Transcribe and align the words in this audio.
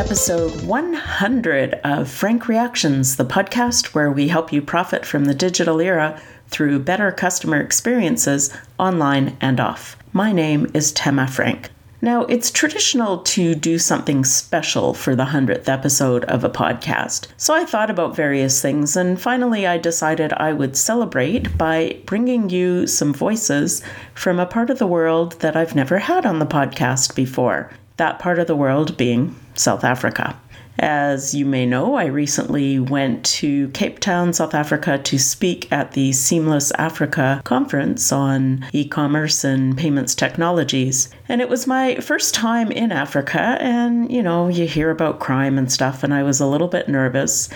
episode 0.00 0.62
100 0.62 1.74
of 1.84 2.08
Frank 2.08 2.48
Reactions, 2.48 3.16
the 3.16 3.24
podcast 3.24 3.88
where 3.88 4.10
we 4.10 4.28
help 4.28 4.50
you 4.50 4.62
profit 4.62 5.04
from 5.04 5.26
the 5.26 5.34
digital 5.34 5.78
era 5.78 6.18
through 6.48 6.78
better 6.78 7.12
customer 7.12 7.60
experiences 7.60 8.50
online 8.78 9.36
and 9.42 9.60
off. 9.60 9.98
My 10.14 10.32
name 10.32 10.70
is 10.72 10.90
Tema 10.90 11.28
Frank. 11.28 11.68
Now, 12.00 12.24
it's 12.24 12.50
traditional 12.50 13.18
to 13.24 13.54
do 13.54 13.78
something 13.78 14.24
special 14.24 14.94
for 14.94 15.14
the 15.14 15.26
100th 15.26 15.68
episode 15.68 16.24
of 16.24 16.44
a 16.44 16.48
podcast. 16.48 17.26
So 17.36 17.52
I 17.52 17.66
thought 17.66 17.90
about 17.90 18.16
various 18.16 18.62
things, 18.62 18.96
and 18.96 19.20
finally 19.20 19.66
I 19.66 19.76
decided 19.76 20.32
I 20.32 20.54
would 20.54 20.78
celebrate 20.78 21.58
by 21.58 22.00
bringing 22.06 22.48
you 22.48 22.86
some 22.86 23.12
voices 23.12 23.82
from 24.14 24.40
a 24.40 24.46
part 24.46 24.70
of 24.70 24.78
the 24.78 24.86
world 24.86 25.32
that 25.40 25.56
I've 25.56 25.74
never 25.74 25.98
had 25.98 26.24
on 26.24 26.38
the 26.38 26.46
podcast 26.46 27.14
before. 27.14 27.70
That 28.00 28.18
part 28.18 28.38
of 28.38 28.46
the 28.46 28.56
world 28.56 28.96
being 28.96 29.36
South 29.56 29.84
Africa. 29.84 30.34
As 30.78 31.34
you 31.34 31.44
may 31.44 31.66
know, 31.66 31.96
I 31.96 32.06
recently 32.06 32.80
went 32.80 33.22
to 33.26 33.68
Cape 33.74 33.98
Town, 33.98 34.32
South 34.32 34.54
Africa 34.54 34.96
to 34.96 35.18
speak 35.18 35.70
at 35.70 35.92
the 35.92 36.12
Seamless 36.12 36.72
Africa 36.78 37.42
conference 37.44 38.10
on 38.10 38.64
e 38.72 38.88
commerce 38.88 39.44
and 39.44 39.76
payments 39.76 40.14
technologies. 40.14 41.10
And 41.28 41.42
it 41.42 41.50
was 41.50 41.66
my 41.66 41.96
first 41.96 42.32
time 42.32 42.72
in 42.72 42.90
Africa, 42.90 43.58
and 43.60 44.10
you 44.10 44.22
know, 44.22 44.48
you 44.48 44.66
hear 44.66 44.88
about 44.90 45.20
crime 45.20 45.58
and 45.58 45.70
stuff, 45.70 46.02
and 46.02 46.14
I 46.14 46.22
was 46.22 46.40
a 46.40 46.46
little 46.46 46.68
bit 46.68 46.88
nervous. 46.88 47.50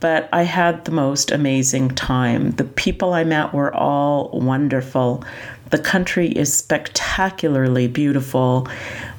But 0.00 0.30
I 0.32 0.44
had 0.44 0.86
the 0.86 0.92
most 0.92 1.30
amazing 1.30 1.90
time. 1.90 2.52
The 2.52 2.64
people 2.64 3.12
I 3.12 3.24
met 3.24 3.52
were 3.52 3.74
all 3.74 4.30
wonderful. 4.32 5.22
The 5.70 5.78
country 5.78 6.28
is 6.28 6.52
spectacularly 6.52 7.86
beautiful. 7.86 8.68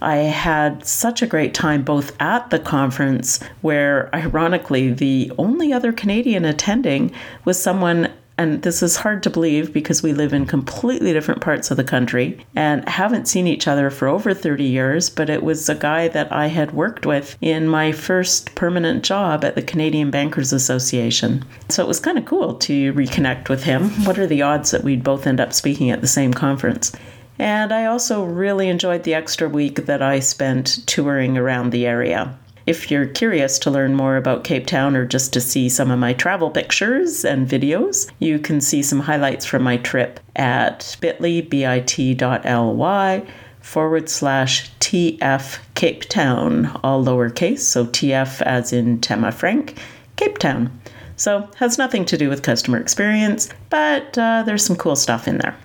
I 0.02 0.18
had 0.18 0.86
such 0.86 1.22
a 1.22 1.27
great 1.27 1.54
time 1.54 1.84
both 1.84 2.13
at 2.21 2.49
the 2.49 2.60
conference, 2.60 3.41
where 3.62 4.13
ironically, 4.13 4.91
the 4.91 5.32
only 5.38 5.71
other 5.71 5.93
Canadian 5.93 6.43
attending 6.43 7.12
was 7.46 7.62
someone 7.62 8.12
and 8.37 8.62
this 8.63 8.82
is 8.82 8.98
hard 8.98 9.21
to 9.24 9.29
believe 9.29 9.71
because 9.71 10.01
we 10.01 10.13
live 10.13 10.34
in 10.34 10.46
completely 10.46 11.13
different 11.13 11.41
parts 11.41 11.70
of 11.70 11.77
the 11.77 11.84
country 11.84 12.43
and 12.55 12.87
haven't 12.87 13.27
seen 13.27 13.46
each 13.46 13.68
other 13.68 13.90
for 13.90 14.07
over 14.07 14.34
30 14.34 14.63
years. 14.63 15.10
But 15.10 15.29
it 15.29 15.43
was 15.43 15.70
a 15.70 15.76
guy 15.76 16.07
that 16.07 16.32
I 16.32 16.48
had 16.48 16.71
worked 16.71 17.05
with 17.05 17.37
in 17.41 17.68
my 17.68 17.91
first 17.91 18.55
permanent 18.55 19.04
job 19.04 19.46
at 19.46 19.55
the 19.55 19.62
Canadian 19.62 20.09
Bankers 20.12 20.54
Association. 20.54 21.46
So 21.70 21.84
it 21.84 21.87
was 21.87 21.99
kind 21.99 22.18
of 22.18 22.26
cool 22.26 22.55
to 22.55 22.93
reconnect 22.93 23.49
with 23.49 23.63
him. 23.63 23.90
What 24.05 24.18
are 24.18 24.27
the 24.27 24.41
odds 24.41 24.71
that 24.71 24.84
we'd 24.84 25.04
both 25.04 25.27
end 25.27 25.40
up 25.40 25.54
speaking 25.54 25.91
at 25.91 26.02
the 26.02 26.07
same 26.07 26.34
conference? 26.34 26.91
And 27.37 27.71
I 27.71 27.85
also 27.85 28.24
really 28.24 28.70
enjoyed 28.70 29.04
the 29.04 29.15
extra 29.15 29.49
week 29.49 29.85
that 29.85 30.02
I 30.02 30.20
spent 30.20 30.85
touring 30.85 31.37
around 31.37 31.71
the 31.71 31.87
area. 31.87 32.37
If 32.72 32.90
you're 32.90 33.05
curious 33.05 33.60
to 33.60 33.70
learn 33.70 33.96
more 33.96 34.16
about 34.16 34.46
Cape 34.46 34.66
Town 34.66 34.96
or 34.96 35.05
just 35.05 35.34
to 35.34 35.41
see 35.41 35.68
some 35.68 35.91
of 35.91 36.00
my 36.00 36.14
travel 36.14 36.50
pictures 36.50 37.26
and 37.26 37.46
videos, 37.46 38.10
you 38.20 38.40
can 38.40 38.62
see 38.62 38.82
some 38.82 39.02
highlights 39.02 39.46
from 39.46 39.62
my 39.62 39.76
trip 39.76 40.22
at 40.38 40.96
bit.ly, 41.02 41.42
bit.ly 41.42 43.24
forward 43.60 44.08
slash 44.08 44.72
TF 44.80 45.60
Cape 45.76 46.04
Town, 46.08 46.68
all 46.82 47.04
lowercase, 47.04 47.60
so 47.60 47.88
TF 47.88 48.42
as 48.44 48.72
in 48.72 49.02
Tema 49.02 49.34
Frank, 49.34 49.77
Cape 50.16 50.38
Town. 50.38 50.72
So, 51.18 51.49
has 51.58 51.77
nothing 51.77 52.05
to 52.05 52.18
do 52.18 52.30
with 52.30 52.42
customer 52.42 52.77
experience, 52.77 53.49
but 53.70 54.18
uh, 54.18 54.44
there's 54.46 54.66
some 54.66 54.77
cool 54.77 54.96
stuff 54.96 55.27
in 55.27 55.40
there. 55.40 55.58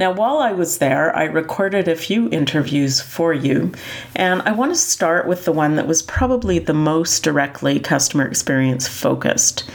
Now, 0.00 0.12
while 0.12 0.38
I 0.38 0.52
was 0.52 0.78
there, 0.78 1.14
I 1.14 1.24
recorded 1.24 1.86
a 1.86 1.94
few 1.94 2.30
interviews 2.30 3.02
for 3.02 3.34
you, 3.34 3.72
and 4.16 4.40
I 4.46 4.52
want 4.52 4.72
to 4.72 4.76
start 4.76 5.28
with 5.28 5.44
the 5.44 5.52
one 5.52 5.76
that 5.76 5.86
was 5.86 6.00
probably 6.00 6.58
the 6.58 6.72
most 6.72 7.22
directly 7.22 7.78
customer 7.78 8.26
experience 8.26 8.88
focused. 8.88 9.70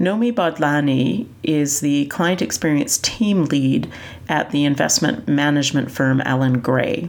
Nomi 0.00 0.34
Bodlani 0.34 1.28
is 1.44 1.78
the 1.78 2.06
client 2.06 2.42
experience 2.42 2.98
team 2.98 3.44
lead 3.44 3.88
at 4.28 4.50
the 4.50 4.64
investment 4.64 5.28
management 5.28 5.92
firm 5.92 6.20
Allan 6.22 6.58
Gray. 6.58 7.08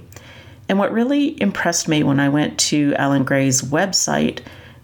And 0.69 0.78
what 0.78 0.94
really 0.94 1.41
impressed 1.41 1.88
me 1.88 2.03
when 2.03 2.19
I 2.19 2.30
went 2.30 2.59
to 2.59 2.94
Allan 2.94 3.24
Gray's 3.24 3.63
website 3.63 4.41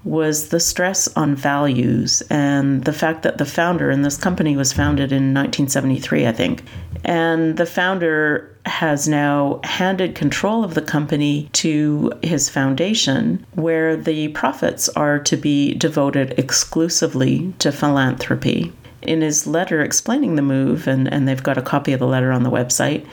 was 0.08 0.50
the 0.50 0.60
stress 0.60 1.08
on 1.18 1.36
values 1.36 2.24
and 2.30 2.86
the 2.86 2.94
fact 2.94 3.24
that 3.24 3.38
the 3.38 3.46
founder, 3.46 3.90
and 3.90 4.06
this 4.06 4.18
company 4.18 4.56
was 4.56 4.72
founded 4.72 5.12
in 5.12 5.34
1973, 5.34 6.26
I 6.26 6.32
think, 6.32 6.64
and 7.04 7.58
the 7.58 7.66
founder 7.66 8.54
has 8.66 9.08
now 9.08 9.60
handed 9.64 10.16
control 10.16 10.64
of 10.64 10.74
the 10.74 10.82
company 10.82 11.50
to 11.54 12.12
his 12.22 12.50
foundation, 12.50 13.46
where 13.54 13.96
the 13.96 14.28
profits 14.30 14.90
are 14.90 15.20
to 15.20 15.38
be 15.38 15.74
devoted 15.74 16.38
exclusively 16.38 17.54
to 17.60 17.72
philanthropy. 17.72 18.74
In 19.02 19.22
his 19.22 19.48
letter 19.48 19.82
explaining 19.82 20.36
the 20.36 20.42
move, 20.42 20.88
and, 20.88 21.12
and 21.12 21.28
they've 21.28 21.42
got 21.42 21.58
a 21.58 21.62
copy 21.62 21.94
of 21.94 22.00
the 22.00 22.08
letter 22.08 22.32
on 22.32 22.44
the 22.44 22.52
website, 22.52 23.06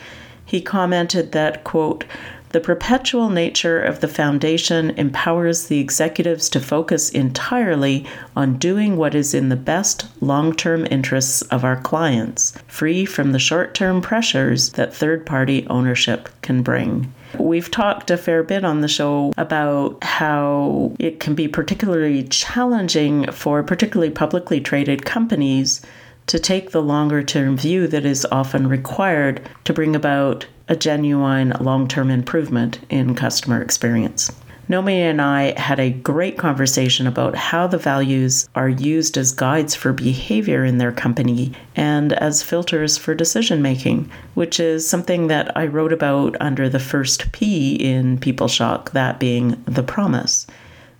he 0.44 0.60
commented 0.60 1.32
that, 1.32 1.64
quote, 1.64 2.04
the 2.54 2.60
perpetual 2.60 3.30
nature 3.30 3.82
of 3.82 3.98
the 3.98 4.06
foundation 4.06 4.90
empowers 4.90 5.66
the 5.66 5.80
executives 5.80 6.48
to 6.48 6.60
focus 6.60 7.10
entirely 7.10 8.06
on 8.36 8.56
doing 8.58 8.96
what 8.96 9.12
is 9.12 9.34
in 9.34 9.48
the 9.48 9.56
best 9.56 10.06
long 10.22 10.54
term 10.54 10.86
interests 10.88 11.42
of 11.42 11.64
our 11.64 11.80
clients, 11.80 12.52
free 12.68 13.04
from 13.04 13.32
the 13.32 13.40
short 13.40 13.74
term 13.74 14.00
pressures 14.00 14.70
that 14.74 14.94
third 14.94 15.26
party 15.26 15.66
ownership 15.66 16.28
can 16.42 16.62
bring. 16.62 17.12
We've 17.40 17.72
talked 17.72 18.12
a 18.12 18.16
fair 18.16 18.44
bit 18.44 18.64
on 18.64 18.82
the 18.82 18.88
show 18.88 19.32
about 19.36 20.04
how 20.04 20.92
it 21.00 21.18
can 21.18 21.34
be 21.34 21.48
particularly 21.48 22.22
challenging 22.22 23.32
for 23.32 23.64
particularly 23.64 24.12
publicly 24.12 24.60
traded 24.60 25.04
companies 25.04 25.80
to 26.26 26.38
take 26.38 26.70
the 26.70 26.82
longer 26.82 27.22
term 27.22 27.56
view 27.56 27.86
that 27.88 28.04
is 28.04 28.26
often 28.30 28.68
required 28.68 29.48
to 29.64 29.72
bring 29.72 29.94
about 29.94 30.46
a 30.68 30.76
genuine 30.76 31.52
long 31.60 31.86
term 31.86 32.10
improvement 32.10 32.80
in 32.88 33.14
customer 33.14 33.60
experience. 33.60 34.30
Nomi 34.68 34.94
and 34.94 35.20
I 35.20 35.58
had 35.60 35.78
a 35.78 35.90
great 35.90 36.38
conversation 36.38 37.06
about 37.06 37.34
how 37.34 37.66
the 37.66 37.76
values 37.76 38.48
are 38.54 38.68
used 38.68 39.18
as 39.18 39.30
guides 39.30 39.74
for 39.74 39.92
behavior 39.92 40.64
in 40.64 40.78
their 40.78 40.92
company 40.92 41.52
and 41.76 42.14
as 42.14 42.42
filters 42.42 42.96
for 42.96 43.14
decision 43.14 43.60
making, 43.60 44.10
which 44.32 44.58
is 44.58 44.88
something 44.88 45.26
that 45.26 45.54
I 45.54 45.66
wrote 45.66 45.92
about 45.92 46.36
under 46.40 46.70
the 46.70 46.78
first 46.78 47.30
P 47.32 47.74
in 47.74 48.16
PeopleShock, 48.16 48.92
that 48.92 49.20
being 49.20 49.62
the 49.66 49.82
promise. 49.82 50.46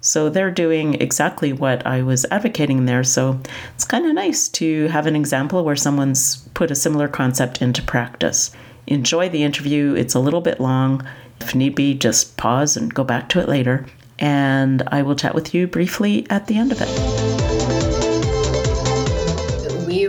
So 0.05 0.29
they're 0.29 0.51
doing 0.51 1.01
exactly 1.01 1.55
what 1.55 1.85
I 1.87 2.03
was 2.03 2.27
advocating 2.31 2.85
there. 2.85 3.03
So 3.03 3.41
it's 3.75 3.87
kind 3.87 4.05
of 4.05 4.13
nice 4.13 4.49
to 4.51 4.87
have 4.89 5.07
an 5.07 5.17
example 5.17 5.65
where 5.65 5.77
someone's 5.77 6.37
put 6.53 6.71
a 6.71 6.75
similar 6.75 7.09
concept 7.09 7.63
into 7.63 7.83
practice. 7.83 8.51
Enjoy 8.87 9.31
the 9.31 9.43
interview. 9.43 9.95
It's 9.95 10.15
a 10.15 10.21
little 10.21 10.43
bit 10.43 10.61
long. 10.61 11.07
If 11.41 11.55
need 11.55 11.75
be, 11.75 11.95
just 11.95 12.37
pause 12.37 12.77
and 12.77 12.93
go 12.93 13.03
back 13.03 13.31
to 13.31 13.41
it 13.41 13.49
later. 13.49 13.87
And 14.19 14.83
I 14.89 15.01
will 15.01 15.17
chat 15.17 15.35
with 15.35 15.55
you 15.55 15.67
briefly 15.67 16.27
at 16.29 16.49
the 16.49 16.59
end 16.59 16.71
of 16.71 16.83
it 16.83 17.44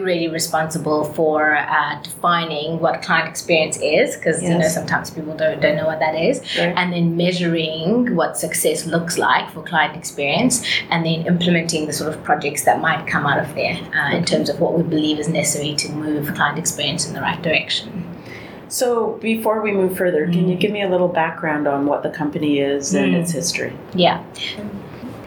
really 0.05 0.27
responsible 0.27 1.05
for 1.13 1.55
uh, 1.55 2.01
defining 2.01 2.79
what 2.79 3.01
client 3.01 3.27
experience 3.27 3.77
is 3.81 4.15
because 4.15 4.41
yes. 4.41 4.51
you 4.51 4.57
know 4.57 4.67
sometimes 4.67 5.09
people 5.09 5.35
don't, 5.35 5.59
don't 5.61 5.75
know 5.75 5.85
what 5.85 5.99
that 5.99 6.15
is 6.15 6.41
and 6.57 6.93
then 6.93 7.17
measuring 7.17 8.15
what 8.15 8.37
success 8.37 8.85
looks 8.85 9.17
like 9.17 9.51
for 9.51 9.61
client 9.63 9.97
experience 9.97 10.63
and 10.91 11.05
then 11.05 11.25
implementing 11.25 11.87
the 11.87 11.93
sort 11.93 12.13
of 12.13 12.23
projects 12.23 12.63
that 12.63 12.79
might 12.79 13.05
come 13.07 13.25
out 13.25 13.39
of 13.39 13.53
there 13.55 13.75
uh, 13.95 14.07
okay. 14.07 14.17
in 14.17 14.23
terms 14.23 14.49
of 14.49 14.59
what 14.61 14.73
we 14.73 14.83
believe 14.83 15.19
is 15.19 15.27
necessary 15.27 15.75
to 15.75 15.91
move 15.91 16.33
client 16.35 16.57
experience 16.57 17.07
in 17.07 17.13
the 17.13 17.21
right 17.21 17.41
direction 17.41 18.05
so, 18.67 19.13
before 19.21 19.61
we 19.61 19.71
move 19.71 19.95
further, 19.95 20.25
mm. 20.25 20.33
can 20.33 20.49
you 20.49 20.57
mm. 20.57 20.59
give 20.59 20.71
me 20.71 20.81
a 20.81 20.89
little 20.89 21.07
background 21.07 21.67
on 21.67 21.85
what 21.85 22.03
the 22.03 22.09
company 22.09 22.59
is 22.59 22.93
mm. 22.93 23.03
and 23.03 23.15
its 23.15 23.31
history? 23.31 23.73
Yeah. 23.93 24.23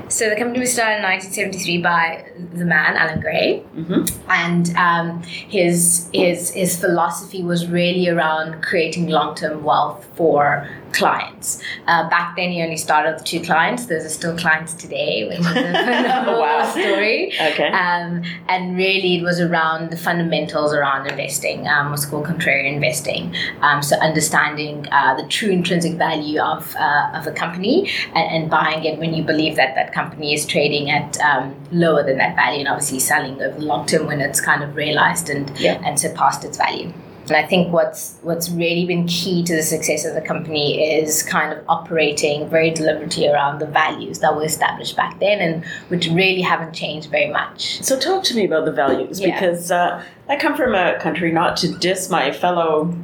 So 0.08 0.30
the 0.30 0.36
company 0.36 0.60
was 0.60 0.72
started 0.72 0.96
in 0.96 1.02
1973 1.02 1.82
by 1.82 2.24
the 2.54 2.64
man 2.64 2.96
Allan 2.96 3.20
Gray, 3.20 3.62
mm-hmm. 3.76 4.30
and 4.30 4.74
um, 4.76 5.22
his 5.22 6.08
his 6.12 6.50
his 6.50 6.78
philosophy 6.78 7.42
was 7.42 7.66
really 7.66 8.08
around 8.08 8.62
creating 8.62 9.08
long 9.08 9.34
term 9.34 9.64
wealth 9.64 10.06
for 10.14 10.68
clients. 10.92 11.62
Uh, 11.86 12.08
back 12.08 12.36
then, 12.36 12.50
he 12.50 12.62
only 12.62 12.76
started 12.76 13.14
with 13.14 13.24
two 13.24 13.40
clients. 13.40 13.86
Those 13.86 14.04
are 14.04 14.08
still 14.08 14.36
clients 14.36 14.74
today, 14.74 15.26
which 15.28 15.40
is 15.40 15.46
a 15.46 15.52
wow. 16.26 16.68
story. 16.70 17.32
Okay. 17.40 17.68
Um, 17.68 18.22
and 18.48 18.76
really, 18.76 19.16
it 19.16 19.22
was 19.22 19.40
around 19.40 19.90
the 19.90 19.96
fundamentals 19.96 20.72
around 20.72 21.06
investing. 21.06 21.66
Um, 21.66 21.90
what's 21.90 22.06
called 22.06 22.26
contrarian 22.26 22.74
investing. 22.74 23.34
Um, 23.60 23.82
so 23.82 23.96
understanding 23.96 24.86
uh, 24.90 25.16
the 25.16 25.26
true 25.28 25.50
intrinsic 25.50 25.94
value 25.94 26.40
of 26.40 26.74
uh, 26.76 27.10
of 27.14 27.26
a 27.26 27.32
company 27.32 27.90
and, 28.14 28.42
and, 28.42 28.50
buying 28.50 28.84
it 28.84 28.98
when 28.98 29.12
you 29.12 29.22
believe 29.22 29.56
that 29.56 29.74
that 29.74 29.92
company 29.92 30.32
is 30.32 30.46
trading 30.46 30.90
at 30.90 31.20
um, 31.20 31.54
lower 31.70 32.02
than 32.02 32.18
that 32.18 32.34
value, 32.34 32.60
and 32.60 32.68
obviously 32.68 32.98
selling 32.98 33.40
over 33.42 33.58
the 33.58 33.64
long 33.64 33.86
term 33.86 34.06
when 34.06 34.20
it's 34.20 34.40
kind 34.40 34.62
of 34.62 34.74
realized 34.76 35.28
and 35.28 35.50
yeah. 35.58 35.80
and 35.84 35.98
surpassed 35.98 36.44
its 36.44 36.56
value. 36.56 36.92
And 37.28 37.36
I 37.36 37.46
think 37.46 37.72
what's 37.72 38.18
what's 38.22 38.48
really 38.50 38.86
been 38.86 39.06
key 39.06 39.42
to 39.44 39.54
the 39.56 39.62
success 39.62 40.04
of 40.04 40.14
the 40.14 40.20
company 40.20 40.82
is 40.98 41.22
kind 41.22 41.52
of 41.52 41.64
operating 41.68 42.48
very 42.48 42.70
deliberately 42.70 43.28
around 43.28 43.58
the 43.60 43.66
values 43.66 44.18
that 44.20 44.34
were 44.34 44.44
established 44.44 44.96
back 44.96 45.18
then 45.20 45.40
and 45.40 45.64
which 45.88 46.06
really 46.08 46.40
haven't 46.42 46.72
changed 46.74 47.10
very 47.10 47.30
much. 47.30 47.82
So 47.82 47.98
talk 47.98 48.24
to 48.24 48.34
me 48.34 48.44
about 48.44 48.64
the 48.64 48.72
values 48.72 49.20
Yeah. 49.20 49.34
because 49.40 49.70
uh, 49.70 50.02
I 50.28 50.36
come 50.36 50.56
from 50.56 50.74
a 50.74 50.98
country 51.00 51.32
not 51.32 51.56
to 51.58 51.68
diss 51.78 52.10
my 52.10 52.32
fellow 52.32 52.94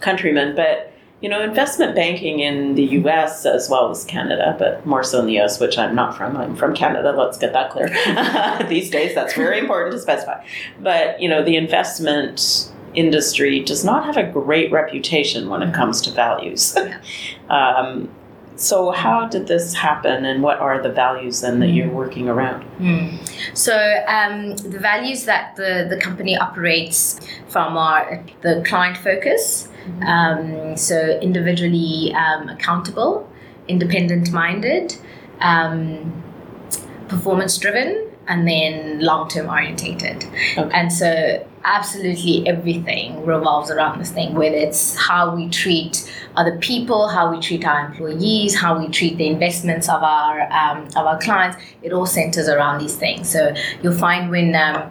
countrymen, 0.00 0.54
but 0.56 0.88
you 1.20 1.28
know, 1.28 1.40
investment 1.40 1.94
banking 1.94 2.40
in 2.40 2.74
the 2.74 2.82
U.S. 2.82 3.46
as 3.46 3.70
well 3.70 3.90
as 3.90 4.02
Canada, 4.04 4.56
but 4.58 4.84
more 4.84 5.04
so 5.04 5.20
in 5.20 5.26
the 5.26 5.34
U.S., 5.34 5.60
which 5.60 5.78
I'm 5.78 5.94
not 5.94 6.16
from. 6.16 6.36
I'm 6.36 6.56
from 6.56 6.74
Canada. 6.74 7.12
Let's 7.12 7.38
get 7.38 7.52
that 7.52 7.70
clear. 7.70 7.86
These 8.68 8.90
days, 8.90 9.14
that's 9.14 9.34
very 9.34 9.60
important 9.60 9.92
to 9.92 10.00
specify. 10.00 10.44
But 10.80 11.22
you 11.22 11.28
know, 11.28 11.44
the 11.44 11.54
investment 11.54 12.72
industry 12.94 13.60
does 13.60 13.84
not 13.84 14.04
have 14.04 14.16
a 14.16 14.30
great 14.30 14.70
reputation 14.72 15.48
when 15.48 15.62
it 15.62 15.74
comes 15.74 16.00
to 16.02 16.10
values. 16.10 16.76
um, 17.48 18.10
so, 18.56 18.90
how 18.90 19.26
did 19.26 19.46
this 19.48 19.74
happen, 19.74 20.24
and 20.24 20.42
what 20.42 20.58
are 20.58 20.80
the 20.80 20.90
values 20.92 21.40
then 21.40 21.58
that 21.60 21.70
you're 21.70 21.88
working 21.88 22.28
around? 22.28 22.64
So 23.54 23.74
um, 24.06 24.56
the 24.56 24.78
values 24.78 25.24
that 25.24 25.56
the, 25.56 25.86
the 25.88 25.96
company 25.96 26.36
operates 26.36 27.18
from 27.48 27.76
are 27.76 28.22
the 28.42 28.62
client 28.66 28.98
focus, 28.98 29.68
um, 30.06 30.76
so 30.76 31.18
individually 31.20 32.14
um, 32.14 32.48
accountable, 32.48 33.28
independent 33.68 34.30
minded, 34.32 34.96
um, 35.40 36.22
performance 37.08 37.56
driven, 37.58 38.10
and 38.28 38.46
then 38.46 39.00
long 39.00 39.28
term 39.28 39.48
orientated. 39.48 40.24
Okay. 40.56 40.70
And 40.72 40.92
so 40.92 41.46
absolutely 41.64 42.46
everything 42.46 43.24
revolves 43.24 43.70
around 43.70 43.98
this 43.98 44.10
thing, 44.10 44.34
whether 44.34 44.56
it's 44.56 44.96
how 44.96 45.34
we 45.34 45.48
treat 45.48 46.12
other 46.36 46.58
people, 46.58 47.08
how 47.08 47.30
we 47.30 47.40
treat 47.40 47.64
our 47.64 47.86
employees, 47.86 48.54
how 48.54 48.78
we 48.78 48.88
treat 48.88 49.16
the 49.16 49.26
investments 49.26 49.88
of 49.88 50.02
our 50.02 50.42
um, 50.52 50.86
of 50.88 51.06
our 51.06 51.18
clients. 51.20 51.56
It 51.82 51.92
all 51.92 52.06
centers 52.06 52.48
around 52.48 52.80
these 52.80 52.96
things. 52.96 53.28
So 53.28 53.54
you'll 53.82 53.94
find 53.94 54.30
when 54.30 54.54
um, 54.54 54.90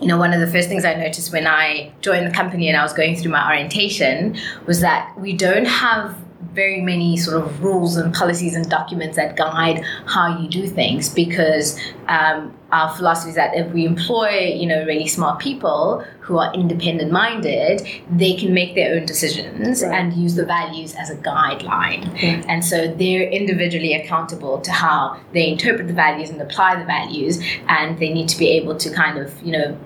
you 0.00 0.06
know, 0.06 0.16
one 0.16 0.32
of 0.32 0.40
the 0.40 0.46
first 0.46 0.68
things 0.68 0.84
I 0.84 0.94
noticed 0.94 1.32
when 1.32 1.46
I 1.46 1.92
joined 2.00 2.26
the 2.26 2.34
company 2.34 2.68
and 2.68 2.76
I 2.76 2.82
was 2.82 2.92
going 2.92 3.16
through 3.16 3.32
my 3.32 3.46
orientation 3.46 4.36
was 4.66 4.80
that 4.80 5.12
we 5.18 5.34
don't 5.34 5.66
have 5.66 6.16
very 6.54 6.80
many 6.80 7.16
sort 7.16 7.42
of 7.42 7.62
rules 7.62 7.96
and 7.96 8.14
policies 8.14 8.54
and 8.56 8.68
documents 8.68 9.16
that 9.16 9.36
guide 9.36 9.84
how 10.06 10.38
you 10.38 10.48
do 10.48 10.66
things 10.66 11.08
because 11.08 11.78
um, 12.08 12.54
our 12.72 12.94
philosophy 12.94 13.30
is 13.30 13.36
that 13.36 13.54
if 13.54 13.72
we 13.72 13.84
employ, 13.84 14.54
you 14.54 14.66
know, 14.66 14.84
really 14.84 15.06
smart 15.06 15.38
people 15.40 16.04
who 16.20 16.38
are 16.38 16.52
independent 16.54 17.10
minded, 17.10 17.82
they 18.10 18.34
can 18.34 18.54
make 18.54 18.74
their 18.74 18.94
own 18.94 19.06
decisions 19.06 19.82
Right. 19.82 19.92
and 19.98 20.12
use 20.14 20.34
the 20.36 20.44
values 20.46 20.94
as 20.94 21.10
a 21.10 21.16
guideline. 21.16 22.02
Yeah. 22.22 22.42
And 22.48 22.64
so 22.64 22.86
they're 22.94 23.28
individually 23.28 23.94
accountable 23.94 24.60
to 24.60 24.70
how 24.70 25.18
they 25.32 25.48
interpret 25.48 25.88
the 25.88 25.94
values 25.94 26.30
and 26.30 26.40
apply 26.40 26.76
the 26.78 26.84
values, 26.84 27.40
and 27.68 27.98
they 27.98 28.12
need 28.12 28.28
to 28.28 28.38
be 28.38 28.48
able 28.50 28.76
to 28.76 28.90
kind 28.90 29.18
of, 29.18 29.40
you 29.42 29.52
know, 29.52 29.76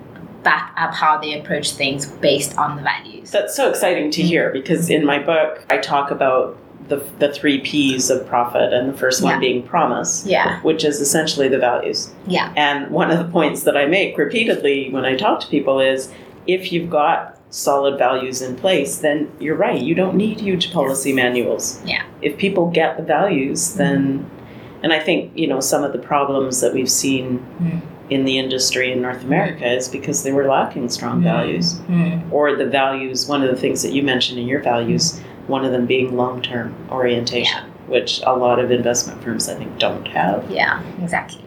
back 0.43 0.71
up 0.77 0.93
how 0.93 1.17
they 1.17 1.39
approach 1.39 1.71
things 1.71 2.05
based 2.05 2.55
on 2.57 2.75
the 2.75 2.81
values. 2.83 3.31
That's 3.31 3.55
so 3.55 3.67
exciting 3.69 4.11
to 4.11 4.21
hear 4.21 4.51
because 4.51 4.91
in 4.91 5.03
my 5.03 5.17
book 5.17 5.65
I 5.71 5.77
talk 5.79 6.11
about 6.11 6.55
the, 6.87 7.03
the 7.19 7.31
three 7.33 7.59
P's 7.59 8.09
of 8.09 8.27
profit, 8.27 8.71
and 8.73 8.87
the 8.93 8.97
first 8.97 9.23
one 9.23 9.33
Yeah. 9.33 9.39
being 9.39 9.63
promise, 9.63 10.23
Yeah, 10.27 10.59
which 10.61 10.83
is 10.83 11.01
essentially 11.01 11.47
the 11.47 11.57
values. 11.57 12.11
yeah, 12.27 12.51
And 12.55 12.91
one 12.91 13.09
of 13.11 13.17
the 13.17 13.25
points 13.31 13.63
that 13.63 13.75
I 13.75 13.85
make 13.85 14.17
repeatedly 14.17 14.89
when 14.91 15.03
I 15.05 15.15
talk 15.15 15.39
to 15.41 15.47
people 15.47 15.79
is 15.79 16.11
if 16.47 16.71
you've 16.71 16.89
got 16.89 17.37
solid 17.49 17.97
values 17.97 18.41
in 18.41 18.55
place, 18.55 18.97
then 18.97 19.29
you're 19.39 19.55
right, 19.55 19.81
you 19.81 19.95
don't 19.95 20.15
need 20.15 20.39
huge 20.41 20.71
policy 20.71 21.11
manuals. 21.13 21.79
Yeah. 21.85 22.03
If 22.21 22.37
people 22.37 22.69
get 22.69 22.97
the 22.97 23.03
values, 23.03 23.73
then, 23.75 24.25
and 24.83 24.93
I 24.93 24.99
think, 24.99 25.31
you 25.35 25.47
know, 25.47 25.59
some 25.61 25.83
of 25.83 25.91
the 25.91 25.99
problems 25.99 26.61
that 26.61 26.73
we've 26.73 26.89
seen 26.89 27.39
Mm. 27.63 27.81
in 28.11 28.25
the 28.25 28.37
industry 28.37 28.91
in 28.91 29.01
North 29.01 29.23
America 29.23 29.65
is 29.67 29.87
because 29.87 30.21
they 30.23 30.31
were 30.31 30.45
lacking 30.47 30.89
strong 30.89 31.23
values 31.23 31.79
Mm. 31.89 32.21
or 32.31 32.55
the 32.55 32.65
values 32.67 33.27
one 33.27 33.41
of 33.41 33.49
the 33.49 33.55
things 33.55 33.81
that 33.81 33.91
you 33.93 34.03
mentioned 34.03 34.37
in 34.37 34.47
your 34.47 34.61
values 34.61 35.19
one 35.47 35.63
of 35.65 35.71
them 35.71 35.85
being 35.85 36.15
long-term 36.15 36.73
orientation 36.91 37.63
which 37.87 38.19
a 38.25 38.33
lot 38.33 38.59
of 38.59 38.71
investment 38.71 39.21
firms 39.23 39.47
i 39.47 39.55
think 39.55 39.77
don't 39.77 40.07
have 40.07 40.49
yeah, 40.49 40.81
exactly. 41.01 41.44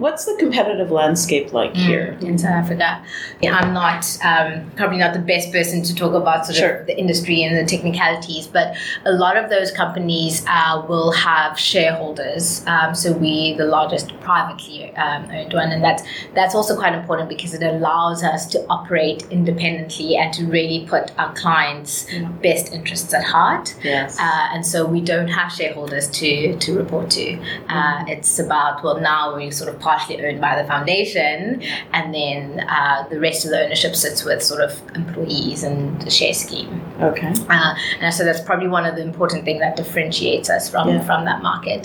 What's 0.00 0.24
the 0.24 0.34
competitive 0.38 0.90
landscape 0.90 1.52
like 1.52 1.74
here 1.74 2.16
in 2.22 2.38
South 2.38 2.52
Africa. 2.52 3.02
Yeah, 3.42 3.54
I'm 3.58 3.72
not 3.74 4.04
um, 4.24 4.70
probably 4.76 4.98
not 4.98 5.12
the 5.12 5.20
best 5.20 5.52
person 5.52 5.82
to 5.82 5.94
talk 5.94 6.14
about 6.14 6.46
sort 6.46 6.56
Sure. 6.56 6.74
of 6.80 6.86
the 6.86 6.96
industry 6.98 7.42
and 7.42 7.56
the 7.56 7.64
technicalities, 7.64 8.46
but 8.46 8.74
a 9.04 9.12
lot 9.12 9.36
of 9.36 9.50
those 9.50 9.70
companies 9.70 10.44
uh, 10.48 10.84
will 10.88 11.12
have 11.12 11.58
shareholders. 11.58 12.64
Um, 12.66 12.94
so 12.94 13.12
we, 13.12 13.54
the 13.56 13.66
largest 13.66 14.08
privately 14.20 14.94
um, 14.96 15.22
owned 15.30 15.52
one, 15.52 15.70
and 15.70 15.82
that's 15.84 16.02
that's 16.34 16.54
also 16.54 16.76
quite 16.76 16.94
important 16.94 17.28
because 17.28 17.52
it 17.54 17.62
allows 17.62 18.22
us 18.24 18.46
to 18.52 18.58
operate 18.68 19.24
independently 19.30 20.16
and 20.16 20.32
to 20.34 20.46
really 20.46 20.86
put 20.88 21.04
our 21.18 21.32
clients' 21.34 22.06
Yeah. 22.10 22.28
best 22.42 22.72
interests 22.72 23.12
at 23.14 23.24
heart. 23.24 23.74
yes 23.84 24.18
Uh, 24.18 24.46
and 24.54 24.64
so 24.66 24.86
we 24.86 25.00
don't 25.00 25.28
have 25.28 25.52
shareholders 25.52 26.08
to, 26.20 26.56
to 26.64 26.68
report 26.76 27.10
to. 27.10 27.26
Uh, 27.68 28.04
it's 28.08 28.38
about, 28.38 28.82
well, 28.84 28.98
now 29.00 29.34
we're 29.36 29.50
sort 29.52 29.70
of 29.72 29.78
partially 29.90 30.24
owned 30.26 30.40
by 30.40 30.52
the 30.60 30.66
foundation, 30.74 31.60
and 31.96 32.14
then 32.14 32.40
uh, 32.76 32.98
the 33.12 33.18
rest 33.26 33.44
of 33.44 33.50
the 33.52 33.58
ownership 33.64 33.92
sits 34.04 34.24
with 34.24 34.40
sort 34.42 34.60
of 34.66 34.70
employees 34.94 35.62
and 35.68 36.00
the 36.02 36.10
share 36.18 36.34
scheme. 36.44 36.70
okay 37.10 37.32
Uh, 37.56 37.72
and 38.02 38.10
so 38.16 38.20
that's 38.26 38.42
probably 38.48 38.68
one 38.78 38.84
of 38.90 38.94
the 38.98 39.02
important 39.10 39.40
things 39.46 39.60
that 39.64 39.74
differentiates 39.82 40.48
us 40.56 40.64
from, 40.72 40.86
Yeah. 40.88 41.02
from 41.08 41.20
that 41.30 41.40
market. 41.50 41.82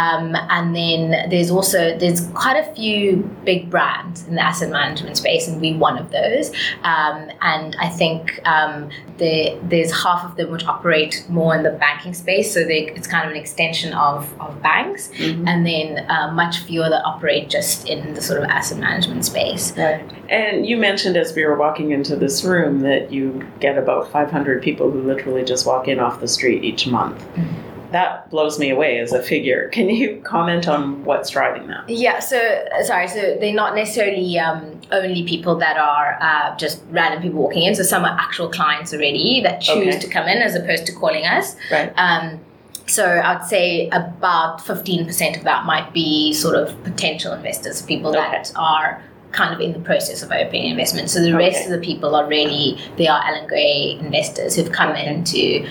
Um, 0.00 0.26
and 0.56 0.66
then 0.80 1.02
there's 1.32 1.50
also 1.56 1.80
there's 2.02 2.20
quite 2.42 2.58
a 2.64 2.68
few 2.78 3.02
big 3.50 3.60
brands 3.74 4.16
in 4.28 4.34
the 4.38 4.44
asset 4.50 4.70
management 4.80 5.14
space, 5.24 5.44
and 5.48 5.54
we're 5.62 5.78
one 5.88 5.96
of 6.04 6.06
those. 6.18 6.46
Um, 6.92 7.16
and 7.52 7.68
I 7.86 7.88
think 8.00 8.20
um, 8.54 8.76
there, 9.22 9.46
there's 9.72 9.92
half 10.04 10.20
of 10.28 10.32
them 10.36 10.48
which 10.54 10.64
operate 10.74 11.14
more 11.38 11.50
in 11.56 11.62
the 11.68 11.74
banking 11.86 12.14
space, 12.24 12.48
so 12.54 12.58
they, 12.70 12.80
it's 12.96 13.08
kind 13.14 13.24
of 13.26 13.30
an 13.34 13.38
extension 13.44 13.90
of, 14.08 14.18
of 14.46 14.50
banks, 14.70 15.02
Mhm. 15.18 15.48
and 15.50 15.58
then 15.70 15.88
uh, 16.14 16.28
much 16.42 16.54
fewer 16.68 16.88
that 16.94 17.02
operate 17.12 17.41
just 17.48 17.88
in 17.88 18.14
the 18.14 18.20
sort 18.22 18.42
of 18.42 18.48
asset 18.48 18.78
management 18.78 19.24
space. 19.24 19.72
Right. 19.76 20.02
And 20.28 20.66
you 20.66 20.76
mentioned 20.76 21.16
as 21.16 21.34
we 21.34 21.44
were 21.44 21.56
walking 21.56 21.90
into 21.92 22.16
this 22.16 22.44
room 22.44 22.80
that 22.80 23.12
you 23.12 23.46
get 23.60 23.78
about 23.78 24.10
500 24.10 24.62
people 24.62 24.90
who 24.90 25.02
literally 25.02 25.44
just 25.44 25.66
walk 25.66 25.88
in 25.88 26.00
off 26.00 26.20
the 26.20 26.28
street 26.28 26.64
each 26.64 26.86
month. 26.86 27.18
Mhm. 27.36 27.46
That 27.92 28.30
blows 28.30 28.58
me 28.58 28.70
away 28.70 29.00
as 29.00 29.12
a 29.12 29.22
figure. 29.22 29.68
Can 29.68 29.90
you 29.90 30.22
comment 30.24 30.66
on 30.66 31.04
what's 31.04 31.28
driving 31.28 31.66
that? 31.68 31.86
Yeah, 31.90 32.20
so 32.20 32.38
sorry, 32.84 33.06
so 33.06 33.36
they're 33.38 33.52
not 33.52 33.74
necessarily 33.74 34.38
um, 34.38 34.80
only 34.90 35.24
people 35.24 35.56
that 35.56 35.76
are 35.76 36.16
uh, 36.22 36.56
just 36.56 36.80
random 36.90 37.20
people 37.20 37.42
walking 37.42 37.64
in. 37.64 37.74
So 37.74 37.82
some 37.82 38.06
are 38.06 38.16
actual 38.18 38.48
clients 38.48 38.94
already 38.94 39.42
that 39.42 39.60
choose 39.60 39.76
Okay. 39.96 39.98
to 39.98 40.08
come 40.08 40.26
in 40.26 40.38
as 40.38 40.54
opposed 40.54 40.86
to 40.86 40.92
calling 40.92 41.26
us. 41.26 41.54
Right. 41.70 41.92
Um, 41.98 42.40
so 42.86 43.20
I'd 43.24 43.44
say 43.46 43.88
about 43.88 44.58
15% 44.60 45.36
of 45.36 45.44
that 45.44 45.64
might 45.66 45.92
be 45.92 46.32
sort 46.32 46.56
of 46.56 46.82
potential 46.84 47.32
investors, 47.32 47.82
people 47.82 48.12
that 48.12 48.52
are 48.56 49.02
kind 49.32 49.54
of 49.54 49.60
in 49.60 49.72
the 49.72 49.78
process 49.80 50.22
of 50.22 50.30
opening 50.30 50.66
investment. 50.66 51.08
So 51.08 51.22
the 51.22 51.34
rest 51.34 51.62
Okay. 51.62 51.64
of 51.66 51.80
the 51.80 51.86
people 51.86 52.14
are 52.14 52.26
really, 52.26 52.78
they 52.96 53.06
are 53.08 53.20
Allan 53.24 53.46
Gray 53.46 53.96
investors 53.98 54.56
who've 54.56 54.70
come 54.72 54.90
Okay. 54.90 55.06
in 55.06 55.24
to 55.24 55.66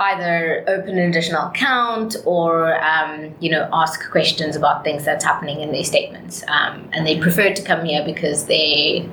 either 0.00 0.64
open 0.66 0.98
an 0.98 1.10
additional 1.10 1.48
account 1.48 2.16
or 2.24 2.82
um, 2.82 3.34
you 3.38 3.50
know 3.50 3.68
ask 3.70 4.10
questions 4.10 4.56
about 4.56 4.82
things 4.82 5.04
that's 5.04 5.22
happening 5.22 5.60
in 5.60 5.72
their 5.72 5.84
statements 5.84 6.42
um, 6.48 6.88
and 6.94 7.06
they 7.06 7.20
prefer 7.20 7.52
to 7.52 7.62
come 7.62 7.84
here 7.84 8.02
because 8.02 8.46
they 8.46 9.06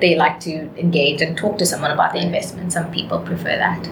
they 0.00 0.14
like 0.14 0.40
to 0.40 0.52
engage 0.78 1.22
and 1.22 1.36
talk 1.36 1.58
to 1.58 1.66
someone 1.66 1.90
about 1.90 2.12
their 2.12 2.22
investment. 2.22 2.72
Some 2.72 2.90
people 2.90 3.18
prefer 3.20 3.56
that. 3.56 3.86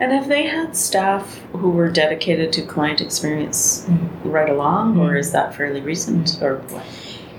And 0.00 0.12
have 0.12 0.28
they 0.28 0.46
had 0.46 0.76
staff 0.76 1.38
who 1.52 1.70
were 1.70 1.90
dedicated 1.90 2.52
to 2.54 2.62
client 2.62 3.00
experience 3.00 3.86
right 4.24 4.48
along, 4.48 4.98
or 4.98 5.16
is 5.16 5.32
that 5.32 5.54
fairly 5.54 5.80
recent, 5.80 6.40
or 6.40 6.56
what? 6.68 6.84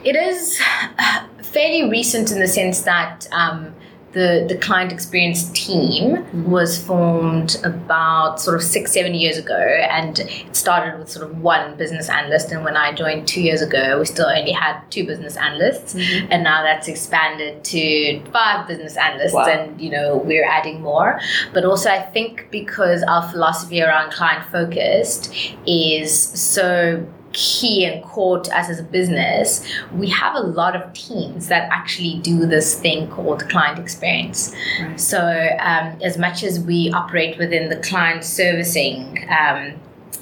It 0.04 0.16
is 0.16 0.62
uh, 1.00 1.26
fairly 1.42 1.90
recent 1.90 2.32
in 2.32 2.40
the 2.40 2.48
sense 2.48 2.82
that 2.84 3.28
um, 3.32 3.74
the 4.14 4.46
the 4.48 4.58
client 4.58 4.92
experience 4.92 5.50
team 5.52 6.18
mm-hmm. 6.18 6.52
was 6.52 6.84
formed 6.84 7.58
about 7.64 8.42
sort 8.42 8.56
of 8.56 8.64
six 8.64 8.92
seven 8.92 9.14
years 9.14 9.38
ago, 9.38 9.58
and 9.58 10.20
it 10.20 10.56
started 10.56 11.00
with 11.00 11.10
sort 11.10 11.30
of 11.30 11.40
one 11.40 11.78
business 11.78 12.10
analyst. 12.10 12.52
And 12.52 12.64
when 12.64 12.76
I 12.76 12.94
joined 12.94 13.28
two 13.28 13.42
years 13.42 13.62
ago, 13.62 14.00
we 14.00 14.06
still 14.06 14.28
only 14.28 14.52
had 14.52 14.82
two 14.90 15.06
business 15.06 15.38
analysts, 15.38 15.94
mm-hmm. 15.94 16.28
and 16.32 16.44
now 16.44 16.62
that's 16.62 16.88
expanded 16.88 17.64
to 17.66 18.22
five 18.32 18.68
business 18.68 18.98
analysts, 18.98 19.34
Wow. 19.34 19.46
and 19.46 19.80
you 19.80 19.90
know 19.90 20.18
we're 20.18 20.46
adding 20.46 20.82
more. 20.82 21.20
But 21.54 21.66
also, 21.66 21.90
I 21.90 22.02
think 22.02 22.48
because 22.52 23.04
our 23.04 23.30
philosophy 23.32 23.82
around 23.82 24.12
client 24.12 24.46
focused 24.52 25.34
is 25.66 26.14
so 26.18 27.06
key 27.34 27.86
and 27.86 28.04
core 28.04 28.40
to 28.40 28.58
us 28.58 28.70
as 28.70 28.80
a 28.80 28.84
business, 28.84 29.66
we 29.94 30.10
have 30.10 30.36
a 30.36 30.42
lot 30.42 30.76
of 30.76 30.94
teams 30.94 31.48
that 31.48 31.70
actually 31.72 32.20
do 32.20 32.46
this 32.46 32.80
thing 32.80 33.10
called 33.10 33.48
client 33.50 33.80
experience. 33.80 34.54
Right. 34.80 35.00
So, 35.00 35.20
um, 35.60 35.98
as 36.02 36.18
much 36.18 36.44
as 36.44 36.60
we 36.60 36.92
operate 36.92 37.38
within 37.38 37.70
the 37.70 37.78
client 37.78 38.24
servicing 38.24 39.28
um, 39.30 39.80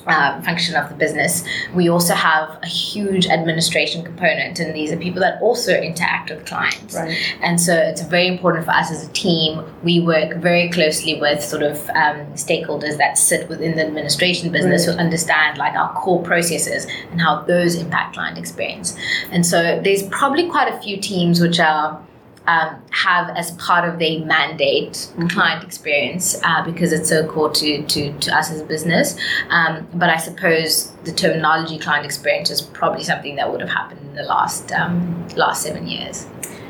uh, 0.07 0.41
function 0.41 0.75
of 0.75 0.89
the 0.89 0.95
business. 0.95 1.43
We 1.73 1.89
also 1.89 2.13
have 2.13 2.59
a 2.61 2.67
huge 2.67 3.27
administration 3.27 4.03
component, 4.03 4.59
and 4.59 4.75
these 4.75 4.91
are 4.91 4.97
people 4.97 5.21
that 5.21 5.41
also 5.41 5.73
interact 5.73 6.29
with 6.29 6.45
clients. 6.45 6.95
Right. 6.95 7.17
And 7.41 7.59
so 7.59 7.75
it's 7.75 8.01
very 8.01 8.27
important 8.27 8.65
for 8.65 8.71
us 8.71 8.91
as 8.91 9.07
a 9.07 9.11
team. 9.11 9.63
We 9.83 9.99
work 9.99 10.37
very 10.37 10.69
closely 10.69 11.19
with 11.19 11.43
sort 11.43 11.63
of 11.63 11.77
um, 11.89 12.33
stakeholders 12.33 12.97
that 12.97 13.17
sit 13.17 13.49
within 13.49 13.75
the 13.75 13.85
administration 13.85 14.51
business 14.51 14.87
right. 14.87 14.95
who 14.95 14.99
understand 14.99 15.57
like 15.57 15.73
our 15.73 15.93
core 15.93 16.23
processes 16.23 16.87
and 17.11 17.21
how 17.21 17.41
those 17.43 17.75
impact 17.75 18.15
client 18.15 18.37
experience. 18.37 18.97
And 19.31 19.45
so 19.45 19.79
there's 19.83 20.03
probably 20.03 20.49
quite 20.49 20.73
a 20.73 20.79
few 20.81 20.97
teams 20.97 21.39
which 21.39 21.59
are 21.59 22.01
um, 22.49 22.81
have 22.89 23.29
as 23.37 23.51
part 23.51 23.87
of 23.87 23.99
their 23.99 24.25
mandate 24.25 24.93
mm-hmm. 24.93 25.27
client 25.27 25.63
experience 25.63 26.35
uh, 26.43 26.65
because 26.65 26.91
it's 26.91 27.07
so 27.07 27.27
core 27.27 27.51
to, 27.51 27.83
to, 27.83 28.17
to 28.19 28.35
us 28.35 28.49
as 28.51 28.59
a 28.59 28.65
business. 28.65 29.15
Um, 29.49 29.87
but 29.93 30.09
I 30.09 30.17
suppose 30.17 30.91
the 31.03 31.11
terminology 31.11 31.77
client 31.77 32.05
experience 32.05 32.49
is 32.49 32.61
probably 32.61 33.03
something 33.03 33.35
that 33.35 33.51
would 33.51 33.61
have 33.61 33.69
happened 33.69 34.01
in 34.01 34.15
the 34.15 34.23
last 34.23 34.71
um, 34.71 35.27
last 35.35 35.61
seven 35.61 35.87
years. 35.87 36.27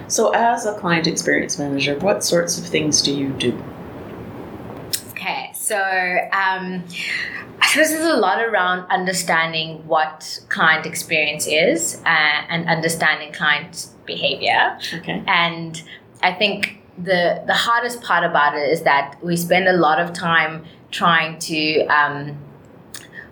So, 0.08 0.32
as 0.32 0.66
a 0.66 0.74
client 0.74 1.08
experience 1.08 1.58
manager, 1.58 1.98
what 2.00 2.24
sorts 2.26 2.58
of 2.58 2.66
things 2.66 3.02
do 3.02 3.14
you 3.14 3.30
do? 3.30 3.64
Okay, 5.12 5.52
so 5.54 5.78
um, 5.78 6.84
I 7.62 7.68
suppose 7.68 7.90
there's 7.92 8.14
a 8.14 8.18
lot 8.18 8.42
around 8.42 8.90
understanding 8.90 9.88
what 9.88 10.42
client 10.50 10.86
experience 10.86 11.48
is 11.48 12.02
uh, 12.06 12.42
and 12.50 12.68
understanding 12.68 13.32
client 13.32 13.88
behavior. 14.16 14.78
Okay. 15.00 15.24
And 15.28 15.82
I 16.22 16.32
think 16.34 16.82
the 16.98 17.44
the 17.52 17.58
hardest 17.68 18.02
part 18.02 18.24
about 18.32 18.56
it 18.56 18.68
is 18.76 18.82
that 18.84 19.06
we 19.24 19.36
spend 19.38 19.68
a 19.68 19.78
lot 19.88 19.98
of 20.00 20.14
time 20.14 20.66
trying 20.92 21.40
to 21.52 21.86
um, 21.86 22.38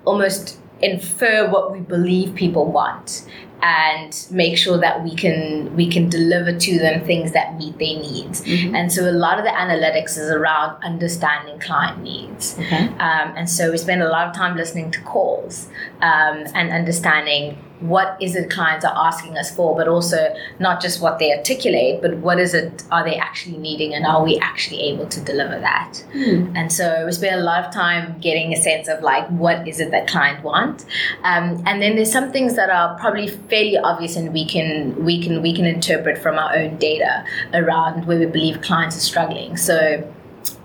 almost 0.06 0.60
infer 0.82 1.50
what 1.50 1.72
we 1.72 1.80
believe 1.80 2.36
people 2.36 2.66
want 2.72 3.28
and 3.62 4.28
make 4.30 4.56
sure 4.58 4.78
that 4.78 5.04
we 5.04 5.16
can 5.16 5.76
we 5.76 5.88
can 5.90 6.10
deliver 6.10 6.58
to 6.58 6.78
them 6.78 7.04
things 7.06 7.32
that 7.32 7.58
meet 7.58 7.78
their 7.80 7.98
needs. 8.00 8.42
Mm-hmm. 8.42 8.76
And 8.76 8.92
so 8.92 9.10
a 9.10 9.12
lot 9.12 9.40
of 9.40 9.46
the 9.46 9.52
analytics 9.52 10.18
is 10.18 10.30
around 10.30 10.82
understanding 10.84 11.60
client 11.60 12.02
needs. 12.04 12.56
Okay. 12.60 12.88
Um, 13.08 13.34
and 13.36 13.50
so 13.50 13.72
we 13.72 13.78
spend 13.78 14.04
a 14.04 14.10
lot 14.10 14.28
of 14.28 14.36
time 14.36 14.56
listening 14.56 14.92
to 14.92 15.02
calls 15.02 15.68
um, 16.02 16.46
and 16.54 16.72
understanding 16.72 17.58
what 17.80 18.18
is 18.22 18.36
it 18.36 18.50
clients 18.50 18.84
are 18.84 18.94
asking 18.96 19.38
us 19.38 19.56
for, 19.56 19.76
but 19.76 19.88
also 19.88 20.34
not 20.60 20.82
just 20.82 21.02
what 21.02 21.20
they 21.20 21.32
articulate, 21.32 22.02
but 22.02 22.18
what 22.18 22.40
is 22.40 22.54
it 22.54 22.84
are 22.92 23.04
they 23.04 23.16
actually 23.16 23.58
needing 23.58 23.94
and 23.94 24.06
are 24.06 24.24
we 24.24 24.38
actually 24.40 24.82
able 24.82 25.08
to 25.08 25.22
deliver 25.22 25.60
that? 25.60 26.04
Mm. 26.14 26.56
And 26.56 26.72
so 26.72 27.06
we 27.06 27.12
spend 27.12 27.40
a 27.40 27.44
lot 27.44 27.64
of 27.64 27.74
time 27.74 28.20
getting 28.20 28.54
a 28.54 28.58
sense 28.58 28.88
of 28.88 29.02
like 29.02 29.28
what 29.28 29.68
is 29.68 29.80
it 29.80 29.92
that 29.92 30.08
client 30.08 30.44
want, 30.44 30.86
um, 31.24 31.62
and 31.66 31.82
then 31.82 31.96
there's 31.96 32.12
some 32.12 32.32
things 32.32 32.56
that 32.56 32.70
are 32.70 32.98
probably 33.00 33.28
fairly 33.28 33.78
obvious 33.78 34.16
and 34.16 34.34
we 34.34 34.46
can 34.46 35.04
we 35.04 35.22
can 35.22 35.42
we 35.42 35.54
can 35.54 35.66
interpret 35.66 36.18
from 36.18 36.38
our 36.38 36.56
own 36.56 36.78
data 36.78 37.26
around 37.54 38.06
where 38.08 38.20
we 38.20 38.26
believe 38.26 38.62
clients 38.62 38.98
are 38.98 39.02
struggling. 39.02 39.58
So 39.58 40.12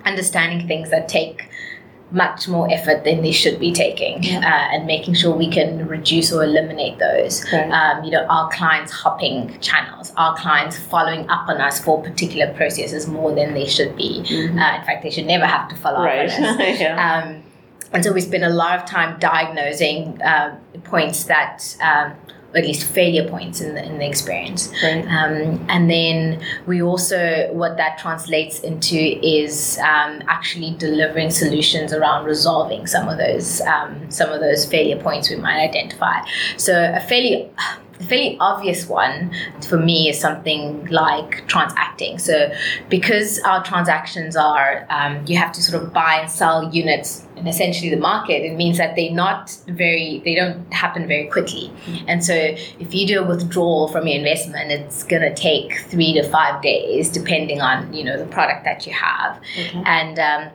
understanding 0.04 0.66
things 0.66 0.90
that 0.90 1.09
take 1.09 1.49
much 2.12 2.47
more 2.47 2.71
effort 2.71 3.04
than 3.04 3.23
they 3.23 3.33
should 3.33 3.59
be 3.59 3.73
taking 3.73 4.23
yeah. 4.23 4.38
uh, 4.38 4.75
and 4.75 4.87
making 4.87 5.14
sure 5.14 5.35
we 5.35 5.50
can 5.50 5.87
reduce 5.88 6.33
or 6.33 6.45
eliminate 6.45 6.99
those. 6.99 7.45
Um, 7.52 8.04
you 8.04 8.11
know, 8.11 8.26
our 8.26 8.50
clients 8.50 8.92
hopping 8.92 9.59
channels, 9.61 10.12
our 10.16 10.37
clients 10.37 10.78
following 10.78 11.28
up 11.31 11.49
on 11.49 11.61
us 11.61 11.83
for 11.83 12.02
particular 12.02 12.52
processes 12.54 13.07
more 13.07 13.35
than 13.35 13.54
they 13.54 13.66
should 13.66 13.97
be. 13.97 14.23
Mm-hmm. 14.26 14.59
Uh, 14.59 14.76
in 14.78 14.85
fact, 14.85 15.02
they 15.02 15.11
should 15.11 15.26
never 15.26 15.47
have 15.47 15.69
to 15.71 15.76
follow 15.76 16.04
right. 16.04 16.31
up 16.31 16.38
on 16.38 16.45
us. 16.45 16.59
yeah. 16.81 17.25
um, 17.25 17.42
and 17.92 18.04
so 18.04 18.12
we 18.12 18.21
spend 18.21 18.45
a 18.45 18.50
lot 18.50 18.78
of 18.78 18.88
time 18.88 19.19
diagnosing 19.19 20.21
uh, 20.23 20.59
points 20.85 21.25
that 21.25 21.76
um, 21.83 22.14
at 22.54 22.64
least 22.64 22.85
failure 22.85 23.28
points 23.28 23.61
in 23.61 23.75
the, 23.75 23.85
in 23.85 23.99
the 23.99 24.06
experience. 24.06 24.73
Right. 24.82 25.04
Um, 25.06 25.64
and 25.68 25.90
then 25.90 26.42
we 26.66 26.82
also, 26.82 27.49
what 27.52 27.76
that 27.76 27.99
translates 27.99 28.61
into 28.61 28.97
is 28.97 29.78
um, 29.78 30.23
actually 30.28 30.75
delivering 30.78 31.30
solutions 31.30 31.92
around 31.92 32.25
resolving 32.25 32.87
some 32.87 33.09
of 33.09 33.18
those 33.18 33.61
um, 33.62 34.11
some 34.11 34.30
of 34.30 34.40
those 34.40 34.66
failure 34.66 35.00
points 35.00 35.30
we 35.30 35.37
might 35.37 35.61
identify. 35.68 36.21
So 36.56 36.92
a 36.94 37.00
fairly 37.00 37.50
the 38.02 38.09
fairly 38.09 38.37
obvious 38.40 38.88
one 38.88 39.32
for 39.68 39.78
me 39.78 40.09
is 40.09 40.18
something 40.18 40.85
like 40.87 41.47
transacting. 41.47 42.18
So, 42.18 42.52
because 42.88 43.38
our 43.40 43.64
transactions 43.64 44.37
are, 44.37 44.87
um, 44.90 45.25
you 45.26 45.37
have 45.37 45.52
to 45.52 45.62
sort 45.62 45.82
of 45.82 45.92
buy 45.92 46.21
and 46.21 46.30
sell 46.30 46.73
units 46.73 47.26
in 47.37 47.47
essentially 47.47 47.90
the 47.90 48.00
market, 48.00 48.42
it 48.44 48.56
means 48.56 48.78
that 48.78 48.97
they're 48.97 49.12
not 49.12 49.56
very, 49.68 50.21
they 50.25 50.35
don't 50.35 50.73
happen 50.73 51.06
very 51.06 51.26
quickly. 51.26 51.73
Mm-hmm. 51.87 52.04
And 52.09 52.25
so, 52.25 52.35
if 52.35 52.94
you 52.94 53.06
do 53.06 53.21
a 53.21 53.26
withdrawal 53.26 53.88
from 53.88 54.06
your 54.06 54.18
investment, 54.18 54.71
it's 54.71 55.04
going 55.04 55.23
to 55.23 55.35
take 55.35 55.78
three 55.82 56.12
to 56.14 56.28
five 56.28 56.62
days, 56.62 57.09
depending 57.09 57.61
on 57.61 57.92
you 57.92 58.04
know 58.04 58.18
the 58.18 58.26
product 58.26 58.64
that 58.64 58.87
you 58.87 58.92
have, 58.92 59.40
okay. 59.59 59.82
and 59.87 60.18
um, 60.18 60.50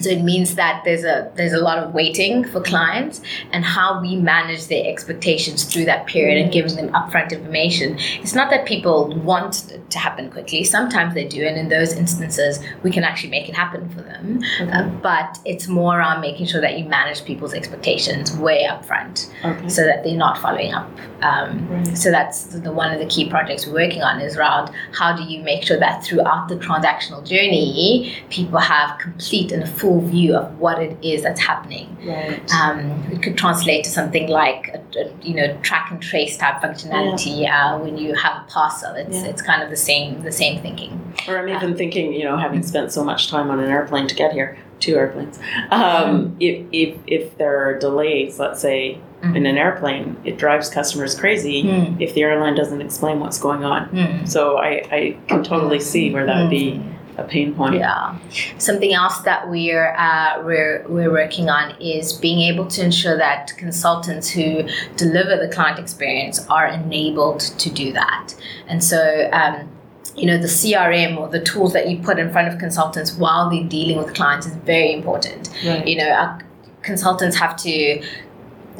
so 0.00 0.10
it 0.10 0.22
means 0.22 0.54
that 0.54 0.82
there's 0.84 1.04
a 1.04 1.30
there's 1.34 1.52
a 1.52 1.58
lot 1.58 1.78
of 1.78 1.94
waiting 1.94 2.44
for 2.44 2.60
clients 2.60 3.20
and 3.52 3.64
how 3.64 4.00
we 4.00 4.16
manage 4.16 4.66
their 4.66 4.90
expectations 4.90 5.64
through 5.64 5.84
that 5.84 6.06
period 6.06 6.42
and 6.42 6.52
giving 6.52 6.74
them 6.76 6.88
upfront 6.90 7.32
information. 7.32 7.96
It's 8.22 8.34
not 8.34 8.50
that 8.50 8.66
people 8.66 9.14
want 9.20 9.70
it 9.70 9.90
to 9.90 9.98
happen 9.98 10.30
quickly. 10.30 10.64
Sometimes 10.64 11.14
they 11.14 11.26
do, 11.26 11.44
and 11.44 11.56
in 11.56 11.68
those 11.68 11.92
instances, 11.92 12.60
we 12.82 12.90
can 12.90 13.04
actually 13.04 13.30
make 13.30 13.48
it 13.48 13.54
happen 13.54 13.88
for 13.90 14.02
them. 14.02 14.40
Okay. 14.60 14.70
Uh, 14.70 14.88
but 15.02 15.38
it's 15.44 15.68
more 15.68 15.98
around 15.98 16.20
making 16.20 16.46
sure 16.46 16.60
that 16.60 16.78
you 16.78 16.84
manage 16.84 17.24
people's 17.24 17.54
expectations 17.54 18.36
way 18.36 18.66
upfront, 18.68 19.30
okay. 19.44 19.68
so 19.68 19.84
that 19.84 20.04
they're 20.04 20.16
not 20.16 20.38
following 20.38 20.72
up. 20.72 20.88
Um, 21.22 21.68
right. 21.68 21.96
So 21.96 22.10
that's 22.10 22.44
the 22.44 22.72
one 22.72 22.92
of 22.92 22.98
the 22.98 23.06
key 23.06 23.28
projects 23.28 23.66
we're 23.66 23.74
working 23.74 24.02
on 24.02 24.20
is 24.20 24.36
around 24.36 24.70
how 24.92 25.14
do 25.14 25.22
you 25.24 25.42
make 25.42 25.64
sure 25.64 25.78
that 25.78 26.04
throughout 26.04 26.48
the 26.48 26.56
transactional 26.56 27.26
journey, 27.26 28.16
people 28.30 28.58
have 28.58 28.98
complete 28.98 29.52
and 29.52 29.68
full 29.68 29.89
full 29.90 30.00
view 30.02 30.36
of 30.36 30.58
what 30.58 30.80
it 30.80 30.96
is 31.02 31.22
that's 31.22 31.40
happening. 31.40 31.96
Right. 32.04 32.50
Um, 32.52 33.02
it 33.10 33.22
could 33.22 33.36
translate 33.36 33.84
to 33.84 33.90
something 33.90 34.28
like 34.28 34.68
a, 34.68 35.00
a, 35.00 35.12
you 35.20 35.34
know 35.34 35.56
track 35.62 35.90
and 35.90 36.00
trace 36.00 36.36
type 36.36 36.62
functionality 36.62 37.42
yeah. 37.42 37.74
uh, 37.74 37.78
when 37.78 37.98
you 37.98 38.14
have 38.14 38.44
a 38.44 38.46
parcel. 38.48 38.94
It's 38.94 39.16
yeah. 39.16 39.24
it's 39.24 39.42
kind 39.42 39.62
of 39.62 39.70
the 39.70 39.76
same 39.76 40.22
the 40.22 40.32
same 40.32 40.62
thinking. 40.62 40.92
Or 41.26 41.38
I'm 41.38 41.48
even 41.48 41.72
uh, 41.72 41.76
thinking 41.76 42.12
you 42.12 42.24
know 42.24 42.36
having 42.36 42.62
spent 42.62 42.92
so 42.92 43.02
much 43.02 43.28
time 43.28 43.50
on 43.50 43.58
an 43.58 43.68
airplane 43.68 44.06
to 44.06 44.14
get 44.14 44.32
here, 44.32 44.56
two 44.78 44.94
airplanes. 44.94 45.38
Um, 45.70 46.36
if, 46.38 46.66
if 46.70 46.98
if 47.06 47.36
there 47.38 47.68
are 47.68 47.78
delays, 47.78 48.38
let's 48.38 48.60
say 48.60 49.00
Mm-hmm. 49.20 49.36
in 49.36 49.44
an 49.44 49.58
airplane, 49.58 50.16
it 50.24 50.38
drives 50.38 50.70
customers 50.70 51.14
crazy 51.14 51.62
mm. 51.62 52.00
if 52.00 52.14
the 52.14 52.22
airline 52.22 52.54
doesn't 52.54 52.80
explain 52.80 53.20
what's 53.20 53.38
going 53.38 53.62
on. 53.62 53.90
Mm. 53.90 54.26
So 54.26 54.56
I, 54.56 54.70
I 54.90 55.18
can 55.28 55.44
totally 55.44 55.78
see 55.78 56.10
where 56.10 56.24
that 56.24 56.40
would 56.40 56.48
be 56.48 56.80
mm 56.80 56.99
a 57.16 57.24
pain 57.24 57.54
point. 57.54 57.74
Yeah. 57.74 58.18
Something 58.58 58.92
else 58.92 59.20
that 59.20 59.48
we're 59.48 59.94
uh, 59.96 60.42
we're 60.44 60.84
we're 60.88 61.10
working 61.10 61.48
on 61.48 61.80
is 61.80 62.12
being 62.12 62.40
able 62.40 62.66
to 62.68 62.84
ensure 62.84 63.16
that 63.16 63.52
consultants 63.56 64.30
who 64.30 64.62
deliver 64.96 65.36
the 65.36 65.50
client 65.52 65.78
experience 65.78 66.46
are 66.48 66.66
enabled 66.66 67.40
to 67.40 67.70
do 67.70 67.92
that. 67.92 68.34
And 68.66 68.82
so. 68.82 69.28
Um, 69.32 69.68
you 70.16 70.26
know 70.26 70.36
the 70.38 70.48
crm 70.48 71.16
or 71.18 71.28
the 71.28 71.40
tools 71.40 71.72
that 71.72 71.88
you 71.88 71.96
put 72.02 72.18
in 72.18 72.32
front 72.32 72.52
of 72.52 72.58
consultants 72.58 73.16
while 73.16 73.48
they're 73.48 73.62
dealing 73.62 73.96
with 73.96 74.12
clients 74.12 74.44
is 74.44 74.54
very 74.56 74.92
important 74.92 75.48
right. 75.64 75.86
you 75.86 75.96
know 75.96 76.10
our 76.10 76.40
consultants 76.82 77.36
have 77.36 77.56
to 77.56 78.02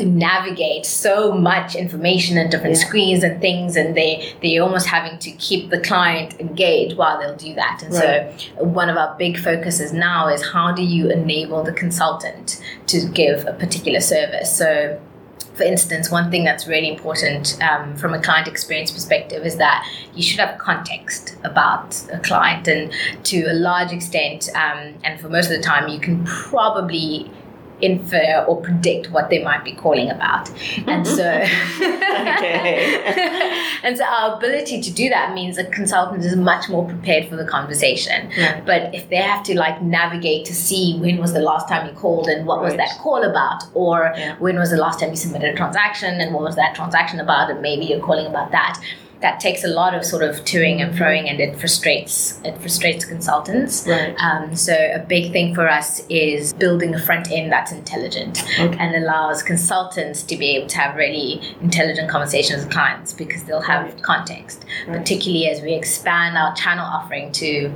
navigate 0.05 0.87
so 0.87 1.33
much 1.33 1.75
information 1.75 2.39
and 2.39 2.51
different 2.51 2.77
yeah. 2.77 2.85
screens 2.85 3.23
and 3.23 3.41
things 3.41 3.77
and 3.77 3.97
they 3.97 4.35
they're 4.43 4.63
almost 4.63 4.87
having 4.87 5.19
to 5.19 5.31
keep 5.33 5.71
the 5.71 5.81
client 5.81 6.39
engaged 6.41 6.97
while 6.97 7.19
they'll 7.19 7.37
do 7.37 7.55
that 7.55 7.83
and 7.83 7.93
right. 7.95 8.53
so 8.57 8.65
one 8.65 8.89
of 8.89 8.97
our 8.97 9.17
big 9.17 9.39
focuses 9.39 9.93
now 9.93 10.29
is 10.29 10.47
how 10.53 10.73
do 10.73 10.83
you 10.83 11.11
enable 11.11 11.63
the 11.63 11.73
consultant 11.73 12.63
to 12.87 13.07
give 13.09 13.47
a 13.47 13.53
particular 13.55 14.01
service 14.01 14.57
so 14.57 15.01
for 15.61 15.65
instance, 15.65 16.11
one 16.11 16.31
thing 16.31 16.43
that's 16.43 16.67
really 16.67 16.89
important 16.89 17.63
um, 17.63 17.95
from 17.95 18.15
a 18.15 18.23
client 18.23 18.49
experience 18.49 18.91
perspective 18.91 19.45
is 19.45 19.59
that 19.59 19.87
you 20.15 20.23
should 20.23 20.41
have 20.41 20.59
context 20.59 21.37
about 21.45 22.03
a 22.11 22.19
client, 22.21 22.67
and 22.67 22.91
to 23.25 23.43
a 23.43 23.53
large 23.53 23.93
extent, 23.93 24.49
um, 24.55 24.95
and 25.05 25.21
for 25.21 25.29
most 25.29 25.51
of 25.51 25.57
the 25.59 25.63
time, 25.63 25.87
you 25.89 26.01
can 26.01 26.25
probably 26.25 27.31
infer 27.83 28.45
or 28.49 28.61
predict 28.61 29.11
what 29.11 29.31
they 29.31 29.43
might 29.43 29.65
be 29.65 29.73
calling 29.73 30.11
about. 30.11 30.51
And 30.87 31.07
so, 31.07 31.25
and 33.83 33.97
so 33.97 34.05
our 34.05 34.37
ability 34.37 34.81
to 34.83 34.93
do 34.93 35.09
that 35.09 35.35
means 35.35 35.59
a 35.59 35.65
consultant 35.65 36.25
is 36.25 36.37
much 36.37 36.69
more 36.69 36.87
prepared 36.87 37.29
for 37.29 37.37
the 37.37 37.45
conversation. 37.45 38.29
Right. 38.37 38.63
But 38.65 38.95
if 38.95 39.09
they 39.09 39.17
have 39.17 39.43
to 39.45 39.57
like 39.59 39.83
navigate 39.83 40.45
to 40.47 40.55
see 40.55 40.99
when 41.01 41.19
was 41.19 41.33
the 41.33 41.41
last 41.41 41.69
time 41.69 41.87
you 41.87 41.93
called 41.93 42.29
and 42.29 42.47
what 42.47 42.63
was 42.63 42.77
that 42.77 42.99
call 42.99 43.23
about, 43.23 43.65
or 43.75 44.13
Yeah. 44.17 44.37
when 44.39 44.59
was 44.59 44.71
the 44.71 44.77
last 44.77 45.01
time 45.01 45.11
you 45.11 45.17
submitted 45.17 45.55
a 45.55 45.57
transaction 45.57 46.21
and 46.21 46.35
what 46.35 46.43
was 46.43 46.57
that 46.57 46.75
transaction 46.75 47.21
about, 47.21 47.51
and 47.51 47.61
maybe 47.61 47.87
you're 47.87 48.01
calling 48.01 48.27
about 48.27 48.51
that. 48.53 48.81
That 49.21 49.39
takes 49.39 49.65
a 49.65 49.69
lot 49.69 49.95
of 49.95 50.03
sort 50.05 50.23
of 50.23 50.37
toing 50.47 50.81
and 50.81 50.95
froing, 50.99 51.29
and 51.31 51.41
it 51.41 51.59
frustrates 51.59 52.41
it 52.43 52.57
frustrates 52.59 53.05
consultants. 53.05 53.87
Right. 53.87 54.15
Um, 54.19 54.57
so 54.57 54.73
a 54.73 54.99
big 54.99 55.31
thing 55.33 55.55
for 55.55 55.69
us 55.69 56.01
is 56.09 56.55
building 56.55 56.95
a 56.95 56.99
front 56.99 57.31
end 57.31 57.53
that's 57.53 57.71
intelligent 57.71 58.43
Okay. 58.59 58.77
and 58.79 58.95
allows 58.95 59.43
consultants 59.43 60.23
to 60.23 60.37
be 60.37 60.57
able 60.57 60.69
to 60.69 60.79
have 60.79 60.97
really 60.97 61.41
intelligent 61.61 62.09
conversations 62.09 62.65
with 62.65 62.73
clients 62.73 63.13
because 63.13 63.45
they'll 63.45 63.61
have 63.61 63.85
Right. 63.85 64.03
context, 64.03 64.65
Right. 64.89 64.97
particularly 64.99 65.49
as 65.49 65.61
we 65.61 65.75
expand 65.75 66.39
our 66.39 66.55
channel 66.55 66.87
offering 66.87 67.31
to 67.33 67.71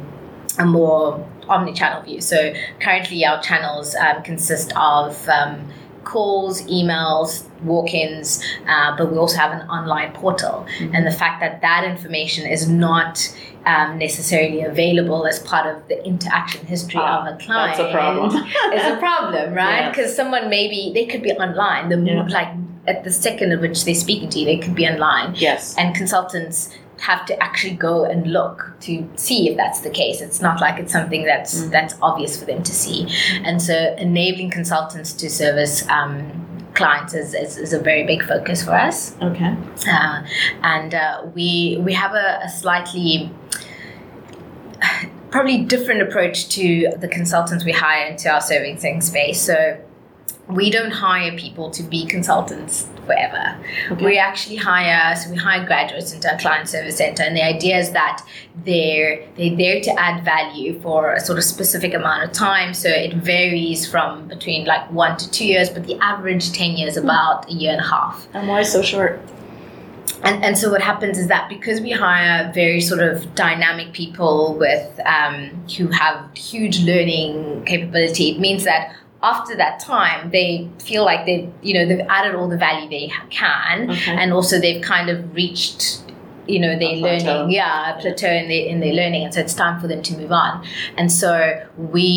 a 0.59 0.65
more 0.65 1.23
omni-channel 1.49 2.01
view. 2.03 2.21
So 2.23 2.55
currently 2.81 3.27
our 3.27 3.43
channels 3.43 3.95
um, 3.97 4.23
consist 4.23 4.73
of 4.77 5.29
um, 5.29 5.69
calls, 6.05 6.63
emails, 6.63 7.45
walk-ins, 7.63 8.43
uh, 8.69 8.97
but 8.97 9.11
we 9.11 9.19
also 9.19 9.37
have 9.39 9.53
an 9.53 9.69
online 9.69 10.13
portal. 10.13 10.67
Mm-hmm. 10.79 10.95
And 10.95 11.07
the 11.07 11.13
fact 11.13 11.41
that 11.41 11.61
that 11.63 11.85
information 11.85 12.47
is 12.47 12.69
not 12.69 13.35
um, 13.67 13.99
necessarily 13.99 14.63
available 14.63 15.27
as 15.27 15.39
part 15.39 15.67
of 15.67 15.89
the 15.89 16.05
interaction 16.05 16.67
history 16.67 17.01
Ah, 17.03 17.27
of 17.27 17.35
a 17.35 17.39
client 17.39 17.77
that's 17.77 17.81
a 17.81 17.93
problem. 17.93 18.31
is 18.75 18.85
a 18.85 18.97
problem, 18.99 19.55
right? 19.63 19.81
Yes. 19.87 19.97
Because 19.97 20.15
someone 20.15 20.51
maybe 20.51 20.93
they 20.95 21.07
could 21.07 21.23
be 21.23 21.33
online. 21.33 21.89
The 21.89 21.99
Yeah. 21.99 22.25
like 22.29 22.49
at 22.87 23.03
the 23.05 23.11
second 23.11 23.53
of 23.53 23.61
which 23.61 23.85
they're 23.87 23.95
speaking 23.95 24.29
to 24.29 24.39
you, 24.41 24.45
they 24.45 24.59
could 24.59 24.75
be 24.75 24.87
online 24.87 25.35
Yes. 25.37 25.75
and 25.79 25.95
consultants 25.95 26.69
have 27.11 27.25
to 27.31 27.35
actually 27.47 27.75
go 27.89 28.05
and 28.13 28.27
look 28.37 28.73
to 28.81 28.93
see 29.17 29.49
if 29.49 29.57
that's 29.57 29.81
the 29.87 29.91
case 29.91 30.21
it's 30.27 30.41
not 30.41 30.61
like 30.61 30.77
it's 30.83 30.93
something 30.99 31.23
that's 31.25 31.55
Mm. 31.55 31.71
that's 31.77 31.95
obvious 32.09 32.33
for 32.39 32.47
them 32.51 32.63
to 32.63 32.73
see 32.83 32.99
and 33.49 33.61
so 33.69 33.75
enabling 33.99 34.51
consultants 34.51 35.13
to 35.21 35.29
service 35.29 35.75
um, 35.97 36.15
clients 36.75 37.13
is, 37.15 37.35
is, 37.35 37.57
is 37.65 37.73
a 37.73 37.79
very 37.91 38.05
big 38.13 38.23
focus 38.33 38.65
for 38.65 38.75
us 38.89 39.15
Okay. 39.23 39.53
uh, 39.97 40.23
and 40.75 40.95
uh, 40.95 41.23
we 41.35 41.49
we 41.87 41.93
have 42.03 42.15
a, 42.15 42.29
a 42.45 42.49
slightly 42.49 43.31
probably 45.31 45.59
different 45.65 46.01
approach 46.03 46.49
to 46.49 46.89
the 46.99 47.09
consultants 47.09 47.65
we 47.65 47.73
hire 47.73 48.07
into 48.07 48.29
our 48.31 48.41
servicing 48.41 49.01
space 49.01 49.41
so 49.41 49.57
we 50.49 50.71
don't 50.71 50.91
hire 50.91 51.37
people 51.39 51.71
to 51.71 51.83
be 51.83 52.05
consultants 52.05 52.87
forever. 53.07 53.57
Okay. 53.91 54.05
We 54.05 54.19
actually 54.19 54.57
hire, 54.57 55.17
so 55.17 55.31
we 55.31 55.37
hire 55.37 55.65
graduates 55.65 56.13
into 56.13 56.31
our 56.31 56.39
client 56.39 56.69
service 56.69 56.99
center, 56.99 57.23
and 57.23 57.37
the 57.37 57.43
idea 57.43 57.79
is 57.79 57.93
that 57.93 58.27
they're 58.65 59.27
they're 59.37 59.57
there 59.57 59.81
to 59.81 59.91
add 59.99 60.25
value 60.25 60.79
for 60.81 61.15
a 61.15 61.21
sort 61.21 61.39
of 61.39 61.45
specific 61.45 61.95
amount 61.95 62.25
of 62.25 62.33
time. 62.33 62.75
So 62.75 62.89
it 62.89 63.15
varies 63.15 63.89
from 63.89 64.29
between 64.29 64.67
like 64.67 64.91
one 64.91 65.17
to 65.17 65.31
two 65.31 65.47
years, 65.47 65.71
but 65.71 65.87
the 65.87 65.97
average 66.03 66.53
tenure 66.53 66.87
is 66.87 66.97
about 66.97 67.49
a 67.49 67.53
year 67.53 67.73
and 67.73 67.81
a 67.81 67.89
half. 67.89 68.29
And 68.35 68.47
why 68.47 68.63
so 68.63 68.83
short? 68.83 69.21
And, 70.23 70.43
and 70.43 70.57
so 70.57 70.71
what 70.71 70.81
happens 70.81 71.19
is 71.19 71.29
that 71.29 71.49
because 71.51 71.81
we 71.81 71.91
hire 71.91 72.51
very 72.55 72.81
sort 72.81 73.03
of 73.03 73.35
dynamic 73.35 73.93
people 73.93 74.55
with 74.55 75.01
um, 75.05 75.51
who 75.77 75.89
have 75.89 76.33
huge 76.35 76.81
learning 76.81 77.65
capability, 77.67 78.31
it 78.31 78.41
means 78.41 78.65
that 78.65 78.95
after 79.33 79.57
that 79.57 79.81
time 79.81 80.31
they 80.31 80.69
feel 80.89 81.05
like 81.11 81.23
they 81.27 81.39
you 81.63 81.73
know 81.77 81.85
they've 81.89 82.07
added 82.19 82.35
all 82.39 82.49
the 82.49 82.59
value 82.69 82.89
they 82.97 83.11
can, 83.31 83.91
Okay. 83.91 84.13
and 84.21 84.33
also 84.33 84.55
they've 84.61 84.83
kind 84.83 85.09
of 85.11 85.19
reached 85.35 85.83
you 86.47 86.61
know 86.65 86.73
their 86.79 86.97
learning 87.07 87.51
yeah 87.51 87.97
a 87.97 88.01
plateau 88.01 88.29
in 88.41 88.47
their 88.53 88.65
in 88.73 88.77
their 88.81 88.93
learning. 89.01 89.23
And 89.25 89.33
so 89.35 89.41
it's 89.41 89.55
time 89.55 89.81
for 89.81 89.89
them 89.93 90.03
to 90.09 90.13
move 90.21 90.31
on. 90.45 90.53
And 90.99 91.11
so 91.11 91.33
we 91.95 92.09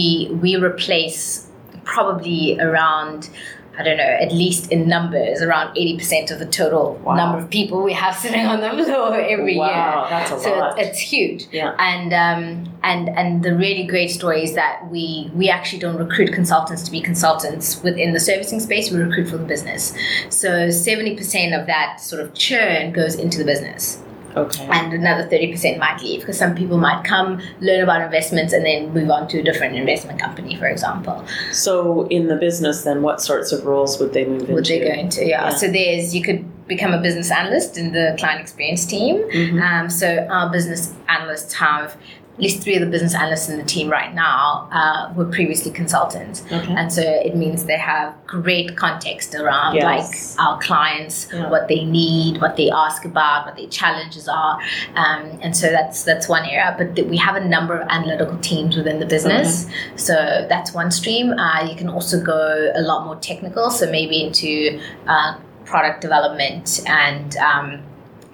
we 0.44 0.52
replace 0.58 1.48
probably 1.86 2.60
around 2.60 3.30
I 3.78 3.84
don't 3.84 3.98
know, 3.98 4.04
at 4.04 4.32
least 4.32 4.72
in 4.72 4.88
numbers, 4.88 5.42
around 5.42 5.76
80% 5.76 6.32
of 6.32 6.40
the 6.40 6.46
total 6.48 6.96
Wow. 7.04 7.16
number 7.16 7.38
of 7.38 7.50
people 7.50 7.84
we 7.84 7.94
have 7.94 8.16
sitting 8.26 8.46
on 8.46 8.60
the 8.60 8.84
floor 8.84 9.14
every 9.20 9.58
Wow, 9.58 9.68
year. 9.68 10.10
that's 10.10 10.32
a 10.32 10.40
so 10.40 10.58
lot. 10.58 10.80
It's, 10.80 10.90
it's 10.90 11.00
huge. 11.00 11.48
Yeah. 11.52 11.76
And 11.80 12.12
um, 12.14 12.74
and 12.84 13.10
and 13.10 13.44
the 13.44 13.56
really 13.56 13.86
great 13.86 14.10
story 14.10 14.44
is 14.44 14.56
that 14.56 14.90
we 14.90 15.30
we 15.36 15.50
actually 15.50 15.80
don't 15.80 15.98
recruit 15.98 16.34
consultants 16.34 16.84
to 16.84 16.92
be 16.92 17.02
consultants 17.02 17.82
within 17.84 18.14
the 18.14 18.20
servicing 18.20 18.60
space. 18.60 18.90
We 18.92 19.00
recruit 19.00 19.28
for 19.30 19.38
the 19.38 19.46
business. 19.46 19.94
So 20.30 20.68
70% 20.70 21.60
of 21.60 21.68
that 21.68 22.00
sort 22.02 22.22
of 22.22 22.34
churn 22.34 22.92
goes 22.94 23.16
into 23.16 23.38
the 23.38 23.46
business 23.46 24.00
Okay. 24.38 24.68
and 24.72 24.94
another 24.94 25.28
30% 25.28 25.78
might 25.80 26.00
leave 26.02 26.20
because 26.22 26.38
some 26.38 26.54
people 26.56 26.78
might 26.78 27.04
come 27.04 27.42
learn 27.60 27.82
about 27.84 28.02
investments 28.02 28.54
and 28.54 28.66
then 28.66 28.94
move 28.94 29.10
on 29.10 29.28
to 29.30 29.40
a 29.40 29.44
different 29.44 29.76
investment 29.76 30.20
company 30.20 30.56
for 30.56 30.68
example 30.68 31.26
So 31.52 32.08
in 32.18 32.28
the 32.28 32.36
business, 32.36 32.84
then 32.84 33.02
what 33.02 33.22
sorts 33.22 33.52
of 33.52 33.66
roles 33.66 34.00
would 34.00 34.14
they 34.14 34.26
move 34.26 34.42
into? 34.42 34.54
would 34.54 34.66
they 34.66 34.80
go 34.80 34.94
into 35.04 35.22
yeah. 35.26 35.50
Yeah. 35.50 35.50
so 35.62 35.66
there's 35.78 36.14
you 36.16 36.22
could 36.24 36.42
become 36.68 36.94
a 36.94 37.02
business 37.02 37.32
analyst 37.32 37.78
in 37.78 37.94
the 37.94 38.16
client 38.20 38.42
experience 38.42 38.86
team 38.86 39.16
Mhm. 39.42 39.62
um, 39.68 39.90
so 39.90 40.08
our 40.30 40.52
business 40.52 40.94
analysts 41.08 41.54
have 41.54 41.96
at 42.38 42.44
least 42.44 42.62
three 42.62 42.76
of 42.76 42.82
the 42.82 42.88
business 42.88 43.16
analysts 43.16 43.50
in 43.50 43.58
the 43.58 43.64
team 43.64 43.90
right 43.90 44.14
now 44.14 44.70
uh, 44.72 45.12
were 45.16 45.26
previously 45.26 45.72
consultants. 45.72 46.44
Okay. 46.52 46.72
and 46.78 46.94
so 46.94 47.02
it 47.02 47.36
means 47.36 47.66
they 47.66 47.78
have 47.78 48.14
great 48.28 48.78
context 48.78 49.34
around 49.34 49.74
Yes. 49.76 49.86
like 50.38 50.46
our 50.48 50.60
clients 50.62 51.28
Yeah. 51.34 51.50
what 51.50 51.68
they 51.68 51.84
need 51.84 52.40
what 52.40 52.56
they 52.56 52.70
ask 52.70 53.06
about 53.06 53.48
what 53.48 53.56
their 53.58 53.68
challenges 53.68 54.28
are. 54.30 54.60
Um, 54.96 55.40
and 55.42 55.58
so 55.58 55.72
that's 55.72 56.04
that's 56.04 56.30
one 56.30 56.46
area. 56.46 56.76
But 56.78 56.96
th- 56.96 57.08
we 57.08 57.18
have 57.18 57.36
a 57.36 57.44
number 57.56 57.76
of 57.80 57.88
analytical 57.90 58.38
teams 58.40 58.78
within 58.78 59.00
the 59.00 59.08
business. 59.08 59.66
So 59.96 60.14
that's 60.48 60.74
one 60.74 60.92
stream. 60.92 61.32
Uh, 61.32 61.64
you 61.70 61.76
can 61.76 61.90
also 61.90 62.22
go 62.24 62.72
a 62.76 62.82
lot 62.82 63.06
more 63.08 63.16
technical. 63.16 63.72
So 63.72 63.90
maybe 63.90 64.24
into 64.24 64.80
uh, 65.08 65.38
product 65.66 66.02
development 66.02 66.82
and 66.86 67.36
um, 67.38 67.82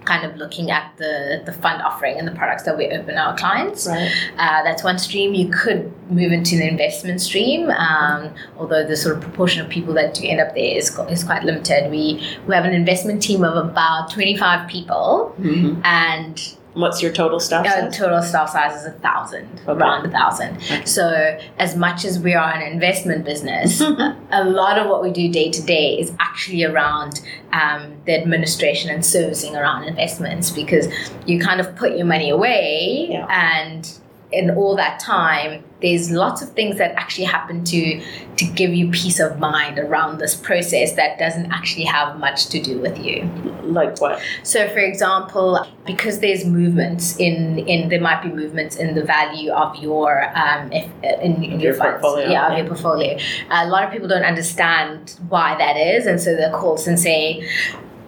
kind 0.06 0.26
of 0.26 0.36
looking 0.38 0.70
at 0.72 0.94
the, 0.98 1.42
the 1.46 1.54
fund 1.54 1.82
offering 1.82 2.18
and 2.18 2.28
the 2.28 2.32
products 2.32 2.64
that 2.64 2.78
we 2.78 2.88
open 2.88 3.18
our 3.18 3.36
clients 3.38 3.88
Right. 3.88 4.12
uh, 4.38 4.64
that's 4.64 4.84
one 4.84 4.98
stream. 5.00 5.34
You 5.34 5.50
could 5.50 5.92
move 6.12 6.32
into 6.32 6.56
the 6.58 6.68
investment 6.68 7.22
stream, 7.22 7.70
um, 7.72 8.34
although 8.58 8.86
the 8.86 8.96
sort 8.98 9.16
of 9.18 9.22
proportion 9.22 9.62
of 9.64 9.70
people 9.70 9.94
that 9.96 10.14
do 10.14 10.28
end 10.28 10.40
up 10.40 10.54
there 10.56 10.78
is, 10.78 10.98
is 11.10 11.24
quite 11.24 11.44
limited. 11.44 11.90
We 11.92 12.22
we 12.48 12.56
have 12.56 12.66
an 12.66 12.74
investment 12.74 13.22
team 13.22 13.44
of 13.44 13.56
about 13.56 14.12
twenty 14.12 14.36
five 14.38 14.70
people, 14.70 15.34
hmm 15.38 15.80
and 15.84 16.56
What's 16.74 17.02
your 17.04 17.12
total 17.12 17.40
staff 17.40 17.66
our 17.66 17.72
size? 17.72 17.98
total 17.98 18.22
staff 18.24 18.50
size 18.50 18.80
is 18.82 18.86
a 18.88 18.92
thousand, 18.92 19.48
Okay. 19.68 19.72
around 19.80 20.06
a 20.06 20.10
thousand. 20.10 20.58
Okay. 20.58 20.84
So 20.86 21.38
as 21.60 21.76
much 21.76 22.04
as 22.04 22.20
we 22.20 22.34
are 22.34 22.52
an 22.52 22.62
investment 22.64 23.26
business, 23.26 23.80
a 24.32 24.44
lot 24.44 24.78
of 24.80 24.88
what 24.88 25.04
we 25.04 25.12
do 25.12 25.30
day 25.32 25.52
to 25.52 25.62
day 25.62 26.00
is 26.00 26.12
actually 26.20 26.64
around 26.64 27.22
um, 27.52 27.98
the 28.06 28.20
administration 28.20 28.90
and 28.90 29.06
servicing 29.06 29.56
around 29.56 29.84
investments 29.84 30.50
because 30.50 30.88
you 31.28 31.40
kind 31.40 31.60
of 31.60 31.76
put 31.76 31.96
your 31.96 32.06
money 32.06 32.30
away 32.32 33.08
Yeah. 33.10 33.28
and 33.30 34.00
in 34.32 34.50
all 34.50 34.76
that 34.76 35.00
time 35.00 35.64
there's 35.84 36.10
lots 36.10 36.42
of 36.42 36.50
things 36.52 36.78
that 36.78 36.92
actually 36.96 37.26
happen 37.26 37.64
to 37.66 38.02
to 38.38 38.46
give 38.60 38.74
you 38.74 38.90
peace 38.90 39.20
of 39.20 39.38
mind 39.40 39.78
around 39.78 40.18
this 40.18 40.34
process 40.36 40.94
that 40.94 41.20
doesn't 41.20 41.52
actually 41.52 41.84
have 41.86 42.18
much 42.20 42.48
to 42.48 42.60
do 42.70 42.80
with 42.80 42.98
you 43.06 43.18
Like 43.64 44.00
what? 44.02 44.20
so, 44.44 44.68
for 44.70 44.80
example, 44.80 45.48
because 45.86 46.20
there's 46.20 46.44
movements 46.46 47.06
in 47.18 47.60
in 47.74 47.90
there 47.90 48.02
might 48.02 48.22
be 48.24 48.30
movements 48.30 48.76
in 48.78 48.96
the 48.96 49.04
value 49.04 49.52
of 49.52 49.76
your 49.88 50.10
um 50.44 50.72
if 50.72 50.86
in, 51.22 51.44
in 51.44 51.60
your, 51.60 51.60
Your 51.60 51.74
funds, 51.76 52.02
portfolio, 52.02 52.30
yeah, 52.32 52.52
of 52.52 52.58
your 52.58 52.68
portfolio. 52.68 53.18
a 53.52 53.68
lot 53.68 53.84
of 53.86 53.92
people 53.92 54.08
don't 54.08 54.24
understand 54.34 55.20
why 55.30 55.56
that 55.64 55.76
is, 55.78 56.06
and 56.08 56.20
so 56.20 56.36
they'll 56.36 56.58
call 56.58 56.74
us 56.76 56.88
and 56.88 57.00
say. 57.00 57.48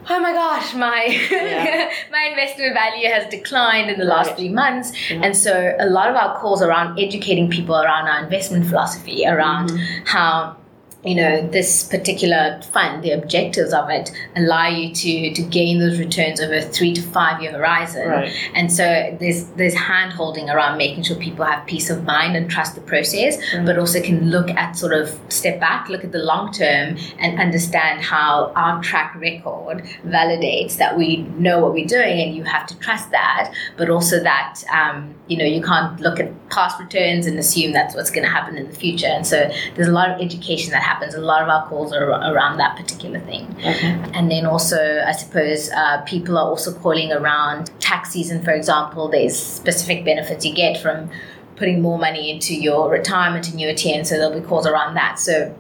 Oh 0.09 0.19
my 0.19 0.33
gosh, 0.33 0.73
my 0.73 1.05
Yeah. 1.31 1.89
my 2.11 2.23
investment 2.31 2.73
value 2.73 3.07
has 3.09 3.25
declined 3.29 3.89
in 3.89 3.97
the 3.99 4.05
last 4.05 4.27
Right. 4.27 4.37
three 4.37 4.49
months, 4.49 4.91
and 5.09 5.35
so 5.35 5.75
a 5.79 5.87
lot 5.87 6.09
of 6.09 6.15
our 6.15 6.37
calls 6.39 6.61
around 6.61 6.99
educating 6.99 7.49
people 7.49 7.75
around 7.75 8.07
our 8.07 8.23
investment 8.23 8.67
philosophy, 8.67 9.25
around 9.27 9.69
Mm-hmm. 9.69 10.05
how 10.05 10.57
you 11.05 11.15
know 11.15 11.47
this 11.47 11.83
particular 11.83 12.59
fund 12.71 13.03
the 13.03 13.11
objectives 13.11 13.73
of 13.73 13.89
it 13.89 14.11
allow 14.35 14.67
you 14.67 14.93
to 14.93 15.33
to 15.33 15.41
gain 15.43 15.79
those 15.79 15.99
returns 15.99 16.41
over 16.41 16.55
a 16.55 16.61
three 16.61 16.93
to 16.93 17.01
five 17.01 17.41
year 17.41 17.51
horizon. 17.51 18.07
Right. 18.09 18.31
and 18.53 18.71
so 18.71 19.15
there's 19.19 19.45
there's 19.59 19.73
hand 19.73 20.13
holding 20.13 20.49
around 20.49 20.77
making 20.77 21.03
sure 21.03 21.15
people 21.17 21.45
have 21.45 21.65
peace 21.67 21.89
of 21.89 22.03
mind 22.03 22.35
and 22.35 22.49
trust 22.49 22.75
the 22.75 22.81
process 22.81 23.37
but 23.65 23.77
also 23.77 24.01
can 24.01 24.29
look 24.29 24.49
at 24.49 24.77
sort 24.77 24.93
of 24.93 25.17
step 25.29 25.59
back 25.59 25.89
look 25.89 26.03
at 26.03 26.11
the 26.11 26.19
long 26.19 26.51
term 26.51 26.97
and 27.19 27.39
understand 27.39 28.01
how 28.01 28.51
our 28.55 28.81
track 28.81 29.15
record 29.15 29.83
validates 30.05 30.77
that 30.77 30.97
we 30.97 31.17
know 31.37 31.59
what 31.59 31.73
we're 31.73 31.85
doing 31.85 32.19
and 32.19 32.35
you 32.35 32.43
have 32.43 32.65
to 32.67 32.77
trust 32.79 33.11
that 33.11 33.53
but 33.77 33.89
also 33.89 34.21
that 34.21 34.63
um, 34.73 35.13
you 35.27 35.37
know 35.37 35.45
you 35.45 35.61
can't 35.61 35.99
look 35.99 36.19
at 36.19 36.31
past 36.49 36.79
returns 36.79 37.25
and 37.27 37.37
assume 37.37 37.73
that's 37.73 37.95
what's 37.95 38.09
going 38.09 38.23
to 38.23 38.31
happen 38.31 38.57
in 38.57 38.67
the 38.69 38.75
future. 38.75 39.07
And 39.07 39.27
so 39.27 39.51
there's 39.75 39.87
a 39.87 39.91
lot 39.91 40.09
of 40.09 40.21
education 40.21 40.71
that 40.71 40.81
happens 40.81 40.94
happens. 40.95 41.13
A 41.13 41.21
lot 41.21 41.41
of 41.41 41.49
our 41.49 41.67
calls 41.67 41.93
are 41.93 42.09
around 42.09 42.57
that 42.57 42.75
particular 42.77 43.19
thing. 43.19 43.53
Okay. 43.59 43.99
And 44.13 44.31
then 44.31 44.45
also, 44.45 45.03
I 45.05 45.11
suppose 45.11 45.69
uh, 45.71 46.01
people 46.01 46.37
are 46.37 46.47
also 46.47 46.73
calling 46.73 47.11
around 47.11 47.71
tax 47.79 48.11
season, 48.11 48.43
for 48.43 48.51
example. 48.51 49.09
There's 49.09 49.37
specific 49.37 50.05
benefits 50.05 50.45
you 50.45 50.53
get 50.53 50.81
from 50.81 51.09
putting 51.55 51.81
more 51.81 51.97
money 51.97 52.29
into 52.31 52.53
your 52.53 52.89
retirement 52.89 53.51
annuity, 53.51 53.93
and 53.93 54.07
so 54.07 54.15
there'll 54.17 54.39
be 54.39 54.45
calls 54.45 54.67
around 54.67 54.95
that. 54.95 55.19
So 55.19 55.55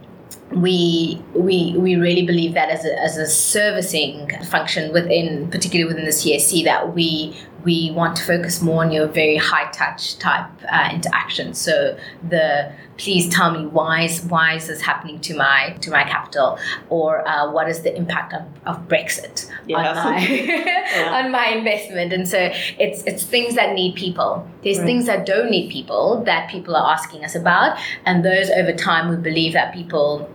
we 0.51 1.21
we 1.33 1.75
we 1.77 1.95
really 1.95 2.25
believe 2.25 2.53
that 2.53 2.69
as 2.69 2.85
a, 2.85 3.01
as 3.01 3.17
a 3.17 3.25
servicing 3.25 4.29
function 4.45 4.93
within 4.93 5.49
particularly 5.49 5.87
within 5.87 6.05
the 6.05 6.11
CSC 6.11 6.63
that 6.65 6.93
we 6.93 7.35
we 7.65 7.91
want 7.91 8.15
to 8.15 8.23
focus 8.23 8.61
more 8.61 8.83
on 8.83 8.91
your 8.91 9.07
very 9.07 9.35
high 9.35 9.69
touch 9.71 10.17
type 10.19 10.49
uh, 10.71 10.89
interaction 10.93 11.53
so 11.53 11.97
the 12.29 12.71
please 12.97 13.27
tell 13.29 13.51
me 13.51 13.65
why 13.65 14.03
is 14.03 14.21
why 14.25 14.53
is 14.53 14.67
this 14.67 14.81
happening 14.81 15.19
to 15.19 15.35
my 15.35 15.75
to 15.81 15.89
my 15.89 16.03
capital 16.03 16.57
or 16.89 17.27
uh, 17.27 17.51
what 17.51 17.67
is 17.67 17.81
the 17.81 17.93
impact 17.95 18.33
of, 18.33 18.43
of 18.65 18.87
Brexit 18.87 19.49
yes. 19.67 19.97
on 19.97 20.05
my 20.05 20.27
yeah. 20.27 21.21
on 21.25 21.31
my 21.31 21.47
investment 21.47 22.13
and 22.13 22.27
so 22.27 22.51
it's 22.79 23.03
it's 23.03 23.23
things 23.23 23.55
that 23.55 23.73
need 23.73 23.95
people 23.95 24.47
there's 24.63 24.77
right. 24.77 24.85
things 24.85 25.05
that 25.07 25.25
don't 25.25 25.49
need 25.49 25.69
people 25.71 26.23
that 26.23 26.49
people 26.49 26.75
are 26.75 26.93
asking 26.93 27.25
us 27.25 27.35
about 27.35 27.77
and 28.05 28.23
those 28.23 28.49
over 28.51 28.71
time 28.71 29.09
we 29.09 29.17
believe 29.17 29.53
that 29.53 29.73
people 29.73 30.29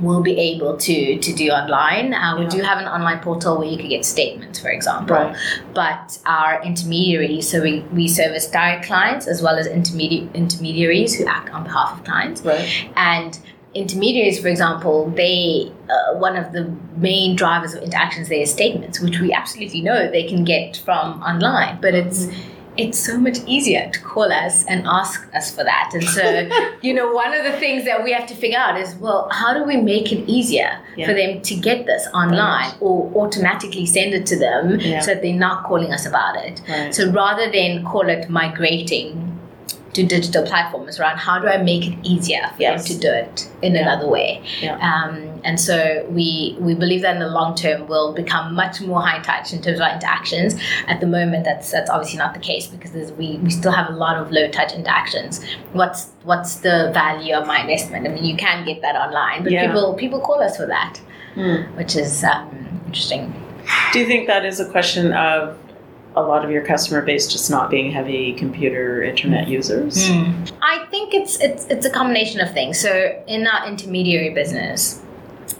will 0.00 0.22
be 0.22 0.36
able 0.36 0.76
to 0.76 1.18
to 1.18 1.32
do 1.32 1.48
online. 1.50 2.14
Uh, 2.14 2.36
we 2.36 2.44
yeah. 2.44 2.50
do 2.50 2.62
have 2.62 2.78
an 2.78 2.86
online 2.86 3.20
portal 3.20 3.58
where 3.58 3.68
you 3.68 3.76
could 3.76 3.88
get 3.88 4.04
statements, 4.04 4.58
for 4.58 4.68
example. 4.68 5.16
Right. 5.16 5.36
But 5.72 6.18
our 6.26 6.62
intermediaries, 6.62 7.48
so 7.48 7.62
we, 7.62 7.80
we 7.92 8.08
service 8.08 8.50
direct 8.50 8.86
clients 8.86 9.26
as 9.26 9.42
well 9.42 9.56
as 9.56 9.66
intermediate 9.66 10.34
intermediaries 10.34 11.16
who 11.16 11.26
act 11.26 11.50
on 11.50 11.64
behalf 11.64 11.98
of 11.98 12.04
clients. 12.04 12.42
Right. 12.42 12.88
And 12.96 13.38
intermediaries, 13.74 14.40
for 14.40 14.48
example, 14.48 15.10
they 15.10 15.72
uh, 15.88 16.14
one 16.18 16.36
of 16.36 16.52
the 16.52 16.74
main 16.96 17.36
drivers 17.36 17.74
of 17.74 17.82
interactions 17.82 18.28
there 18.28 18.40
is 18.40 18.52
statements, 18.52 19.00
which 19.00 19.20
we 19.20 19.32
absolutely 19.32 19.80
know 19.80 20.10
they 20.10 20.24
can 20.24 20.44
get 20.44 20.76
from 20.78 21.22
online, 21.22 21.80
but 21.80 21.94
it's 21.94 22.26
mm-hmm 22.26 22.50
it's 22.76 22.98
so 22.98 23.18
much 23.18 23.38
easier 23.46 23.90
to 23.90 24.00
call 24.00 24.32
us 24.32 24.64
and 24.66 24.86
ask 24.86 25.32
us 25.34 25.54
for 25.54 25.64
that. 25.64 25.90
And 25.94 26.04
so, 26.04 26.48
you 26.82 26.92
know, 26.92 27.12
one 27.12 27.32
of 27.32 27.44
the 27.44 27.52
things 27.52 27.84
that 27.84 28.02
we 28.02 28.12
have 28.12 28.26
to 28.28 28.34
figure 28.34 28.58
out 28.58 28.78
is, 28.78 28.94
well, 28.96 29.28
how 29.30 29.54
do 29.54 29.64
we 29.64 29.76
make 29.76 30.12
it 30.12 30.28
easier 30.28 30.78
yeah. 30.96 31.06
for 31.06 31.14
them 31.14 31.40
to 31.42 31.54
get 31.54 31.86
this 31.86 32.06
online 32.14 32.70
right. 32.70 32.76
or 32.80 33.12
automatically 33.14 33.86
send 33.86 34.14
it 34.14 34.26
to 34.26 34.38
them 34.38 34.80
yeah. 34.80 35.00
so 35.00 35.14
that 35.14 35.22
they're 35.22 35.34
not 35.34 35.64
calling 35.64 35.92
us 35.92 36.06
about 36.06 36.36
it? 36.36 36.60
Right. 36.68 36.94
So 36.94 37.10
rather 37.10 37.50
than 37.50 37.84
call 37.84 38.08
it 38.08 38.28
migrating 38.28 39.33
to 39.94 40.04
digital 40.04 40.44
platforms 40.44 40.98
around 40.98 41.18
how 41.18 41.38
do 41.38 41.46
I 41.46 41.56
make 41.56 41.86
it 41.86 41.98
easier 42.02 42.50
for 42.54 42.62
yes. 42.62 42.88
them 42.88 42.96
to 42.96 43.00
do 43.00 43.12
it 43.12 43.50
in 43.62 43.74
yeah. 43.74 43.82
another 43.82 44.08
way. 44.08 44.42
Yeah. 44.60 44.76
Um, 44.76 45.40
and 45.44 45.60
so 45.60 46.06
we 46.10 46.56
we 46.60 46.74
believe 46.74 47.02
that 47.02 47.14
in 47.14 47.20
the 47.20 47.28
long 47.28 47.54
term 47.54 47.86
we'll 47.86 48.12
become 48.12 48.54
much 48.54 48.80
more 48.80 49.00
high 49.00 49.22
touch 49.22 49.52
in 49.52 49.62
terms 49.62 49.78
of 49.78 49.86
our 49.86 49.94
interactions. 49.94 50.54
At 50.88 51.00
the 51.00 51.06
moment, 51.06 51.44
that's 51.44 51.70
that's 51.70 51.90
obviously 51.90 52.18
not 52.18 52.34
the 52.34 52.40
case 52.40 52.66
because 52.66 53.12
we 53.12 53.38
we 53.38 53.50
still 53.50 53.72
have 53.72 53.88
a 53.88 53.96
lot 53.96 54.16
of 54.16 54.30
low 54.30 54.48
touch 54.50 54.72
interactions. 54.72 55.44
What's 55.72 56.10
what's 56.24 56.56
the 56.56 56.90
value 56.92 57.34
of 57.34 57.46
my 57.46 57.60
investment? 57.60 58.06
I 58.06 58.10
mean, 58.10 58.24
you 58.24 58.36
can 58.36 58.64
get 58.64 58.82
that 58.82 58.96
online, 58.96 59.44
but 59.44 59.52
yeah. 59.52 59.66
people 59.66 59.94
people 59.94 60.20
call 60.20 60.42
us 60.42 60.56
for 60.56 60.66
that, 60.66 61.00
mm. 61.36 61.76
which 61.76 61.96
is 61.96 62.24
um, 62.24 62.80
interesting. 62.86 63.32
Do 63.92 64.00
you 64.00 64.06
think 64.06 64.26
that 64.26 64.44
is 64.44 64.60
a 64.60 64.70
question 64.70 65.12
of 65.12 65.58
a 66.16 66.22
lot 66.22 66.44
of 66.44 66.50
your 66.50 66.64
customer 66.64 67.02
base 67.02 67.30
just 67.30 67.50
not 67.50 67.70
being 67.70 67.90
heavy 67.90 68.32
computer 68.34 69.02
internet 69.02 69.48
users? 69.48 70.08
Mm. 70.08 70.52
I 70.62 70.86
think 70.86 71.14
it's 71.14 71.40
it's 71.40 71.66
it's 71.66 71.86
a 71.86 71.90
combination 71.90 72.40
of 72.40 72.52
things. 72.52 72.78
So 72.78 73.22
in 73.26 73.46
our 73.46 73.66
intermediary 73.68 74.30
business, 74.30 75.00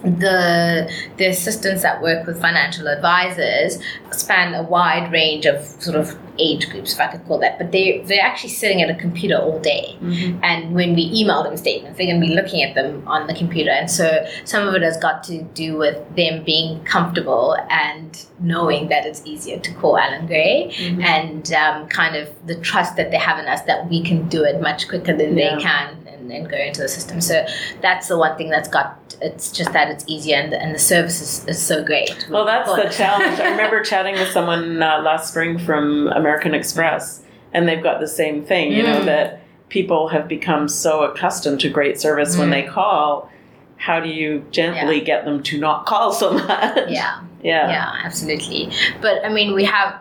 the 0.05 0.91
the 1.17 1.27
assistants 1.27 1.81
that 1.81 2.01
work 2.01 2.25
with 2.25 2.39
financial 2.39 2.87
advisors 2.87 3.79
span 4.11 4.53
a 4.53 4.63
wide 4.63 5.11
range 5.11 5.45
of 5.45 5.65
sort 5.65 5.95
of 5.95 6.17
age 6.37 6.69
groups, 6.69 6.93
if 6.93 6.99
I 6.99 7.07
could 7.07 7.25
call 7.25 7.39
that. 7.39 7.57
But 7.57 7.71
they 7.71 7.99
they're 8.05 8.21
actually 8.21 8.49
sitting 8.49 8.81
at 8.81 8.89
a 8.89 8.95
computer 8.95 9.37
all 9.37 9.59
day, 9.59 9.97
mm-hmm. 9.99 10.43
and 10.43 10.73
when 10.73 10.95
we 10.95 11.03
email 11.13 11.43
them 11.43 11.57
statements, 11.57 11.97
they're 11.97 12.07
going 12.07 12.21
to 12.21 12.27
be 12.27 12.33
looking 12.33 12.63
at 12.63 12.75
them 12.75 13.07
on 13.07 13.27
the 13.27 13.33
computer. 13.33 13.71
And 13.71 13.89
so 13.89 14.25
some 14.43 14.67
of 14.67 14.73
it 14.75 14.81
has 14.81 14.97
got 14.97 15.23
to 15.25 15.41
do 15.41 15.77
with 15.77 16.15
them 16.15 16.43
being 16.43 16.83
comfortable 16.83 17.57
and 17.69 18.25
knowing 18.39 18.89
that 18.89 19.05
it's 19.05 19.25
easier 19.25 19.59
to 19.59 19.73
call 19.75 19.97
Allan 19.97 20.27
Gray, 20.27 20.71
mm-hmm. 20.75 21.01
and 21.01 21.51
um, 21.53 21.87
kind 21.87 22.15
of 22.15 22.29
the 22.47 22.55
trust 22.59 22.95
that 22.97 23.11
they 23.11 23.17
have 23.17 23.39
in 23.39 23.45
us 23.45 23.61
that 23.63 23.89
we 23.89 24.03
can 24.03 24.27
do 24.29 24.43
it 24.43 24.61
much 24.61 24.87
quicker 24.87 25.15
than 25.15 25.37
yeah. 25.37 25.55
they 25.55 25.61
can 25.61 26.04
and, 26.25 26.31
and 26.31 26.49
go 26.49 26.57
into 26.57 26.81
the 26.81 26.87
system. 26.87 27.21
So 27.21 27.45
that's 27.81 28.07
the 28.07 28.17
one 28.17 28.37
thing 28.37 28.49
that's 28.49 28.67
got 28.67 28.99
it's 29.21 29.51
just 29.51 29.71
that 29.73 29.89
it's 29.89 30.03
easier 30.07 30.35
and 30.35 30.51
the, 30.51 30.61
and 30.61 30.75
the 30.75 30.79
service 30.79 31.21
is, 31.21 31.47
is 31.47 31.61
so 31.61 31.83
great. 31.83 32.27
Well, 32.29 32.45
that's 32.45 32.69
the 32.69 32.89
challenge. 32.97 33.39
I 33.39 33.51
remember 33.51 33.81
chatting 33.83 34.15
with 34.15 34.29
someone 34.29 34.81
uh, 34.81 35.01
last 35.01 35.29
spring 35.29 35.57
from 35.57 36.07
American 36.09 36.53
Express, 36.53 37.23
and 37.53 37.67
they've 37.67 37.81
got 37.81 37.99
the 37.99 38.07
same 38.07 38.43
thing. 38.43 38.71
You 38.71 38.83
mm. 38.83 38.87
know 38.87 39.05
that 39.05 39.41
people 39.69 40.09
have 40.09 40.27
become 40.27 40.67
so 40.67 41.03
accustomed 41.03 41.59
to 41.61 41.69
great 41.69 41.99
service 41.99 42.35
mm. 42.35 42.39
when 42.39 42.49
they 42.49 42.63
call. 42.63 43.29
How 43.77 43.99
do 43.99 44.09
you 44.09 44.45
gently 44.51 44.99
yeah. 44.99 45.03
get 45.03 45.25
them 45.25 45.43
to 45.43 45.59
not 45.59 45.85
call 45.85 46.11
so 46.11 46.33
much? 46.33 46.89
Yeah, 46.89 47.21
yeah, 47.43 47.69
yeah, 47.69 48.01
absolutely. 48.03 48.71
But 49.01 49.23
I 49.25 49.29
mean, 49.29 49.53
we 49.53 49.65
have 49.65 49.95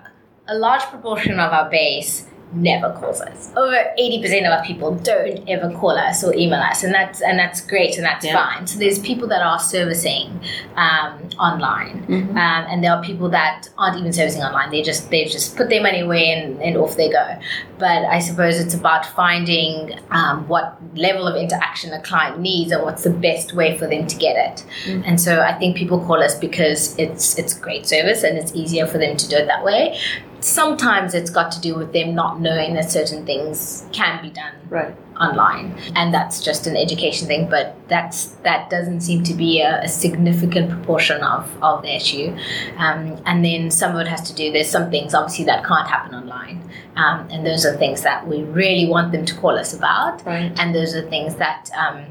a 0.48 0.56
large 0.56 0.82
proportion 0.82 1.38
of 1.40 1.52
our 1.52 1.70
base 1.70 2.26
never 2.54 2.92
calls 2.92 3.20
us. 3.20 3.50
Over 3.56 3.76
80% 3.98 4.46
of 4.46 4.52
our 4.52 4.64
people 4.64 4.94
don't 4.94 5.48
ever 5.48 5.70
call 5.76 5.90
us 5.90 6.24
or 6.24 6.34
email 6.34 6.60
us, 6.60 6.82
and 6.82 6.94
that's 6.94 7.20
and 7.20 7.38
that's 7.38 7.60
great 7.60 7.96
and 7.96 8.04
that's 8.04 8.24
yeah. 8.24 8.34
fine. 8.34 8.66
So 8.66 8.78
there's 8.78 8.98
people 8.98 9.28
that 9.28 9.42
are 9.42 9.58
servicing 9.58 10.40
um, 10.76 11.28
online, 11.38 12.06
mm-hmm. 12.06 12.30
um, 12.30 12.36
and 12.36 12.82
there 12.82 12.92
are 12.92 13.02
people 13.02 13.28
that 13.30 13.68
aren't 13.78 13.98
even 13.98 14.12
servicing 14.12 14.42
online. 14.42 14.70
They 14.70 14.82
just 14.82 15.10
they've 15.10 15.30
just 15.30 15.56
put 15.56 15.68
their 15.68 15.82
money 15.82 16.00
away 16.00 16.30
and, 16.30 16.60
and 16.62 16.76
off 16.76 16.96
they 16.96 17.10
go. 17.10 17.38
But 17.78 18.04
I 18.04 18.20
suppose 18.20 18.58
it's 18.58 18.74
about 18.74 19.04
finding 19.04 19.98
um, 20.10 20.46
what 20.48 20.78
level 20.94 21.26
of 21.26 21.36
interaction 21.36 21.92
a 21.92 22.00
client 22.02 22.40
needs 22.40 22.72
and 22.72 22.82
what's 22.82 23.04
the 23.04 23.10
best 23.10 23.54
way 23.54 23.76
for 23.78 23.86
them 23.86 24.06
to 24.06 24.16
get 24.16 24.36
it. 24.36 24.64
Mm-hmm. 24.84 25.02
And 25.04 25.20
so 25.20 25.40
I 25.40 25.52
think 25.54 25.76
people 25.76 25.98
call 25.98 26.22
us 26.22 26.38
because 26.38 26.96
it's 26.98 27.38
it's 27.38 27.54
great 27.54 27.86
service 27.86 28.22
and 28.22 28.38
it's 28.38 28.54
easier 28.54 28.86
for 28.86 28.98
them 28.98 29.16
to 29.16 29.28
do 29.28 29.36
it 29.36 29.46
that 29.46 29.64
way 29.64 29.98
sometimes 30.44 31.14
it's 31.14 31.30
got 31.30 31.50
to 31.50 31.60
do 31.60 31.74
with 31.74 31.92
them 31.94 32.14
not 32.14 32.38
knowing 32.38 32.74
that 32.74 32.90
certain 32.90 33.24
things 33.24 33.86
can 33.92 34.20
be 34.20 34.28
done 34.28 34.52
right. 34.68 34.94
online 35.18 35.74
and 35.96 36.12
that's 36.12 36.42
just 36.42 36.66
an 36.66 36.76
education 36.76 37.26
thing 37.26 37.48
but 37.48 37.74
that's 37.88 38.26
that 38.44 38.68
doesn't 38.68 39.00
seem 39.00 39.22
to 39.22 39.32
be 39.32 39.62
a, 39.62 39.80
a 39.82 39.88
significant 39.88 40.68
proportion 40.68 41.22
of, 41.22 41.50
of 41.62 41.80
the 41.80 41.96
issue 41.96 42.36
um, 42.76 43.18
and 43.24 43.42
then 43.42 43.70
some 43.70 43.94
of 43.94 44.00
it 44.02 44.06
has 44.06 44.28
to 44.28 44.34
do 44.34 44.52
there's 44.52 44.68
some 44.68 44.90
things 44.90 45.14
obviously 45.14 45.46
that 45.46 45.64
can't 45.64 45.88
happen 45.88 46.14
online 46.14 46.60
um, 46.96 47.26
and 47.30 47.46
those 47.46 47.64
are 47.64 47.74
things 47.78 48.02
that 48.02 48.28
we 48.28 48.42
really 48.42 48.86
want 48.86 49.12
them 49.12 49.24
to 49.24 49.34
call 49.36 49.58
us 49.58 49.72
about 49.72 50.24
right. 50.26 50.52
and 50.60 50.74
those 50.74 50.94
are 50.94 51.08
things 51.08 51.36
that 51.36 51.70
um, 51.74 52.04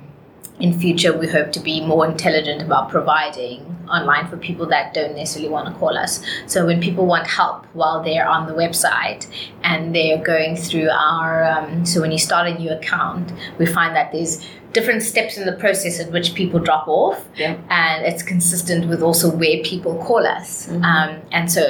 in 0.60 0.78
future 0.80 1.18
we 1.18 1.28
hope 1.28 1.52
to 1.52 1.60
be 1.60 1.86
more 1.86 2.06
intelligent 2.08 2.62
about 2.62 2.89
providing 2.89 3.74
online 3.89 4.28
for 4.28 4.38
people 4.38 4.66
that 4.68 4.94
don't 4.94 5.16
necessarily 5.16 5.50
want 5.50 5.68
to 5.68 5.74
call 5.80 5.98
us. 5.98 6.24
So 6.48 6.66
when 6.66 6.82
people 6.82 7.06
want 7.06 7.28
help 7.28 7.66
while 7.74 8.04
they're 8.04 8.28
on 8.28 8.48
the 8.48 8.54
website 8.54 9.28
and 9.63 9.94
they're 9.94 10.24
going 10.24 10.56
through 10.56 10.89
our 10.89 11.44
um, 11.44 11.86
so 11.86 12.02
when 12.02 12.12
you 12.12 12.18
start 12.18 12.48
a 12.48 12.58
new 12.58 12.72
account 12.72 13.32
we 13.58 13.66
find 13.66 13.96
that 13.96 14.12
there's 14.12 14.46
different 14.73 15.03
steps 15.03 15.38
in 15.38 15.45
the 15.45 15.53
process 15.53 15.99
at 15.99 16.12
which 16.12 16.33
people 16.33 16.59
drop 16.59 16.88
off 16.88 17.23
yeah. 17.36 17.55
and 17.69 18.05
it's 18.05 18.23
consistent 18.23 18.88
with 18.89 19.01
also 19.01 19.29
where 19.29 19.62
people 19.63 19.95
call 20.03 20.25
us 20.25 20.67
mm-hmm. 20.67 20.83
um, 20.83 21.21
and 21.31 21.51
so 21.51 21.62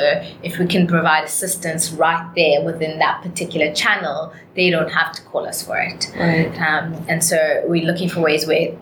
if 0.41 0.57
we 0.57 0.65
can 0.65 0.87
provide 0.87 1.25
assistance 1.25 1.91
right 1.91 2.31
there 2.35 2.63
within 2.63 2.97
that 2.99 3.21
particular 3.21 3.73
channel 3.73 4.33
they 4.55 4.69
don't 4.69 4.89
have 4.89 5.11
to 5.11 5.21
call 5.23 5.45
us 5.45 5.61
for 5.61 5.77
it 5.77 6.11
right. 6.17 6.47
um, 6.61 6.93
and 7.07 7.23
so 7.23 7.63
we're 7.67 7.85
looking 7.85 8.09
for 8.09 8.21
ways 8.21 8.47
where 8.47 8.75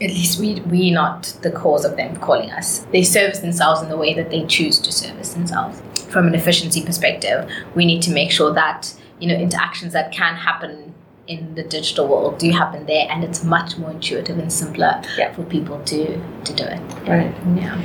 at 0.00 0.10
least 0.10 0.38
we 0.38 0.60
we're 0.66 0.94
not 0.94 1.24
the 1.42 1.50
cause 1.50 1.84
of 1.84 1.96
them 1.96 2.16
calling 2.18 2.50
us. 2.50 2.86
They 2.92 3.02
service 3.02 3.40
themselves 3.40 3.82
in 3.82 3.88
the 3.88 3.96
way 3.96 4.14
that 4.14 4.30
they 4.30 4.46
choose 4.46 4.78
to 4.80 4.92
service 4.92 5.34
themselves. 5.34 5.82
From 6.08 6.28
an 6.28 6.34
efficiency 6.34 6.84
perspective, 6.84 7.50
we 7.74 7.84
need 7.84 8.02
to 8.02 8.12
make 8.12 8.30
sure 8.30 8.52
that 8.54 8.94
you 9.18 9.26
know 9.28 9.34
interactions 9.34 9.92
that 9.94 10.12
can 10.12 10.36
happen 10.36 10.94
in 11.28 11.54
the 11.54 11.62
digital 11.62 12.08
world 12.08 12.38
do 12.38 12.50
happen 12.50 12.86
there, 12.86 13.06
and 13.10 13.22
it's 13.22 13.44
much 13.44 13.78
more 13.78 13.90
intuitive 13.90 14.38
and 14.38 14.52
simpler 14.52 15.00
yeah. 15.16 15.32
for 15.34 15.44
people 15.44 15.78
to 15.84 16.20
to 16.44 16.52
do 16.54 16.64
it. 16.64 16.80
Right. 17.06 17.34
Yeah. 17.54 17.76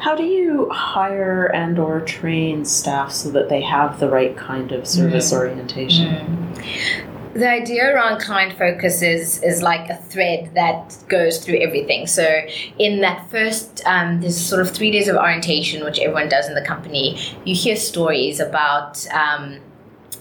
How 0.00 0.16
do 0.16 0.24
you 0.24 0.70
hire 0.70 1.46
and 1.54 1.78
or 1.78 2.00
train 2.00 2.64
staff 2.64 3.12
so 3.12 3.30
that 3.32 3.50
they 3.50 3.60
have 3.60 4.00
the 4.00 4.08
right 4.08 4.34
kind 4.34 4.72
of 4.72 4.86
service 4.86 5.30
mm. 5.30 5.38
orientation? 5.38 6.08
Mm 6.14 7.10
the 7.34 7.48
idea 7.48 7.94
around 7.94 8.20
client 8.20 8.58
focus 8.58 9.02
is 9.02 9.42
is 9.42 9.62
like 9.62 9.88
a 9.88 9.96
thread 9.96 10.50
that 10.54 10.96
goes 11.08 11.44
through 11.44 11.58
everything. 11.60 12.06
So 12.06 12.42
in 12.78 13.00
that 13.00 13.30
first, 13.30 13.82
um, 13.86 14.20
there's 14.20 14.36
sort 14.36 14.60
of 14.60 14.70
three 14.70 14.90
days 14.90 15.08
of 15.08 15.16
orientation, 15.16 15.84
which 15.84 15.98
everyone 15.98 16.28
does 16.28 16.48
in 16.48 16.54
the 16.54 16.64
company. 16.64 17.18
You 17.44 17.54
hear 17.54 17.76
stories 17.76 18.40
about. 18.40 19.06
Um, 19.12 19.60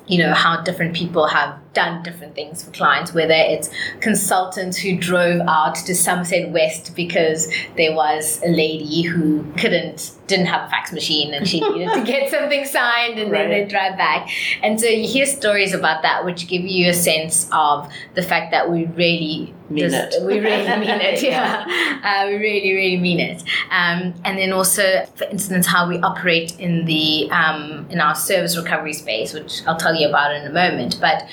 you 0.08 0.18
know 0.18 0.34
how 0.34 0.60
different 0.64 0.96
people 0.96 1.28
have 1.28 1.56
done 1.80 2.04
different 2.04 2.36
things 2.36 2.64
for 2.64 2.72
clients 2.72 3.14
whether 3.14 3.34
it's 3.34 3.70
consultants 4.02 4.78
who 4.78 4.98
drove 4.98 5.42
out 5.48 5.76
to 5.76 5.96
somerset 5.96 6.50
west 6.52 6.96
because 6.96 7.52
there 7.78 7.94
was 7.94 8.42
a 8.44 8.50
lady 8.50 9.02
who 9.02 9.44
couldn't 9.58 10.12
didn't 10.28 10.46
have 10.46 10.68
a 10.68 10.70
fax 10.70 10.92
machine 10.92 11.34
and 11.34 11.48
she 11.48 11.60
needed 11.74 11.92
to 11.94 12.04
get 12.04 12.30
something 12.30 12.66
signed 12.66 13.18
and 13.18 13.32
right. 13.32 13.48
then 13.48 13.50
they 13.50 13.66
drive 13.66 13.98
back 13.98 14.30
and 14.62 14.80
so 14.80 14.88
you 14.88 15.08
hear 15.08 15.26
stories 15.26 15.74
about 15.74 16.02
that 16.02 16.26
which 16.26 16.48
give 16.48 16.64
you 16.64 16.90
a 16.90 16.94
sense 16.94 17.50
of 17.52 17.92
the 18.16 18.22
fact 18.22 18.52
that 18.52 18.70
we 18.70 18.86
really 18.88 19.54
mean 19.70 19.90
just, 19.90 20.16
it. 20.16 20.26
we 20.26 20.40
really 20.40 20.68
mean 20.80 21.00
it 21.02 21.22
yeah 21.34 21.66
uh, 22.04 22.28
we 22.28 22.36
really 22.36 22.74
really 22.74 22.98
mean 22.98 23.20
it 23.20 23.42
um, 23.72 24.14
and 24.26 24.38
then 24.38 24.52
also 24.52 25.06
for 25.16 25.26
instance 25.26 25.66
how 25.66 25.88
we 25.88 25.98
operate 26.00 26.60
in 26.60 26.86
the 26.86 27.30
um, 27.32 27.88
in 27.90 28.00
our 28.00 28.16
service 28.16 28.58
recovery 28.58 28.94
space 28.94 29.34
which 29.34 29.66
i'll 29.66 29.78
tell 29.78 29.96
you 29.96 30.08
about 30.08 30.36
in 30.36 30.46
a 30.46 30.54
moment. 30.54 30.98
But 31.00 31.28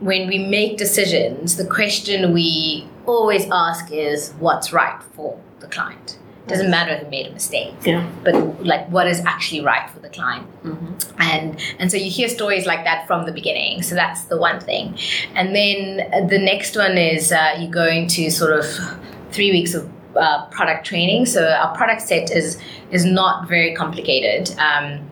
when 0.00 0.28
we 0.28 0.38
make 0.38 0.76
decisions, 0.76 1.56
the 1.56 1.66
question 1.66 2.32
we 2.32 2.86
always 3.06 3.46
ask 3.50 3.90
is 3.92 4.32
what's 4.38 4.72
right 4.72 5.00
for 5.14 5.38
the 5.60 5.66
client. 5.66 6.18
It 6.44 6.50
doesn't 6.50 6.70
matter 6.70 6.96
who 6.96 7.10
made 7.10 7.26
a 7.26 7.32
mistake, 7.32 7.74
yeah. 7.84 8.08
but 8.22 8.64
like 8.64 8.88
what 8.88 9.08
is 9.08 9.20
actually 9.26 9.62
right 9.62 9.90
for 9.90 9.98
the 9.98 10.08
client, 10.08 10.46
mm-hmm. 10.62 11.20
and 11.20 11.60
and 11.80 11.90
so 11.90 11.96
you 11.96 12.08
hear 12.08 12.28
stories 12.28 12.66
like 12.66 12.84
that 12.84 13.04
from 13.08 13.26
the 13.26 13.32
beginning. 13.32 13.82
So 13.82 13.96
that's 13.96 14.24
the 14.26 14.38
one 14.38 14.60
thing, 14.60 14.96
and 15.34 15.56
then 15.56 16.28
the 16.28 16.38
next 16.38 16.76
one 16.76 16.96
is 16.96 17.32
uh, 17.32 17.56
you 17.58 17.66
go 17.66 17.84
into 17.84 18.30
sort 18.30 18.52
of 18.52 18.64
three 19.32 19.50
weeks 19.50 19.74
of 19.74 19.90
uh, 20.16 20.46
product 20.46 20.86
training. 20.86 21.26
So 21.26 21.48
our 21.48 21.74
product 21.76 22.02
set 22.02 22.30
is 22.30 22.58
is 22.92 23.04
not 23.04 23.48
very 23.48 23.74
complicated. 23.74 24.56
Um, 24.58 25.05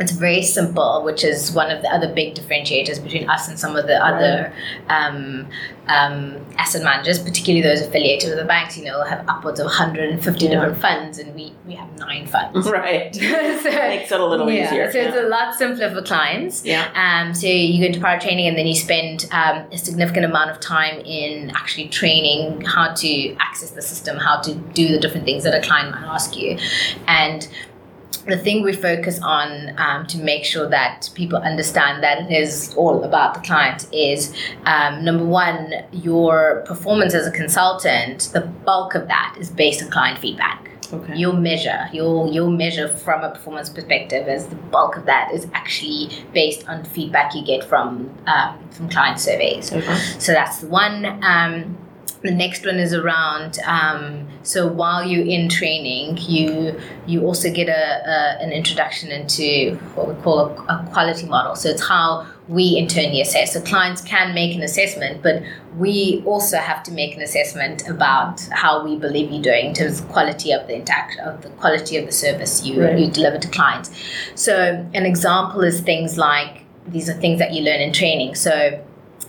it's 0.00 0.12
very 0.12 0.42
simple, 0.42 1.02
which 1.04 1.22
is 1.22 1.52
one 1.52 1.70
of 1.70 1.82
the 1.82 1.88
other 1.88 2.12
big 2.12 2.34
differentiators 2.34 3.02
between 3.02 3.28
us 3.28 3.48
and 3.48 3.58
some 3.58 3.76
of 3.76 3.86
the 3.86 4.02
other 4.02 4.52
um, 4.88 5.46
um, 5.88 6.46
asset 6.56 6.82
managers, 6.82 7.18
particularly 7.18 7.60
those 7.60 7.82
affiliated 7.86 8.30
with 8.30 8.38
the 8.38 8.44
banks. 8.44 8.78
You 8.78 8.86
know, 8.86 9.02
have 9.02 9.28
upwards 9.28 9.60
of 9.60 9.66
150 9.66 10.44
yeah. 10.44 10.50
different 10.50 10.78
funds, 10.78 11.18
and 11.18 11.34
we, 11.34 11.52
we 11.66 11.74
have 11.74 11.98
nine 11.98 12.26
funds. 12.26 12.70
Right. 12.80 13.14
so 13.14 13.20
makes 13.22 14.12
it 14.12 14.20
a 14.20 14.24
little 14.24 14.50
yeah, 14.50 14.66
easier. 14.66 14.90
So 14.92 14.98
yeah. 14.98 15.08
it's 15.08 15.16
a 15.16 15.28
lot 15.28 15.54
simpler 15.54 15.90
for 15.90 16.02
clients. 16.02 16.64
Yeah. 16.64 16.90
Um, 16.94 17.34
so 17.34 17.46
you 17.46 17.80
go 17.80 17.86
into 17.86 18.00
product 18.00 18.22
training, 18.22 18.46
and 18.46 18.56
then 18.56 18.66
you 18.66 18.76
spend 18.76 19.28
um, 19.32 19.66
a 19.70 19.76
significant 19.76 20.24
amount 20.24 20.50
of 20.50 20.60
time 20.60 21.00
in 21.00 21.50
actually 21.50 21.88
training 21.88 22.62
how 22.62 22.94
to 22.94 23.34
access 23.40 23.72
the 23.72 23.82
system, 23.82 24.16
how 24.16 24.40
to 24.40 24.54
do 24.54 24.88
the 24.88 25.00
different 25.00 25.26
things 25.26 25.44
that 25.44 25.54
a 25.54 25.60
client 25.66 25.90
might 25.90 26.06
ask 26.06 26.36
you, 26.36 26.56
and 27.06 27.48
the 28.26 28.36
thing 28.36 28.62
we 28.62 28.72
focus 28.72 29.20
on 29.22 29.74
um, 29.78 30.06
to 30.08 30.18
make 30.18 30.44
sure 30.44 30.68
that 30.68 31.10
people 31.14 31.38
understand 31.38 32.02
that 32.02 32.18
it 32.22 32.32
is 32.32 32.74
all 32.76 33.04
about 33.04 33.34
the 33.34 33.40
client 33.40 33.86
is 33.92 34.34
um, 34.64 35.04
number 35.04 35.24
one, 35.24 35.72
your 35.92 36.62
performance 36.66 37.14
as 37.14 37.26
a 37.26 37.30
consultant, 37.30 38.30
the 38.32 38.40
bulk 38.40 38.94
of 38.94 39.08
that 39.08 39.36
is 39.38 39.50
based 39.50 39.82
on 39.82 39.90
client 39.90 40.18
feedback. 40.18 40.70
Okay. 40.92 41.16
You'll 41.16 41.36
measure, 41.36 41.88
you'll, 41.92 42.32
you'll 42.32 42.50
measure 42.50 42.88
from 42.88 43.22
a 43.22 43.30
performance 43.30 43.70
perspective 43.70 44.26
as 44.26 44.48
the 44.48 44.56
bulk 44.56 44.96
of 44.96 45.06
that 45.06 45.30
is 45.32 45.46
actually 45.54 46.10
based 46.32 46.68
on 46.68 46.84
feedback 46.84 47.34
you 47.34 47.44
get 47.44 47.62
from, 47.62 48.12
um, 48.26 48.58
from 48.70 48.88
client 48.88 49.20
surveys. 49.20 49.72
Okay. 49.72 49.96
So 50.18 50.32
that's 50.32 50.58
the 50.58 50.66
one. 50.66 51.22
Um, 51.22 51.78
the 52.22 52.30
next 52.30 52.66
one 52.66 52.76
is 52.76 52.92
around 52.92 53.58
um, 53.64 54.28
so 54.42 54.66
while 54.66 55.06
you're 55.06 55.26
in 55.26 55.48
training 55.48 56.18
you 56.18 56.78
you 57.06 57.24
also 57.24 57.50
get 57.52 57.68
a, 57.68 57.72
a, 57.72 58.42
an 58.42 58.52
introduction 58.52 59.10
into 59.10 59.74
what 59.94 60.08
we 60.08 60.14
call 60.22 60.40
a, 60.40 60.52
a, 60.68 60.88
quality 60.92 61.26
model. 61.26 61.54
So 61.54 61.68
it's 61.70 61.86
how 61.86 62.26
we 62.48 62.76
internally 62.76 63.20
assess. 63.20 63.52
So 63.52 63.60
clients 63.62 64.02
can 64.02 64.34
make 64.34 64.54
an 64.54 64.62
assessment 64.62 65.22
but 65.22 65.42
we 65.76 66.22
also 66.26 66.58
have 66.58 66.82
to 66.84 66.92
make 66.92 67.14
an 67.14 67.22
assessment 67.22 67.88
about 67.88 68.40
how 68.52 68.84
we 68.84 68.96
believe 68.96 69.30
you're 69.30 69.42
doing 69.42 69.66
in 69.66 69.74
terms 69.74 70.00
of 70.00 70.08
quality 70.08 70.52
of 70.52 70.66
the 70.66 70.76
interaction 70.76 71.20
of 71.20 71.42
the 71.42 71.48
quality 71.50 71.96
of 71.96 72.06
the 72.06 72.12
service 72.12 72.64
you, 72.64 72.82
right. 72.82 72.98
you 72.98 73.10
deliver 73.10 73.38
to 73.38 73.48
clients. 73.48 73.90
So 74.34 74.86
an 74.92 75.06
example 75.06 75.62
is 75.62 75.80
things 75.80 76.18
like 76.18 76.64
these 76.86 77.08
are 77.08 77.14
things 77.14 77.38
that 77.38 77.52
you 77.52 77.62
learn 77.62 77.80
in 77.80 77.92
training. 77.92 78.34
So 78.34 78.84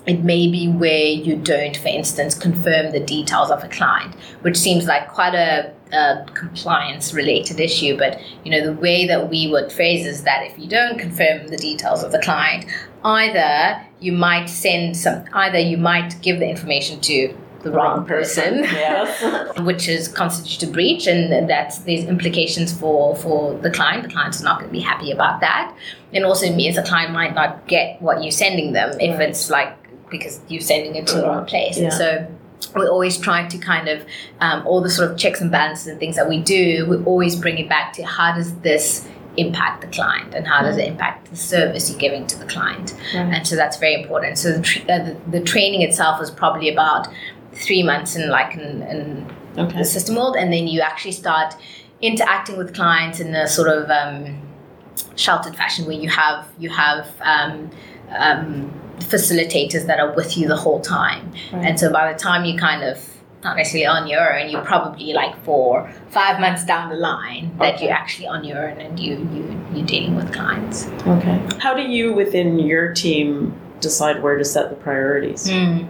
it 0.07 0.23
may 0.23 0.49
be 0.49 0.67
where 0.67 1.05
you 1.05 1.35
don't, 1.35 1.77
for 1.77 1.87
instance, 1.87 2.35
confirm 2.35 2.91
the 2.91 2.99
details 2.99 3.51
of 3.51 3.63
a 3.63 3.67
client, 3.67 4.15
which 4.41 4.57
seems 4.57 4.85
like 4.85 5.07
quite 5.09 5.35
a, 5.35 5.71
a 5.93 6.25
compliance 6.33 7.13
related 7.13 7.59
issue. 7.59 7.97
But 7.97 8.19
you 8.43 8.51
know, 8.51 8.65
the 8.65 8.73
way 8.73 9.05
that 9.05 9.29
we 9.29 9.47
would 9.49 9.71
phrase 9.71 10.05
is 10.05 10.23
that 10.23 10.43
if 10.47 10.57
you 10.57 10.67
don't 10.67 10.97
confirm 10.97 11.47
the 11.47 11.57
details 11.57 12.03
of 12.03 12.11
the 12.11 12.19
client, 12.19 12.65
either 13.03 13.85
you 13.99 14.11
might 14.11 14.47
send 14.47 14.97
some, 14.97 15.23
either 15.33 15.59
you 15.59 15.77
might 15.77 16.19
give 16.21 16.39
the 16.39 16.49
information 16.49 16.99
to 17.01 17.37
the 17.61 17.71
wrong, 17.71 17.97
wrong 17.97 18.05
person, 18.07 18.63
yes. 18.63 19.59
which 19.59 19.87
is 19.87 20.07
constitute 20.07 20.67
a 20.67 20.71
breach, 20.71 21.05
and 21.05 21.47
that's 21.47 21.79
there's 21.79 22.05
implications 22.05 22.75
for 22.75 23.15
for 23.15 23.57
the 23.59 23.69
client. 23.69 24.03
The 24.03 24.09
client's 24.09 24.41
not 24.41 24.59
going 24.59 24.69
to 24.69 24.73
be 24.73 24.79
happy 24.79 25.11
about 25.11 25.41
that. 25.41 25.75
And 26.13 26.25
also 26.25 26.51
means 26.53 26.75
the 26.75 26.83
client 26.83 27.13
might 27.13 27.35
not 27.35 27.67
get 27.67 28.01
what 28.01 28.23
you're 28.23 28.31
sending 28.31 28.73
them 28.73 28.99
if 28.99 29.17
right. 29.17 29.29
it's 29.29 29.49
like 29.49 29.77
because 30.11 30.39
you're 30.49 30.61
sending 30.61 30.95
it 30.95 31.07
to 31.07 31.15
the 31.15 31.23
wrong 31.23 31.45
place. 31.45 31.77
Yeah. 31.77 31.85
And 31.85 31.93
so 31.93 32.27
we 32.75 32.87
always 32.87 33.17
try 33.17 33.47
to 33.47 33.57
kind 33.57 33.87
of 33.87 34.05
um, 34.39 34.65
all 34.67 34.81
the 34.81 34.89
sort 34.89 35.11
of 35.11 35.17
checks 35.17 35.41
and 35.41 35.49
balances 35.49 35.87
and 35.87 35.99
things 35.99 36.15
that 36.15 36.29
we 36.29 36.41
do. 36.41 36.85
We 36.87 36.97
always 37.05 37.35
bring 37.35 37.57
it 37.57 37.67
back 37.67 37.93
to 37.93 38.03
how 38.03 38.35
does 38.35 38.53
this 38.59 39.07
impact 39.37 39.81
the 39.81 39.87
client 39.87 40.33
and 40.33 40.45
how 40.45 40.61
does 40.61 40.77
it 40.77 40.87
impact 40.87 41.29
the 41.29 41.35
service 41.35 41.89
you're 41.89 41.99
giving 41.99 42.27
to 42.27 42.37
the 42.37 42.45
client. 42.45 42.93
Right. 43.13 43.33
And 43.33 43.47
so 43.47 43.55
that's 43.55 43.77
very 43.77 44.01
important. 44.01 44.37
So 44.37 44.53
the, 44.53 44.61
tra- 44.61 44.81
uh, 44.83 45.03
the, 45.05 45.17
the, 45.39 45.41
training 45.41 45.81
itself 45.81 46.21
is 46.21 46.29
probably 46.29 46.69
about 46.69 47.07
three 47.53 47.81
months 47.81 48.15
in 48.15 48.29
like 48.29 48.55
in, 48.55 48.81
in 48.83 49.31
okay. 49.57 49.77
the 49.77 49.85
system 49.85 50.15
world, 50.15 50.35
and 50.35 50.51
then 50.51 50.67
you 50.67 50.81
actually 50.81 51.13
start 51.13 51.55
interacting 52.01 52.57
with 52.57 52.73
clients 52.73 53.19
in 53.19 53.33
a 53.35 53.47
sort 53.47 53.69
of 53.69 53.89
um, 53.89 54.37
sheltered 55.15 55.55
fashion 55.55 55.85
where 55.85 55.95
you 55.95 56.09
have 56.09 56.47
you 56.57 56.69
have 56.69 57.07
um, 57.21 57.69
um, 58.09 58.73
facilitators 58.99 59.85
that 59.87 59.99
are 59.99 60.13
with 60.13 60.37
you 60.37 60.47
the 60.47 60.55
whole 60.55 60.81
time. 60.81 61.31
Right. 61.51 61.65
And 61.65 61.79
so 61.79 61.91
by 61.91 62.11
the 62.11 62.17
time 62.17 62.45
you 62.45 62.57
kind 62.57 62.83
of 62.83 63.07
not 63.43 63.57
necessarily 63.57 63.87
on 63.87 64.07
your 64.07 64.39
own, 64.39 64.49
you're 64.49 64.63
probably 64.63 65.13
like 65.13 65.35
four, 65.43 65.91
five 66.09 66.39
months 66.39 66.63
down 66.63 66.89
the 66.89 66.95
line 66.95 67.51
okay. 67.55 67.71
that 67.71 67.81
you're 67.81 67.91
actually 67.91 68.27
on 68.27 68.43
your 68.43 68.69
own 68.69 68.79
and 68.79 68.99
you, 68.99 69.17
you 69.33 69.65
you're 69.73 69.85
dealing 69.85 70.15
with 70.15 70.31
clients. 70.31 70.87
Okay. 71.07 71.41
How 71.59 71.73
do 71.73 71.81
you 71.81 72.13
within 72.13 72.59
your 72.59 72.93
team 72.93 73.59
decide 73.79 74.21
where 74.21 74.37
to 74.37 74.45
set 74.45 74.69
the 74.69 74.75
priorities? 74.75 75.49
Mm. 75.49 75.87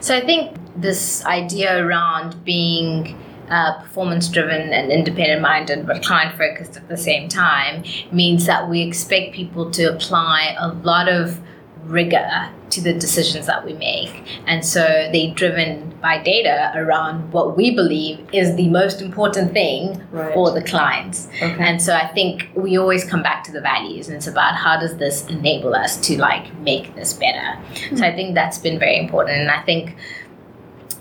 So 0.00 0.16
I 0.16 0.20
think 0.20 0.56
this 0.76 1.24
idea 1.24 1.84
around 1.84 2.44
being 2.44 3.18
uh, 3.52 3.78
performance 3.82 4.28
driven 4.28 4.72
and 4.72 4.90
independent 4.90 5.42
minded 5.42 5.86
but 5.86 6.02
client 6.02 6.36
focused 6.38 6.76
at 6.76 6.88
the 6.88 6.96
same 6.96 7.28
time 7.28 7.84
means 8.10 8.46
that 8.46 8.68
we 8.68 8.80
expect 8.80 9.34
people 9.34 9.70
to 9.70 9.84
apply 9.84 10.56
a 10.58 10.68
lot 10.68 11.08
of 11.08 11.38
rigor 11.84 12.48
to 12.70 12.80
the 12.80 12.94
decisions 12.94 13.46
that 13.46 13.64
we 13.66 13.74
make. 13.74 14.22
And 14.46 14.64
so 14.64 14.80
they're 15.12 15.34
driven 15.34 15.90
by 16.00 16.22
data 16.22 16.72
around 16.74 17.32
what 17.32 17.56
we 17.56 17.74
believe 17.74 18.26
is 18.32 18.56
the 18.56 18.68
most 18.68 19.02
important 19.02 19.52
thing 19.52 20.02
right. 20.10 20.32
for 20.32 20.52
the 20.52 20.62
clients. 20.62 21.28
Okay. 21.42 21.56
And 21.58 21.82
so 21.82 21.94
I 21.94 22.06
think 22.08 22.48
we 22.54 22.78
always 22.78 23.04
come 23.04 23.22
back 23.22 23.44
to 23.44 23.52
the 23.52 23.60
values 23.60 24.08
and 24.08 24.16
it's 24.16 24.26
about 24.26 24.54
how 24.54 24.80
does 24.80 24.96
this 24.96 25.26
enable 25.26 25.74
us 25.74 25.98
to 26.06 26.18
like 26.18 26.54
make 26.60 26.94
this 26.94 27.12
better. 27.12 27.60
Mm-hmm. 27.60 27.96
So 27.96 28.04
I 28.04 28.14
think 28.14 28.34
that's 28.34 28.58
been 28.58 28.78
very 28.78 28.98
important. 28.98 29.38
And 29.38 29.50
I 29.50 29.62
think 29.62 29.96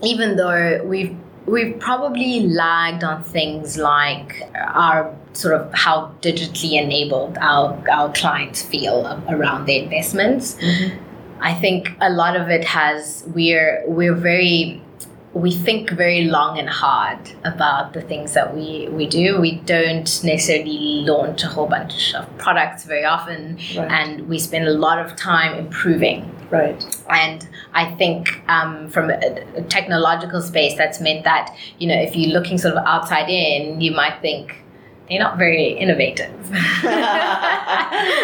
even 0.04 0.36
though 0.36 0.84
we've 0.84 1.16
we've 1.46 1.80
probably 1.80 2.48
lagged 2.48 3.04
on 3.04 3.24
things 3.24 3.78
like 3.78 4.42
our 4.56 5.16
sort 5.34 5.54
of 5.56 5.74
how 5.74 6.14
digitally 6.22 6.82
enabled 6.82 7.38
our, 7.40 7.82
our 7.90 8.12
clients 8.14 8.62
feel 8.62 9.06
around 9.30 9.66
their 9.66 9.84
investments. 9.84 10.56
Mm-hmm. 10.56 10.98
I 11.42 11.54
think 11.56 11.90
a 12.00 12.10
lot 12.12 12.36
of 12.36 12.50
it 12.50 12.64
has 12.66 13.24
we're 13.34 13.84
we're 13.88 14.14
very 14.14 14.82
we 15.34 15.52
think 15.52 15.90
very 15.92 16.26
long 16.26 16.60
and 16.60 16.70
hard 16.70 17.18
about 17.46 17.94
the 17.94 18.02
things 18.02 18.34
that 18.34 18.54
we, 18.54 18.90
we 18.90 19.08
do. 19.08 19.40
We 19.40 19.56
don't 19.62 20.24
necessarily 20.26 21.06
launch 21.08 21.44
a 21.44 21.48
whole 21.48 21.68
bunch 21.68 22.14
of 22.14 22.38
products 22.38 22.84
very 22.84 23.06
often, 23.06 23.56
right. 23.78 23.90
and 23.90 24.28
we 24.28 24.40
spend 24.40 24.68
a 24.68 24.74
lot 24.74 25.00
of 25.00 25.16
time 25.16 25.58
improving. 25.58 26.30
Right. 26.52 27.04
And 27.10 27.48
I 27.74 27.96
think 27.96 28.42
um, 28.50 28.90
from 28.90 29.10
a, 29.10 29.46
a, 29.56 29.62
technological 29.64 30.42
space, 30.42 30.78
that's 30.78 31.00
meant 31.00 31.24
that 31.24 31.56
you 31.80 31.88
know 31.88 31.96
if 31.96 32.14
you're 32.14 32.32
looking 32.32 32.58
sort 32.58 32.76
of 32.76 32.86
outside 32.86 33.30
in, 33.30 33.80
you 33.80 33.94
might 33.94 34.20
think 34.22 34.58
they're 35.08 35.20
not 35.20 35.38
very 35.38 35.70
innovative. 35.70 36.34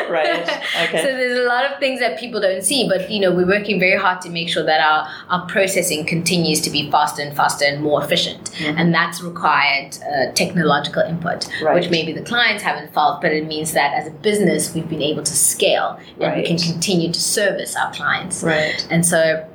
right. 0.11 0.41
Okay. 0.83 1.01
So 1.01 1.07
there's 1.07 1.39
a 1.39 1.43
lot 1.43 1.65
of 1.69 1.79
things 1.79 1.99
that 1.99 2.19
people 2.19 2.39
don't 2.41 2.63
see, 2.63 2.87
but 2.87 3.09
you 3.11 3.19
know 3.19 3.31
we're 3.31 3.47
working 3.47 3.79
very 3.79 3.97
hard 3.99 4.21
to 4.21 4.29
make 4.29 4.49
sure 4.49 4.63
that 4.63 4.79
our 4.79 5.07
our 5.29 5.45
processing 5.47 6.05
continues 6.05 6.61
to 6.61 6.69
be 6.69 6.89
faster 6.91 7.21
and 7.21 7.35
faster 7.35 7.65
and 7.65 7.81
more 7.83 8.03
efficient, 8.03 8.51
Mm-hmm. 8.57 8.77
and 8.79 8.93
that's 8.93 9.21
required 9.21 9.97
uh, 10.01 10.31
technological 10.33 11.03
input, 11.03 11.47
Right. 11.61 11.75
which 11.75 11.89
maybe 11.91 12.11
the 12.13 12.21
clients 12.23 12.63
haven't 12.63 12.93
felt, 12.93 13.21
but 13.21 13.31
it 13.31 13.45
means 13.45 13.73
that 13.73 13.93
as 13.93 14.07
a 14.07 14.11
business 14.11 14.73
we've 14.73 14.89
been 14.89 15.01
able 15.01 15.23
to 15.23 15.33
scale 15.35 15.99
and 16.19 16.35
we 16.35 16.43
can 16.47 16.57
continue 16.57 17.11
to 17.11 17.19
service 17.21 17.75
our 17.75 17.91
clients. 17.93 18.43
right. 18.43 18.87
And 18.89 19.05
so 19.05 19.47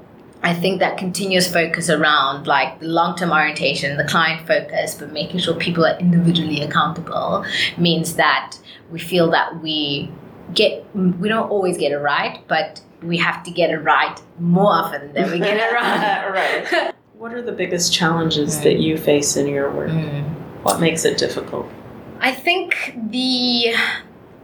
I 0.44 0.54
think 0.54 0.80
that 0.80 0.98
continuous 0.98 1.46
focus 1.52 1.88
around 1.88 2.46
like 2.48 2.80
the 2.80 2.86
long 2.88 3.16
term 3.16 3.30
orientation, 3.30 3.96
the 3.96 4.04
client 4.04 4.46
focus, 4.46 4.94
but 4.94 5.12
making 5.12 5.38
sure 5.40 5.54
people 5.54 5.84
are 5.86 5.96
individually 5.98 6.60
accountable 6.62 7.44
means 7.78 8.14
that 8.16 8.56
we 8.90 8.98
feel 8.98 9.30
that 9.30 9.62
we 9.62 10.10
get, 10.54 10.84
we 10.94 11.28
don't 11.28 11.50
always 11.50 11.78
get 11.78 11.92
it 11.92 11.98
right, 11.98 12.40
but 12.48 12.80
we 13.02 13.18
have 13.18 13.42
to 13.44 13.50
get 13.50 13.70
it 13.70 13.78
right 13.78 14.20
more 14.38 14.72
often 14.72 15.12
than 15.12 15.30
we 15.30 15.38
get 15.38 15.56
it 15.56 15.72
wrong. 15.74 16.32
right. 16.32 16.94
What 17.22 17.34
are 17.34 17.42
the 17.42 17.52
biggest 17.52 17.92
challenges 17.94 18.62
that 18.62 18.80
you 18.80 18.98
face 18.98 19.36
in 19.36 19.46
your 19.46 19.70
work? 19.70 19.90
Hmm. 19.90 20.22
What 20.64 20.80
makes 20.80 21.04
it 21.04 21.18
difficult? 21.18 21.68
I 22.18 22.32
think 22.32 22.96
the 23.10 23.74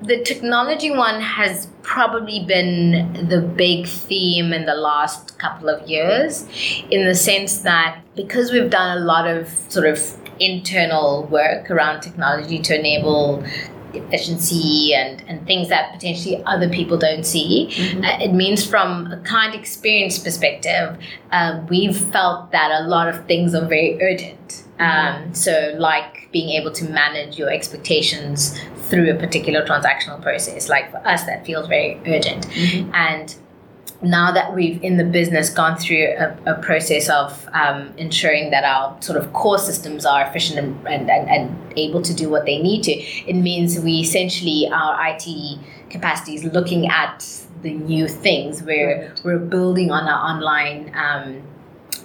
the 0.00 0.22
technology 0.22 0.92
one 0.92 1.20
has 1.20 1.68
probably 1.82 2.44
been 2.44 3.28
the 3.28 3.40
big 3.40 3.88
theme 3.88 4.52
in 4.52 4.64
the 4.66 4.74
last 4.74 5.38
couple 5.38 5.68
of 5.68 5.88
years 5.88 6.46
in 6.90 7.04
the 7.04 7.16
sense 7.16 7.58
that 7.62 8.00
because 8.14 8.52
we've 8.52 8.70
done 8.70 8.98
a 8.98 9.00
lot 9.00 9.26
of 9.26 9.48
sort 9.68 9.86
of 9.88 10.00
internal 10.38 11.24
work 11.24 11.68
around 11.70 12.00
technology 12.00 12.60
to 12.60 12.78
enable 12.78 13.42
efficiency 13.94 14.94
and, 14.94 15.22
and 15.28 15.46
things 15.46 15.68
that 15.68 15.92
potentially 15.92 16.42
other 16.44 16.68
people 16.68 16.96
don't 16.96 17.24
see. 17.24 17.68
Uh, 18.02 18.18
it 18.20 18.32
means 18.32 18.64
from 18.64 19.10
a 19.12 19.16
client 19.18 19.54
experience 19.54 20.18
perspective, 20.18 20.96
uh, 21.32 21.60
we've 21.68 21.96
felt 21.96 22.52
that 22.52 22.70
a 22.70 22.84
lot 22.84 23.08
of 23.08 23.26
things 23.26 23.54
are 23.54 23.66
very 23.66 24.00
urgent. 24.02 24.64
Um, 24.78 25.34
so, 25.34 25.74
like 25.78 26.28
being 26.32 26.50
able 26.50 26.70
to 26.72 26.84
manage 26.84 27.36
your 27.36 27.50
expectations 27.50 28.58
through 28.88 29.10
a 29.10 29.14
particular 29.14 29.64
transactional 29.64 30.22
process, 30.22 30.68
like 30.68 30.90
for 30.90 30.98
us, 31.06 31.24
that 31.24 31.44
feels 31.44 31.66
very 31.66 32.00
urgent. 32.06 32.46
And 32.94 33.34
now 34.00 34.30
that 34.30 34.54
we've 34.54 34.80
in 34.82 34.96
the 34.96 35.04
business 35.04 35.50
gone 35.50 35.76
through 35.76 36.04
a, 36.18 36.36
a 36.46 36.54
process 36.62 37.08
of 37.08 37.48
um, 37.52 37.92
ensuring 37.96 38.50
that 38.50 38.62
our 38.64 38.96
sort 39.02 39.18
of 39.18 39.32
core 39.32 39.58
systems 39.58 40.06
are 40.06 40.22
efficient 40.24 40.58
and, 40.58 40.86
and, 40.88 41.10
and, 41.10 41.28
and 41.28 41.72
able 41.76 42.00
to 42.02 42.14
do 42.14 42.28
what 42.28 42.44
they 42.46 42.58
need 42.62 42.82
to, 42.84 42.92
it 42.92 43.34
means 43.34 43.78
we 43.80 43.94
essentially, 44.00 44.68
our 44.72 44.96
IT 45.08 45.58
capacity 45.90 46.36
is 46.36 46.44
looking 46.44 46.86
at 46.88 47.26
the 47.62 47.72
new 47.74 48.06
things 48.06 48.62
where 48.62 49.12
we're 49.24 49.38
building 49.38 49.90
on 49.90 50.04
our 50.08 50.30
online. 50.34 50.92
Um, 50.94 51.42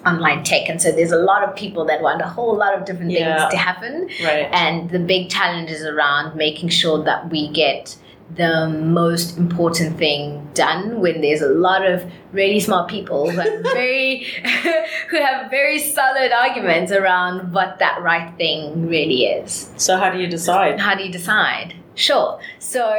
online 0.05 0.43
tech 0.43 0.67
and 0.67 0.81
so 0.81 0.91
there's 0.91 1.13
a 1.13 1.17
lot 1.17 1.43
of 1.47 1.55
people 1.55 1.85
that 1.85 2.01
want 2.01 2.19
a 2.21 2.27
whole 2.27 2.57
lot 2.57 2.77
of 2.77 2.83
different 2.83 3.09
Yeah. 3.11 3.37
things 3.39 3.51
to 3.51 3.57
happen 3.57 4.09
Right. 4.21 4.49
and 4.51 4.89
the 4.89 4.99
big 4.99 5.29
challenge 5.29 5.69
is 5.71 5.85
around 5.85 6.35
making 6.35 6.67
sure 6.69 7.01
that 7.05 7.29
we 7.29 7.47
get 7.47 7.95
the 8.35 8.67
most 8.67 9.37
important 9.37 9.97
thing 9.97 10.47
done 10.53 10.99
when 10.99 11.21
there's 11.21 11.41
a 11.41 11.49
lot 11.49 11.85
of 11.85 12.03
really 12.31 12.59
smart 12.59 12.89
people 12.89 13.29
who 13.29 13.37
have 13.37 13.63
very 13.73 14.23
who 15.09 15.17
have 15.17 15.51
very 15.51 15.79
solid 15.79 16.31
arguments 16.31 16.91
around 16.91 17.53
what 17.53 17.79
that 17.79 18.01
right 18.01 18.35
thing 18.37 18.87
really 18.87 19.25
is. 19.25 19.71
so 19.77 19.97
how 19.97 20.09
do 20.09 20.19
you 20.19 20.27
decide? 20.27 20.79
How 20.79 20.95
do 20.95 21.03
you 21.03 21.11
decide? 21.11 21.75
Sure. 21.95 22.39
So 22.57 22.89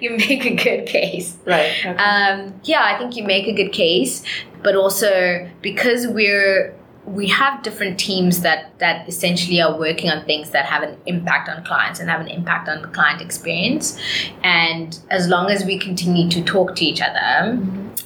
you 0.00 0.10
make 0.10 0.44
a 0.44 0.54
good 0.56 0.86
case. 0.86 1.36
right. 1.46 1.70
Okay. 1.78 1.90
Um, 1.90 2.60
yeah, 2.64 2.82
I 2.82 2.98
think 2.98 3.16
you 3.16 3.22
make 3.22 3.46
a 3.46 3.52
good 3.52 3.72
case, 3.72 4.24
but 4.62 4.74
also 4.74 5.48
because 5.62 6.08
we're 6.08 6.74
we 7.10 7.26
have 7.26 7.62
different 7.62 7.98
teams 7.98 8.42
that 8.42 8.78
that 8.78 9.08
essentially 9.08 9.60
are 9.60 9.76
working 9.76 10.10
on 10.10 10.24
things 10.24 10.50
that 10.50 10.64
have 10.64 10.82
an 10.82 10.96
impact 11.06 11.48
on 11.48 11.64
clients 11.64 11.98
and 11.98 12.08
have 12.08 12.20
an 12.20 12.28
impact 12.28 12.68
on 12.68 12.82
the 12.82 12.88
client 12.88 13.20
experience. 13.20 13.98
And 14.42 14.98
as 15.10 15.28
long 15.28 15.50
as 15.50 15.64
we 15.64 15.78
continue 15.78 16.30
to 16.30 16.42
talk 16.42 16.76
to 16.76 16.84
each 16.84 17.00
other 17.00 17.58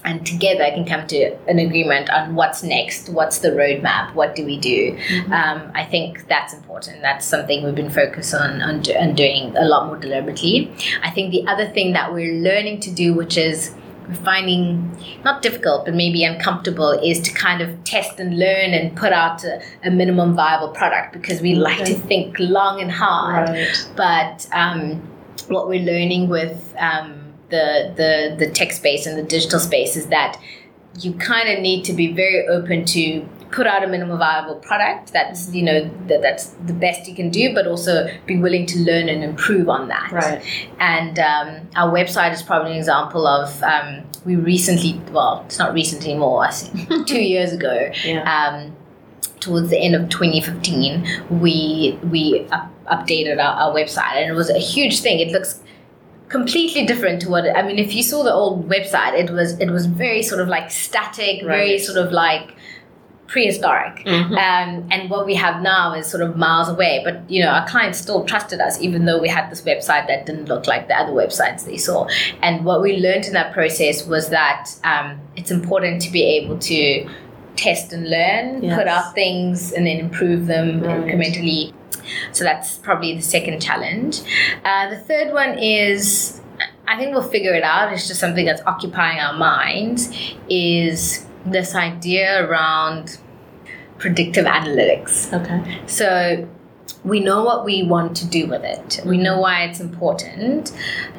and 0.05 0.27
together 0.27 0.65
can 0.71 0.85
come 0.85 1.07
to 1.07 1.37
an 1.49 1.59
agreement 1.59 2.11
on 2.11 2.35
what's 2.35 2.63
next, 2.63 3.09
what's 3.11 3.39
the 3.39 3.51
roadmap, 3.51 4.15
what 4.15 4.35
do 4.35 4.45
we 4.45 4.59
do, 4.59 4.99
um, 5.27 5.71
I 5.75 5.87
think 5.91 6.27
that's 6.29 6.53
important. 6.53 7.03
That's 7.03 7.27
something 7.27 7.65
we've 7.65 7.75
been 7.75 7.91
focused 7.91 8.35
on 8.35 8.63
on, 8.63 8.81
do, 8.83 8.95
on 8.95 9.15
doing 9.15 9.55
a 9.57 9.65
lot 9.65 9.87
more 9.87 9.99
deliberately. 9.99 10.73
I 11.03 11.11
think 11.11 11.31
the 11.31 11.47
other 11.47 11.67
thing 11.67 11.93
that 11.93 12.13
we're 12.13 12.41
learning 12.41 12.81
to 12.81 12.91
do, 12.91 13.13
which 13.13 13.37
is 13.37 13.75
finding 14.23 14.91
not 15.25 15.43
difficult 15.43 15.85
but 15.85 15.95
maybe 15.95 16.25
uncomfortable 16.25 16.91
is 16.91 17.21
to 17.21 17.33
kind 17.33 17.61
of 17.61 17.85
test 17.85 18.21
and 18.21 18.39
learn 18.39 18.75
and 18.75 18.97
put 18.97 19.13
out 19.13 19.43
a, 19.45 19.63
a 19.85 19.91
minimum 19.91 20.35
viable 20.35 20.69
product 20.69 21.13
because 21.13 21.41
we 21.41 21.55
like 21.55 21.85
to 21.85 21.95
think 21.95 22.37
long 22.39 22.81
and 22.81 22.91
hard 22.91 23.49
right. 23.49 23.89
but 23.97 24.47
um, 24.53 25.03
what 25.49 25.69
we're 25.69 25.85
learning 25.85 26.29
with 26.29 26.75
um, 26.79 27.33
the, 27.51 27.93
the 27.97 28.45
the 28.45 28.51
tech 28.53 28.73
space 28.73 29.07
and 29.07 29.19
the 29.19 29.23
digital 29.23 29.61
space 29.61 29.97
is 29.97 30.07
that 30.09 30.41
you 31.01 31.13
kind 31.15 31.49
of 31.49 31.61
need 31.61 31.85
to 31.85 31.93
be 31.93 32.13
very 32.13 32.47
open 32.49 32.85
to 32.85 33.27
put 33.57 33.67
out 33.73 33.85
a 33.85 33.87
minimum 33.87 34.19
viable 34.19 34.57
product 34.57 35.13
that's 35.13 35.41
you 35.55 35.63
know 35.63 35.79
that, 36.09 36.21
that's 36.23 36.47
the 36.71 36.73
best 36.73 37.07
you 37.09 37.15
can 37.15 37.31
do 37.31 37.55
but 37.55 37.67
also 37.73 37.95
be 38.27 38.37
willing 38.37 38.67
to 38.67 38.79
learn 38.81 39.09
and 39.09 39.23
improve 39.23 39.69
on 39.69 39.87
that 39.89 40.11
Right. 40.13 40.43
and 40.81 41.19
um, 41.21 41.69
our 41.77 41.93
website 41.99 42.33
is 42.33 42.43
probably 42.43 42.73
an 42.73 42.79
example 42.79 43.27
of 43.29 43.63
um, 43.63 44.03
we 44.25 44.35
recently 44.35 45.01
well 45.13 45.43
it's 45.47 45.59
not 45.59 45.73
recent 45.73 46.03
anymore 46.05 46.45
i 46.45 46.51
think 46.51 47.07
two 47.15 47.23
years 47.23 47.53
ago 47.53 47.91
Yeah. 48.05 48.23
um, 48.37 48.75
towards 49.39 49.69
the 49.71 49.79
end 49.79 49.95
of 49.95 50.09
2015 50.09 51.39
we 51.43 51.99
we 52.11 52.47
up, 52.51 52.69
updated 52.87 53.37
our, 53.39 53.55
our 53.63 53.73
website 53.75 54.15
and 54.21 54.31
it 54.31 54.35
was 54.35 54.51
a 54.51 54.59
huge 54.59 55.01
thing 55.01 55.21
it 55.21 55.31
looks 55.31 55.61
completely 56.29 56.85
different 56.87 57.23
to 57.23 57.29
what 57.29 57.45
i 57.57 57.63
mean 57.63 57.79
if 57.79 57.95
you 57.95 58.03
saw 58.03 58.23
the 58.25 58.33
old 58.33 58.69
website 58.69 59.13
it 59.23 59.31
was 59.31 59.53
it 59.61 59.71
was 59.71 59.87
very 59.87 60.23
sort 60.23 60.41
of 60.41 60.49
like 60.49 60.71
static 60.71 61.45
very 61.45 61.79
sort 61.79 61.99
of 62.05 62.11
like 62.11 62.57
prehistoric 63.27 64.05
Mhm. 64.05 64.33
um, 64.33 64.89
and 64.91 65.09
what 65.11 65.25
we 65.27 65.35
have 65.35 65.63
now 65.63 65.95
is 65.95 66.07
sort 66.07 66.23
of 66.23 66.37
miles 66.37 66.69
away 66.69 67.01
but 67.05 67.23
you 67.29 67.43
know 67.43 67.49
our 67.49 67.67
clients 67.67 67.99
still 67.99 68.25
trusted 68.25 68.61
us 68.61 68.81
even 68.81 69.07
though 69.07 69.19
we 69.21 69.29
had 69.29 69.51
this 69.51 69.63
website 69.63 70.07
that 70.09 70.27
didn't 70.27 70.47
look 70.49 70.67
like 70.67 70.89
the 70.89 70.95
other 70.95 71.13
websites 71.13 71.65
they 71.65 71.77
saw 71.79 72.07
and 72.43 72.65
what 72.65 72.83
we 72.83 72.99
learned 72.99 73.25
in 73.25 73.33
that 73.33 73.53
process 73.53 74.07
was 74.07 74.29
that 74.29 74.71
um, 74.85 75.19
it's 75.37 75.51
important 75.51 76.03
to 76.03 76.11
be 76.13 76.23
able 76.23 76.59
to 76.59 77.09
test 77.57 77.93
and 77.93 78.11
learn 78.11 78.63
Yes. 78.63 78.77
put 78.79 78.89
out 78.89 79.15
things 79.15 79.73
and 79.73 79.87
then 79.87 79.99
improve 79.99 80.47
them 80.47 80.83
Right. 80.83 81.01
incrementally 81.05 81.73
so 82.33 82.45
that's 82.45 82.77
probably 82.79 83.15
the 83.17 83.23
second 83.23 83.61
challenge 83.61 84.21
uh, 84.65 84.91
the 84.91 84.97
third 84.99 85.33
one 85.33 85.59
is 85.59 86.41
i 86.87 86.97
think 86.99 87.13
we'll 87.15 87.23
figure 87.37 87.55
it 87.55 87.63
out 87.65 87.91
it's 87.93 88.07
just 88.07 88.21
something 88.21 88.45
that's 88.45 88.61
occupying 88.67 89.19
our 89.19 89.33
minds 89.33 90.11
is 90.51 91.25
this 91.47 91.75
idea 91.75 92.47
around 92.47 93.19
predictive 93.99 94.45
analytics 94.45 95.33
Okay. 95.33 95.81
so 95.87 96.49
we 97.05 97.21
know 97.21 97.45
what 97.45 97.65
we 97.65 97.83
want 97.83 98.17
to 98.17 98.27
do 98.27 98.47
with 98.47 98.65
it. 98.65 99.01
We 99.05 99.19
know 99.19 99.39
why 99.39 99.65
it's 99.65 99.79
important, 99.81 100.73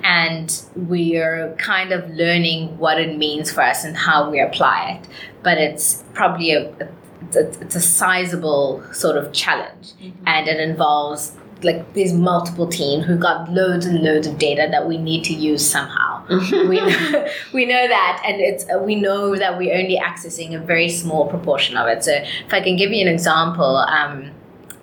and 0.04 0.64
we 0.76 1.18
are 1.18 1.56
kind 1.58 1.92
of 1.92 2.10
learning 2.10 2.78
what 2.80 3.00
it 3.00 3.18
means 3.18 3.52
for 3.52 3.62
us 3.62 3.84
and 3.84 3.96
how 3.96 4.30
we 4.30 4.40
apply 4.40 5.00
it. 5.00 5.08
But 5.44 5.60
it's 5.60 6.04
probably 6.14 6.52
a, 6.52 6.70
a 6.72 6.90
it's, 7.22 7.36
a 7.38 7.62
it's 7.62 7.76
a 7.76 7.82
sizable 7.82 8.84
sort 8.94 9.18
of 9.18 9.32
challenge, 9.32 9.94
mm-hmm. 9.94 10.28
and 10.28 10.48
it 10.48 10.60
involves 10.60 11.36
like 11.64 11.94
there's 11.94 12.14
multiple 12.14 12.68
teams 12.68 13.06
who've 13.06 13.20
got 13.20 13.52
loads 13.52 13.86
and 13.86 14.02
loads 14.02 14.28
of 14.28 14.38
data 14.38 14.68
that 14.72 14.88
we 14.88 14.98
need 14.98 15.24
to 15.26 15.34
use 15.34 15.68
somehow. 15.68 16.24
we 16.30 16.78
know, 16.78 17.28
we 17.54 17.66
know 17.66 17.88
that, 17.88 18.22
and 18.26 18.42
it's 18.42 18.66
we 18.82 18.96
know 18.96 19.36
that 19.36 19.58
we're 19.58 19.76
only 19.76 19.98
accessing 19.98 20.56
a 20.56 20.60
very 20.60 20.90
small 20.90 21.28
proportion 21.28 21.78
of 21.78 21.88
it. 21.88 22.04
So 22.04 22.14
if 22.14 22.54
I 22.54 22.62
can 22.62 22.76
give 22.76 22.92
you 22.92 23.02
an 23.02 23.12
example. 23.12 23.78
Um, 23.78 24.32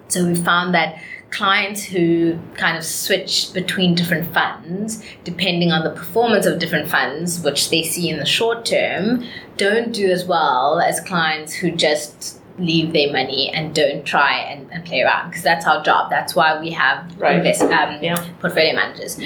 so 0.09 0.27
we 0.27 0.35
found 0.35 0.75
that 0.75 1.01
clients 1.31 1.83
who 1.83 2.39
kind 2.57 2.77
of 2.77 2.85
switch 2.85 3.53
between 3.55 3.95
different 3.95 4.33
funds, 4.35 5.03
depending 5.25 5.73
on 5.73 5.83
the 5.83 5.91
performance 5.91 6.45
of 6.47 6.59
different 6.59 6.89
funds, 6.89 7.43
which 7.43 7.71
they 7.71 7.83
see 7.83 8.11
in 8.11 8.19
the 8.19 8.27
short 8.27 8.67
term, 8.67 9.25
don't 9.57 9.93
do 9.93 10.11
as 10.11 10.27
well 10.27 10.81
as 10.81 11.01
clients 11.01 11.55
who 11.55 11.71
just 11.71 12.42
leave 12.59 12.93
their 12.93 13.11
money 13.13 13.51
and 13.53 13.75
don't 13.75 14.05
try 14.05 14.37
and, 14.39 14.71
and 14.73 14.85
play 14.85 15.03
around 15.03 15.29
because 15.31 15.43
that's 15.43 15.67
our 15.67 15.83
job. 15.83 16.11
That's 16.11 16.35
why 16.35 16.59
we 16.61 16.71
have 16.71 17.05
Right. 17.19 17.37
invest, 17.37 17.63
um, 17.63 17.99
Yeah. 18.03 18.23
portfolio 18.41 18.75
managers. 18.75 19.19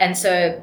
And 0.00 0.16
so 0.16 0.60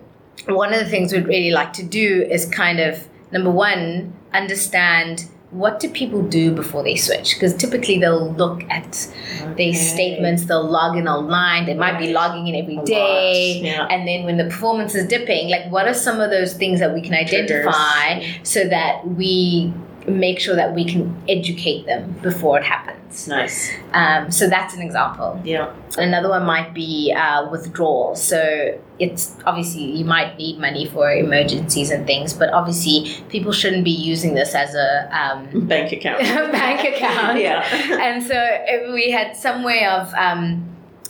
one 0.48 0.74
of 0.74 0.80
the 0.80 0.86
things 0.90 1.12
we'd 1.14 1.28
really 1.28 1.52
like 1.52 1.74
to 1.74 1.84
do 1.84 2.26
is 2.30 2.46
kind 2.46 2.80
of 2.80 3.08
number 3.32 3.50
one, 3.52 4.14
understand 4.34 5.26
what 5.52 5.82
do 5.82 5.90
people 5.90 6.22
do 6.22 6.50
before 6.52 6.82
they 6.82 6.96
switch? 6.96 7.34
Because 7.34 7.54
typically 7.54 7.98
they'll 8.00 8.32
look 8.34 8.64
at 8.70 9.08
okay. 9.42 9.54
these 9.56 9.92
statements, 9.92 10.46
they'll 10.46 10.64
log 10.64 10.96
in 10.96 11.10
online, 11.10 11.66
they 11.66 11.74
might 11.74 12.00
be 12.00 12.14
logging 12.14 12.48
in 12.48 12.56
every 12.56 12.78
day, 12.86 13.60
yeah. 13.62 13.86
And 13.90 14.08
then 14.08 14.24
when 14.24 14.38
the 14.38 14.46
performance 14.46 14.96
is 14.96 15.08
dipping, 15.08 15.50
like 15.50 15.70
what 15.70 15.88
are 15.88 15.94
some 15.94 16.22
of 16.22 16.30
those 16.32 16.54
things 16.54 16.80
that 16.80 16.94
we 16.94 17.02
can 17.02 17.14
identify 17.14 18.20
Triggers. 18.20 18.50
so 18.50 18.64
that 18.70 19.06
we 19.06 19.74
make 20.08 20.40
sure 20.40 20.56
that 20.56 20.74
we 20.74 20.86
can 20.86 21.16
educate 21.30 21.86
them 21.86 22.12
before 22.22 22.58
it 22.58 22.64
happens. 22.64 23.28
Nice. 23.28 23.72
Um, 23.94 24.32
so 24.32 24.48
that's 24.48 24.74
an 24.74 24.82
example. 24.82 25.40
Yeah. 25.44 25.74
Another 25.98 26.30
one 26.30 26.46
might 26.46 26.74
be 26.74 27.14
uh, 27.16 27.50
withdrawal. 27.50 28.16
So 28.16 28.80
it's 29.00 29.36
obviously 29.46 29.84
you 29.84 30.06
might 30.06 30.38
need 30.38 30.60
money 30.60 30.88
for 30.88 31.12
emergencies 31.12 31.92
and 31.92 32.08
things, 32.08 32.34
but 32.34 32.52
obviously 32.54 33.24
people 33.30 33.52
shouldn't 33.52 33.84
be 33.84 33.92
using 33.92 34.34
this 34.34 34.56
as 34.56 34.74
a 34.76 35.10
um, 35.18 35.68
bank 35.68 35.92
account. 35.92 36.22
bank 36.52 36.96
account. 36.96 37.40
yeah. 37.40 37.68
And 38.12 38.24
so 38.24 38.92
we 38.94 39.12
had 39.12 39.36
some 39.36 39.64
way 39.64 39.86
of 39.86 40.14
um, 40.16 40.66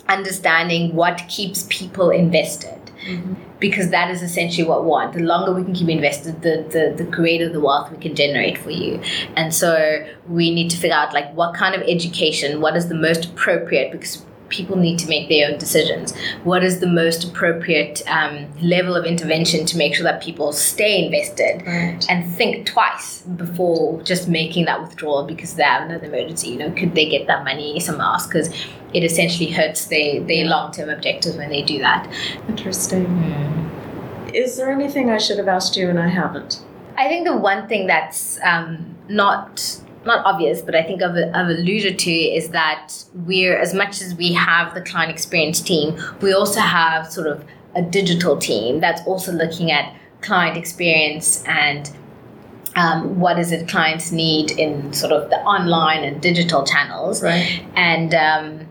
understanding 0.07 0.95
what 0.95 1.21
keeps 1.29 1.65
people 1.69 2.09
invested. 2.09 2.79
Mm-hmm 3.05 3.50
because 3.61 3.91
that 3.91 4.09
is 4.09 4.21
essentially 4.21 4.67
what 4.67 4.81
we 4.81 4.89
want. 4.89 5.13
The 5.13 5.19
longer 5.19 5.53
we 5.53 5.63
can 5.63 5.73
keep 5.73 5.87
invested, 5.87 6.41
the, 6.41 6.65
the, 6.69 7.03
the 7.03 7.09
greater 7.09 7.47
the 7.47 7.61
wealth 7.61 7.91
we 7.91 7.97
can 7.97 8.15
generate 8.15 8.57
for 8.57 8.71
you. 8.71 8.99
And 9.37 9.53
so 9.53 10.05
we 10.27 10.53
need 10.53 10.69
to 10.71 10.77
figure 10.77 10.97
out 10.97 11.13
like 11.13 11.31
what 11.33 11.55
kind 11.55 11.75
of 11.75 11.81
education, 11.87 12.59
what 12.59 12.75
is 12.75 12.89
the 12.89 12.95
most 12.95 13.25
appropriate 13.25 13.91
because 13.91 14.25
people 14.51 14.77
need 14.77 14.99
to 14.99 15.07
make 15.07 15.27
their 15.29 15.51
own 15.51 15.57
decisions. 15.57 16.15
What 16.43 16.63
is 16.63 16.79
the 16.79 16.87
most 16.87 17.23
appropriate 17.23 18.03
um, 18.07 18.47
level 18.61 18.95
of 18.95 19.05
intervention 19.05 19.65
to 19.65 19.77
make 19.77 19.95
sure 19.95 20.03
that 20.03 20.21
people 20.21 20.53
stay 20.53 21.05
invested 21.05 21.65
right. 21.65 22.05
and 22.09 22.31
think 22.35 22.67
twice 22.67 23.21
before 23.21 24.01
just 24.03 24.27
making 24.27 24.65
that 24.65 24.81
withdrawal 24.81 25.25
because 25.25 25.55
they 25.55 25.63
have 25.63 25.89
another 25.89 26.05
emergency? 26.05 26.49
You 26.49 26.57
know, 26.59 26.71
could 26.71 26.93
they 26.93 27.09
get 27.09 27.25
that 27.27 27.43
money 27.43 27.79
somewhere 27.79 28.05
else? 28.05 28.27
Because 28.27 28.53
it 28.93 29.03
essentially 29.03 29.49
hurts 29.49 29.87
their, 29.87 30.21
their 30.21 30.45
long 30.45 30.71
term 30.71 30.89
objectives 30.89 31.35
when 31.35 31.49
they 31.49 31.63
do 31.63 31.79
that. 31.79 32.11
Interesting. 32.47 33.07
Mm. 33.07 34.33
Is 34.33 34.57
there 34.57 34.71
anything 34.71 35.09
I 35.09 35.17
should 35.17 35.37
have 35.37 35.47
asked 35.47 35.75
you 35.75 35.89
and 35.89 35.99
I 35.99 36.07
haven't? 36.07 36.61
I 36.97 37.07
think 37.07 37.25
the 37.25 37.35
one 37.35 37.67
thing 37.67 37.87
that's 37.87 38.39
um, 38.43 38.95
not 39.07 39.80
not 40.05 40.25
obvious, 40.25 40.61
but 40.61 40.75
I 40.75 40.83
think 40.83 41.01
I've, 41.01 41.15
I've 41.33 41.47
alluded 41.47 41.99
to 41.99 42.11
is 42.11 42.49
that 42.49 42.93
we're 43.13 43.57
as 43.57 43.73
much 43.73 44.01
as 44.01 44.15
we 44.15 44.33
have 44.33 44.73
the 44.73 44.81
client 44.81 45.11
experience 45.11 45.61
team, 45.61 45.99
we 46.21 46.33
also 46.33 46.59
have 46.59 47.11
sort 47.11 47.27
of 47.27 47.45
a 47.75 47.81
digital 47.81 48.37
team 48.37 48.79
that's 48.79 49.01
also 49.05 49.31
looking 49.31 49.71
at 49.71 49.95
client 50.21 50.57
experience 50.57 51.43
and 51.45 51.91
um, 52.75 53.19
what 53.19 53.37
is 53.37 53.51
it 53.51 53.67
clients 53.67 54.11
need 54.11 54.51
in 54.51 54.93
sort 54.93 55.11
of 55.11 55.29
the 55.29 55.37
online 55.37 56.03
and 56.03 56.21
digital 56.21 56.65
channels. 56.65 57.21
Right. 57.21 57.63
And 57.75 58.13
um, 58.13 58.67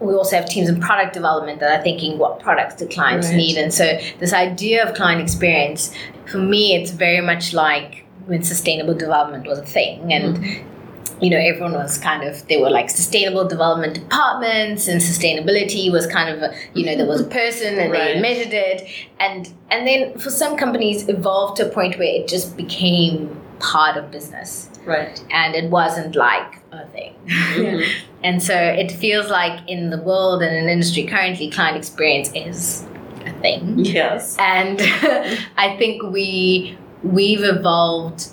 we 0.00 0.14
also 0.14 0.36
have 0.36 0.48
teams 0.48 0.68
in 0.68 0.80
product 0.80 1.14
development 1.14 1.60
that 1.60 1.80
are 1.80 1.82
thinking 1.82 2.18
what 2.18 2.40
products 2.40 2.76
do 2.76 2.86
clients 2.86 3.28
right. 3.28 3.36
need. 3.36 3.56
And 3.56 3.72
so 3.72 3.98
this 4.18 4.32
idea 4.32 4.86
of 4.86 4.94
client 4.94 5.20
experience, 5.20 5.94
for 6.26 6.38
me, 6.38 6.74
it's 6.74 6.90
very 6.90 7.20
much 7.20 7.52
like 7.52 8.04
when 8.28 8.42
sustainable 8.42 8.94
development 8.94 9.46
was 9.46 9.58
a 9.58 9.64
thing 9.64 10.12
and 10.12 10.36
mm-hmm. 10.36 11.24
you 11.24 11.30
know 11.30 11.38
everyone 11.38 11.72
was 11.72 11.96
kind 11.96 12.22
of 12.22 12.46
they 12.48 12.60
were 12.60 12.68
like 12.68 12.90
sustainable 12.90 13.48
development 13.48 13.94
departments 13.94 14.86
and 14.86 15.00
sustainability 15.00 15.90
was 15.90 16.06
kind 16.06 16.28
of 16.28 16.42
a, 16.42 16.54
you 16.74 16.84
know 16.84 16.94
there 16.94 17.06
was 17.06 17.22
a 17.22 17.24
person 17.40 17.78
and 17.78 17.90
right. 17.90 18.14
they 18.14 18.20
measured 18.20 18.52
it 18.52 18.86
and 19.18 19.52
and 19.70 19.86
then 19.86 20.16
for 20.18 20.30
some 20.30 20.56
companies 20.56 21.08
evolved 21.08 21.56
to 21.56 21.66
a 21.66 21.70
point 21.72 21.98
where 21.98 22.20
it 22.20 22.28
just 22.28 22.56
became 22.56 23.40
part 23.60 23.96
of 23.96 24.10
business 24.10 24.68
right 24.84 25.24
and 25.30 25.54
it 25.54 25.70
wasn't 25.70 26.14
like 26.14 26.58
a 26.72 26.86
thing 26.88 27.14
mm-hmm. 27.26 27.82
and 28.22 28.42
so 28.42 28.54
it 28.54 28.92
feels 28.92 29.30
like 29.30 29.58
in 29.68 29.88
the 29.88 30.00
world 30.02 30.42
and 30.42 30.54
in 30.54 30.68
industry 30.68 31.04
currently 31.04 31.50
client 31.50 31.78
experience 31.78 32.30
is 32.34 32.86
a 33.24 33.32
thing 33.40 33.78
yes 33.78 34.36
and 34.38 34.80
i 35.56 35.74
think 35.78 36.02
we 36.02 36.76
we've 37.02 37.42
evolved 37.42 38.28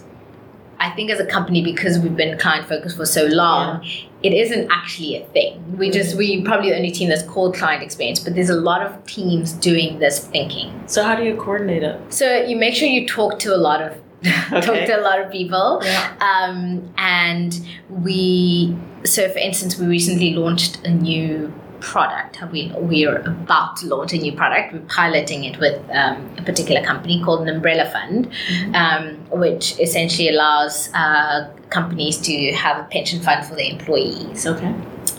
I 0.79 0.91
think 0.91 1.09
as 1.09 1.19
a 1.19 1.25
company 1.25 1.63
because 1.63 1.99
we've 1.99 2.15
been 2.15 2.37
client 2.37 2.67
focused 2.67 2.97
for 2.97 3.05
so 3.05 3.25
long, 3.25 3.83
yeah. 3.83 4.07
it 4.23 4.33
isn't 4.33 4.69
actually 4.71 5.15
a 5.15 5.25
thing. 5.27 5.77
We 5.77 5.89
just 5.89 6.17
we 6.17 6.41
probably 6.43 6.69
the 6.69 6.75
only 6.75 6.91
team 6.91 7.09
that's 7.09 7.23
called 7.23 7.55
client 7.55 7.81
experience, 7.81 8.19
but 8.19 8.35
there's 8.35 8.49
a 8.49 8.55
lot 8.55 8.85
of 8.85 9.05
teams 9.05 9.53
doing 9.53 9.99
this 9.99 10.27
thinking. 10.27 10.83
So 10.87 11.03
how 11.03 11.15
do 11.15 11.23
you 11.23 11.35
coordinate 11.37 11.83
it? 11.83 12.13
So 12.13 12.43
you 12.43 12.57
make 12.57 12.75
sure 12.75 12.87
you 12.87 13.07
talk 13.07 13.39
to 13.39 13.55
a 13.55 13.57
lot 13.57 13.81
of 13.81 13.93
okay. 14.25 14.61
talk 14.61 14.85
to 14.87 14.99
a 14.99 15.01
lot 15.01 15.19
of 15.19 15.31
people, 15.31 15.81
yeah. 15.83 16.15
um, 16.19 16.93
and 16.97 17.59
we. 17.89 18.75
So 19.05 19.29
for 19.29 19.37
instance, 19.37 19.77
we 19.77 19.85
recently 19.85 20.33
launched 20.33 20.83
a 20.83 20.89
new 20.89 21.53
product. 21.85 22.41
We, 22.51 22.71
we 22.79 23.05
are 23.05 23.17
about 23.17 23.77
to 23.77 23.87
launch 23.87 24.11
a 24.13 24.17
new 24.17 24.33
product. 24.33 24.73
We're 24.73 24.79
piloting 25.01 25.43
it 25.43 25.59
with 25.59 25.79
um, 25.91 26.29
a 26.37 26.41
particular 26.41 26.83
company 26.83 27.23
called 27.23 27.41
an 27.47 27.55
umbrella 27.55 27.89
fund, 27.91 28.31
mm-hmm. 28.31 28.75
um, 28.75 29.39
which 29.39 29.79
essentially 29.79 30.29
allows 30.29 30.91
uh, 30.93 31.53
companies 31.69 32.17
to 32.21 32.51
have 32.53 32.83
a 32.83 32.87
pension 32.89 33.19
fund 33.21 33.45
for 33.45 33.55
their 33.55 33.69
employees. 33.69 34.47
Okay. 34.47 34.73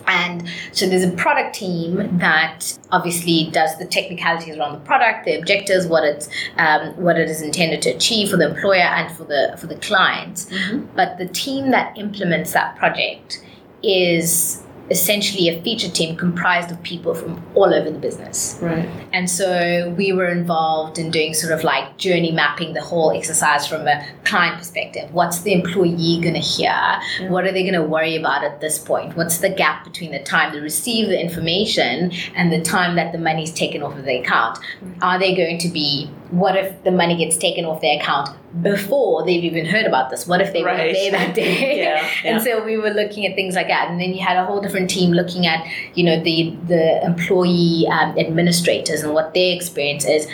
And 0.09 0.49
so 0.73 0.89
there's 0.89 1.05
a 1.05 1.11
product 1.12 1.55
team 1.55 2.19
that 2.19 2.79
obviously 2.91 3.51
does 3.53 3.77
the 3.79 3.87
technicalities 3.87 4.57
around 4.57 4.73
the 4.73 4.81
product, 4.81 5.25
the 5.25 5.39
objectives, 5.39 5.87
what 5.87 6.05
it's 6.05 6.29
um, 6.59 6.95
what 6.97 7.19
it 7.19 7.29
is 7.29 7.43
intended 7.43 7.83
to 7.83 7.91
achieve 7.91 8.31
for 8.31 8.37
the 8.37 8.49
employer 8.51 8.89
and 8.99 9.14
for 9.17 9.25
the 9.25 9.57
for 9.61 9.67
the 9.67 9.77
clients. 9.77 10.47
Mm-hmm. 10.47 10.87
But 10.95 11.19
the 11.19 11.27
team 11.27 11.71
that 11.73 11.97
implements 11.99 12.53
that 12.53 12.77
project 12.77 13.43
is 13.83 14.62
essentially 14.91 15.49
a 15.49 15.61
feature 15.62 15.91
team 15.91 16.16
comprised 16.16 16.70
of 16.70 16.82
people 16.82 17.14
from 17.14 17.43
all 17.55 17.74
over 17.74 17.91
the 17.91 17.99
business. 17.99 18.59
Right. 18.61 18.89
And 19.12 19.28
so 19.28 19.95
we 19.97 20.12
were 20.12 20.28
involved 20.28 20.99
in 20.99 21.11
doing 21.11 21.34
sort 21.34 21.53
of 21.53 21.64
like 21.64 21.97
journey 21.97 22.30
mapping 22.32 22.74
the 22.74 22.82
whole 22.82 23.11
exercise 23.11 23.66
from 23.66 23.89
a 23.89 24.07
client 24.24 24.59
perspective. 24.59 25.12
What's 25.12 25.41
the 25.41 25.53
employee 25.53 26.20
going 26.20 26.34
to 26.34 26.41
hear? 26.41 26.68
Yeah. 26.68 27.28
What 27.28 27.45
are 27.45 27.53
they 27.53 27.62
going 27.62 27.74
to 27.74 27.82
worry 27.82 28.16
about 28.16 28.45
at 28.45 28.61
this 28.61 28.78
point? 28.78 29.16
What's 29.16 29.39
the 29.39 29.51
gap 29.51 29.84
between 29.84 30.12
the 30.12 30.22
time 30.22 30.53
they 30.53 30.61
receive 30.61 31.09
the 31.09 31.20
information 31.20 32.12
and 32.34 32.53
the 32.53 32.61
time 32.61 32.97
that 32.97 33.12
the 33.12 33.18
money 33.18 33.43
is 33.43 33.53
taken 33.53 33.82
off 33.82 33.97
of 33.97 34.05
their 34.05 34.22
account? 34.22 34.59
Are 35.03 35.18
they 35.18 35.34
going 35.34 35.59
to 35.59 35.68
be 35.68 36.11
what 36.31 36.57
if 36.57 36.83
the 36.85 36.91
money 36.91 37.16
gets 37.16 37.37
taken 37.37 37.64
off 37.64 37.81
their 37.81 37.99
account 37.99 38.31
before 38.62 39.24
they've 39.24 39.45
even 39.45 39.64
heard 39.64 39.87
about 39.87 40.11
this? 40.11 40.27
What 40.27 40.41
if 40.41 40.53
they 40.53 40.62
right. 40.62 40.87
were 40.87 40.93
there 40.93 41.11
that 41.12 41.35
day? 41.35 41.77
yeah, 41.83 42.11
yeah. 42.24 42.35
And 42.35 42.43
so 42.43 42.64
we 42.64 42.77
were 42.77 42.91
looking 42.91 43.27
at 43.27 43.35
things 43.35 43.55
like 43.55 43.68
that, 43.68 43.91
and 43.91 44.01
then 44.01 44.12
you 44.12 44.24
had 44.24 44.37
a 44.37 44.45
whole 44.45 44.61
different 44.61 44.91
team 44.91 45.12
looking 45.12 45.47
at 45.47 45.66
you 45.95 46.05
know 46.05 46.22
the 46.22 46.57
the 46.66 47.05
employee 47.05 47.87
um, 47.91 48.18
administrators 48.18 49.03
and 49.03 49.12
what 49.12 49.35
their 49.35 49.55
experience 49.55 50.05
is. 50.05 50.27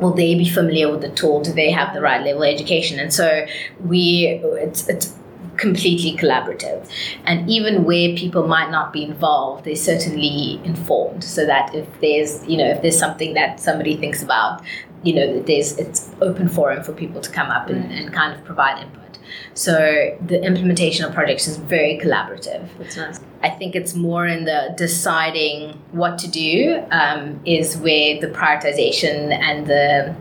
Will 0.00 0.12
they 0.12 0.36
be 0.36 0.48
familiar 0.48 0.90
with 0.90 1.00
the 1.00 1.10
tool? 1.10 1.40
Do 1.42 1.52
they 1.52 1.72
have 1.72 1.92
the 1.92 2.00
right 2.00 2.22
level 2.22 2.44
of 2.44 2.48
education? 2.48 3.00
And 3.00 3.12
so 3.12 3.46
we 3.80 4.40
it's 4.42 4.88
it's 4.88 5.18
completely 5.58 6.16
collaborative. 6.16 6.88
And 7.24 7.48
even 7.50 7.84
where 7.84 8.16
people 8.16 8.46
might 8.46 8.70
not 8.70 8.92
be 8.92 9.04
involved, 9.04 9.64
they're 9.64 9.76
certainly 9.76 10.60
informed 10.64 11.22
so 11.22 11.44
that 11.44 11.74
if 11.74 11.86
there's, 12.00 12.46
you 12.46 12.56
know, 12.56 12.68
if 12.70 12.80
there's 12.80 12.98
something 12.98 13.34
that 13.34 13.60
somebody 13.60 13.96
thinks 13.96 14.22
about, 14.22 14.62
you 15.02 15.14
know, 15.14 15.40
there's 15.42 15.76
it's 15.78 16.10
open 16.20 16.48
forum 16.48 16.82
for 16.82 16.92
people 16.92 17.20
to 17.20 17.30
come 17.30 17.50
up 17.50 17.68
and, 17.68 17.84
right. 17.84 17.92
and 17.92 18.12
kind 18.12 18.34
of 18.34 18.44
provide 18.44 18.82
input. 18.82 19.18
So 19.54 20.16
the 20.24 20.42
implementation 20.42 21.04
of 21.04 21.12
projects 21.12 21.46
is 21.48 21.56
very 21.56 21.98
collaborative. 21.98 22.68
That's 22.78 22.96
nice. 22.96 23.20
I 23.42 23.50
think 23.50 23.74
it's 23.74 23.94
more 23.94 24.26
in 24.26 24.44
the 24.44 24.74
deciding 24.76 25.80
what 25.92 26.18
to 26.18 26.28
do 26.28 26.82
um, 26.90 27.40
is 27.44 27.76
where 27.76 28.20
the 28.20 28.28
prioritization 28.28 29.32
and 29.32 29.66
the 29.66 30.16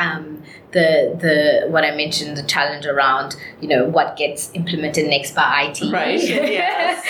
um, 0.00 0.42
the 0.72 1.16
the 1.20 1.68
what 1.70 1.84
I 1.84 1.94
mentioned 1.94 2.36
the 2.36 2.42
challenge 2.42 2.86
around 2.86 3.36
you 3.60 3.68
know 3.68 3.84
what 3.84 4.16
gets 4.16 4.50
implemented 4.54 5.06
next 5.08 5.34
by 5.34 5.72
IT. 5.74 5.92
Right. 5.92 6.20
Yes. 6.50 7.04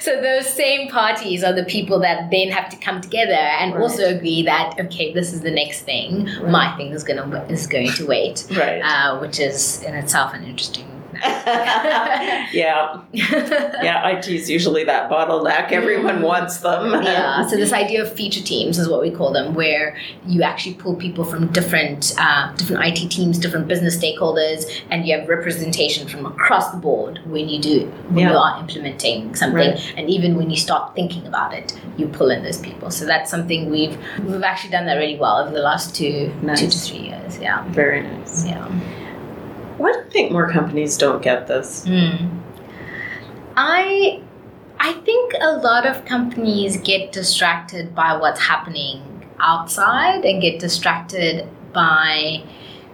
so 0.00 0.20
those 0.20 0.46
same 0.46 0.88
parties 0.88 1.42
are 1.44 1.52
the 1.52 1.64
people 1.64 2.00
that 2.00 2.30
then 2.30 2.48
have 2.50 2.68
to 2.70 2.76
come 2.76 3.00
together 3.00 3.32
and 3.32 3.74
right. 3.74 3.80
also 3.80 4.16
agree 4.16 4.42
that 4.42 4.78
okay, 4.80 5.12
this 5.12 5.32
is 5.32 5.40
the 5.40 5.50
next 5.50 5.82
thing. 5.82 6.26
Right. 6.26 6.50
My 6.50 6.76
thing 6.76 6.92
is 6.92 7.04
gonna 7.04 7.44
is 7.48 7.66
going 7.66 7.92
to 7.92 8.06
wait. 8.06 8.46
Right. 8.50 8.80
Uh, 8.80 9.18
which 9.18 9.38
is 9.38 9.82
in 9.82 9.94
itself 9.94 10.34
an 10.34 10.44
interesting 10.44 10.95
yeah. 12.52 13.00
Yeah, 13.12 14.08
IT 14.08 14.28
is 14.28 14.50
usually 14.50 14.84
that 14.84 15.10
bottleneck. 15.10 15.72
Everyone 15.72 16.18
mm. 16.18 16.22
wants 16.22 16.58
them. 16.58 17.02
yeah. 17.02 17.46
So 17.46 17.56
this 17.56 17.72
idea 17.84 18.02
of 18.02 18.12
feature 18.12 18.42
teams 18.42 18.78
is 18.78 18.88
what 18.88 19.00
we 19.00 19.10
call 19.10 19.32
them, 19.32 19.54
where 19.54 19.96
you 20.26 20.42
actually 20.42 20.74
pull 20.74 20.94
people 20.94 21.24
from 21.24 21.48
different 21.52 22.14
uh, 22.18 22.52
different 22.54 22.84
IT 22.84 23.10
teams, 23.10 23.38
different 23.38 23.68
business 23.68 23.96
stakeholders, 23.96 24.82
and 24.90 25.06
you 25.06 25.18
have 25.18 25.28
representation 25.28 26.08
from 26.08 26.26
across 26.26 26.70
the 26.70 26.78
board 26.78 27.20
when 27.26 27.48
you 27.48 27.60
do 27.60 27.86
when 28.08 28.18
yeah. 28.18 28.32
you 28.32 28.36
are 28.36 28.60
implementing 28.60 29.34
something, 29.34 29.70
right. 29.70 29.94
and 29.96 30.10
even 30.10 30.36
when 30.36 30.50
you 30.50 30.56
start 30.56 30.94
thinking 30.94 31.26
about 31.26 31.52
it, 31.52 31.78
you 31.96 32.08
pull 32.08 32.30
in 32.30 32.42
those 32.42 32.58
people. 32.58 32.90
So 32.90 33.04
that's 33.06 33.30
something 33.30 33.70
we've 33.70 33.96
we've 34.24 34.42
actually 34.42 34.70
done 34.70 34.86
that 34.86 34.96
really 34.96 35.18
well 35.18 35.38
over 35.38 35.52
the 35.52 35.62
last 35.62 35.94
two 35.94 36.32
nice. 36.42 36.60
two 36.60 36.68
to 36.68 36.78
three 36.78 37.08
years. 37.08 37.38
Yeah. 37.38 37.66
Very 37.68 38.02
nice. 38.02 38.46
Yeah. 38.46 38.68
Why 39.78 39.92
do 39.92 39.98
you 39.98 40.10
think 40.10 40.32
more 40.32 40.50
companies 40.50 40.96
don't 40.96 41.22
get 41.22 41.46
this? 41.46 41.84
Mm. 41.86 42.40
I 43.56 44.20
I 44.78 44.92
think 44.92 45.34
a 45.40 45.52
lot 45.56 45.86
of 45.86 46.04
companies 46.04 46.76
get 46.78 47.12
distracted 47.12 47.94
by 47.94 48.16
what's 48.16 48.40
happening 48.40 49.02
outside 49.40 50.24
and 50.24 50.40
get 50.40 50.60
distracted 50.60 51.48
by 51.72 52.42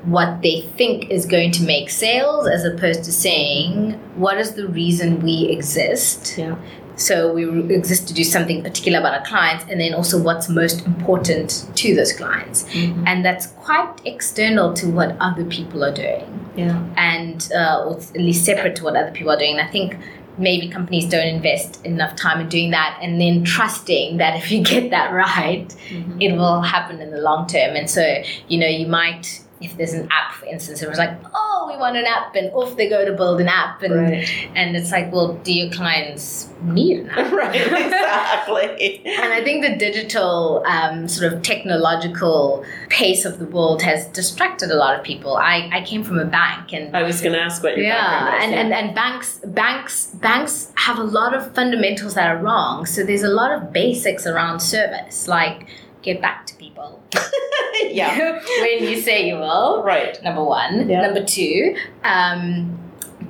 what 0.05 0.43
they 0.43 0.63
think 0.77 1.11
is 1.11 1.27
going 1.27 1.53
to 1.53 1.63
make 1.63 1.89
sales 1.89 2.49
as 2.49 2.65
opposed 2.65 3.05
to 3.05 3.13
saying 3.13 3.93
what 4.17 4.37
is 4.37 4.55
the 4.55 4.67
reason 4.67 5.21
we 5.21 5.49
exist 5.49 6.37
Yeah. 6.37 6.57
So 6.97 7.33
we 7.33 7.75
exist 7.75 8.07
to 8.09 8.15
do 8.15 8.25
something 8.25 8.63
particular 8.63 8.99
about 8.99 9.15
our 9.19 9.25
clients 9.25 9.65
and 9.71 9.81
then 9.81 9.95
also 9.95 10.21
what's 10.23 10.49
most 10.49 10.85
important 10.87 11.67
to 11.75 11.95
those 11.95 12.13
clients 12.13 12.65
Mhm. 12.65 13.05
and 13.07 13.25
that's 13.25 13.47
quite 13.67 13.89
external 14.05 14.73
to 14.75 14.87
what 14.89 15.17
other 15.21 15.45
people 15.57 15.83
are 15.85 15.95
doing 15.95 16.25
Yeah. 16.57 16.79
and 16.97 17.39
uh, 17.55 17.85
or 17.87 17.93
at 17.99 18.21
least 18.29 18.45
separate 18.45 18.75
to 18.77 18.85
what 18.85 18.95
other 19.01 19.11
people 19.11 19.33
are 19.33 19.39
doing. 19.39 19.59
And 19.59 19.67
I 19.69 19.71
think 19.71 19.97
maybe 20.39 20.69
companies 20.69 21.07
don't 21.15 21.27
invest 21.39 21.71
enough 21.85 22.15
time 22.17 22.41
in 22.43 22.49
doing 22.49 22.71
that 22.79 22.99
and 23.03 23.21
then 23.21 23.45
trusting 23.45 24.17
that 24.19 24.33
if 24.41 24.51
you 24.53 24.59
get 24.75 24.85
that 24.91 25.09
right, 25.13 25.69
Mhm. 25.91 26.17
it 26.27 26.33
will 26.41 26.61
happen 26.75 27.01
in 27.05 27.11
the 27.11 27.23
long 27.29 27.47
term. 27.47 27.71
And 27.77 27.89
so, 27.97 28.03
you 28.49 28.59
know, 28.59 28.67
you 28.81 28.87
might, 28.87 29.25
if 29.61 29.77
there's 29.77 29.93
an 30.01 30.09
app, 30.19 30.29
for 30.39 30.47
instance, 30.47 30.79
it 30.83 30.89
was 30.89 30.99
like, 31.05 31.15
oh, 31.35 31.52
we 31.69 31.77
want 31.77 31.97
an 31.97 32.05
app, 32.07 32.35
and 32.35 32.51
off 32.53 32.77
they 32.77 32.89
go 32.89 33.05
to 33.05 33.13
build 33.13 33.41
an 33.41 33.49
app. 33.49 33.83
And, 33.83 33.95
Right. 33.95 34.29
and 34.55 34.77
it's 34.77 34.91
like, 34.93 35.13
well, 35.13 35.35
do 35.45 35.53
your 35.53 35.71
clients 35.71 36.49
need 36.63 37.01
an 37.01 37.11
app? 37.11 37.33
right. 37.43 37.55
Exactly. 37.55 39.03
And 39.07 39.33
I 39.33 39.43
think 39.43 39.65
the 39.65 39.77
digital 39.77 40.65
um, 40.67 41.09
sort 41.09 41.33
of 41.33 41.43
technological 41.43 42.65
pace 42.89 43.25
of 43.25 43.39
the 43.39 43.47
world 43.47 43.83
has 43.83 44.07
distracted 44.07 44.71
a 44.71 44.75
lot 44.75 44.99
of 44.99 45.05
people. 45.05 45.37
I, 45.37 45.69
I 45.73 45.83
came 45.85 46.05
from 46.05 46.19
a 46.19 46.25
bank 46.25 46.73
and 46.73 46.97
I 46.97 47.03
was 47.03 47.21
going 47.21 47.33
to 47.35 47.41
ask 47.41 47.63
what 47.63 47.77
your 47.77 47.87
yeah, 47.87 48.43
and, 48.43 48.55
and 48.55 48.73
and 48.73 48.95
banks 48.95 49.39
banks 49.45 50.07
banks 50.07 50.73
have 50.77 50.99
a 50.99 51.05
lot 51.05 51.35
of 51.35 51.55
fundamentals 51.55 52.15
that 52.15 52.29
are 52.29 52.39
wrong. 52.43 52.87
So 52.87 53.03
there's 53.05 53.23
a 53.23 53.29
lot 53.29 53.51
of 53.53 53.73
basics 53.73 54.27
around 54.27 54.61
service, 54.61 55.29
like 55.29 55.67
get 56.03 56.21
back 56.21 56.47
to 56.47 56.55
people 56.57 57.03
yeah. 57.85 58.41
when 58.61 58.85
you 58.85 59.01
say 59.01 59.27
you 59.29 59.37
will. 59.37 59.83
Right. 59.83 60.23
Number 60.23 60.45
one. 60.45 60.89
Yeah. 60.89 61.03
Number 61.03 61.25
two. 61.25 61.77
Um, 62.05 62.79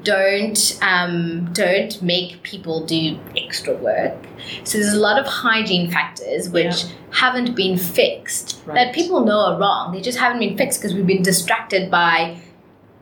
don't 0.05 0.79
um, 0.83 1.49
don't 1.53 2.03
make 2.03 2.43
people 2.43 2.85
do 2.85 3.19
extra 3.37 3.75
work. 3.75 4.17
So 4.65 4.79
there's 4.79 4.95
a 4.95 4.99
lot 4.99 5.19
of 5.19 5.27
hygiene 5.27 5.91
factors 5.91 6.49
which 6.49 6.85
Yeah. 6.85 6.91
haven't 7.11 7.55
been 7.55 7.79
fixed 7.79 8.61
Right. 8.67 8.75
that 8.75 8.95
people 8.95 9.25
know 9.25 9.39
are 9.39 9.59
wrong. 9.61 9.93
They 9.93 10.01
just 10.01 10.19
haven't 10.19 10.41
been 10.41 10.57
fixed 10.57 10.81
because 10.81 10.95
we've 10.95 11.07
been 11.07 11.23
distracted 11.23 11.91
by 11.91 12.37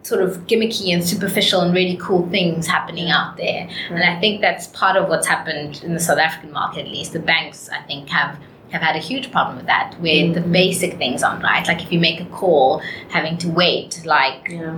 sort 0.02 0.20
of 0.22 0.46
gimmicky 0.46 0.92
and 0.92 1.02
superficial 1.06 1.60
and 1.60 1.74
really 1.74 1.96
cool 1.96 2.28
things 2.28 2.66
happening 2.66 3.10
out 3.10 3.36
there. 3.36 3.68
And 3.90 4.02
I 4.02 4.18
think 4.20 4.40
that's 4.40 4.66
part 4.68 4.96
of 4.96 5.08
what's 5.08 5.26
happened 5.26 5.82
in 5.84 5.94
the 5.94 6.00
South 6.00 6.18
African 6.18 6.52
market, 6.52 6.80
at 6.86 6.88
least. 6.88 7.12
The 7.12 7.18
banks, 7.20 7.68
I 7.70 7.80
think, 7.82 8.08
have 8.08 8.38
have 8.70 8.82
had 8.82 8.96
a 8.96 9.00
huge 9.00 9.30
problem 9.32 9.56
with 9.56 9.66
that, 9.66 9.94
with 10.00 10.34
the 10.34 10.40
Mhm. 10.40 10.52
basic 10.52 10.94
things 10.98 11.22
aren't 11.22 11.42
right. 11.42 11.66
Like 11.66 11.82
if 11.82 11.92
you 11.92 11.98
make 12.00 12.20
a 12.20 12.24
call, 12.26 12.80
having 13.10 13.36
to 13.38 13.48
wait 13.48 14.00
like 14.04 14.48
Yeah. 14.50 14.76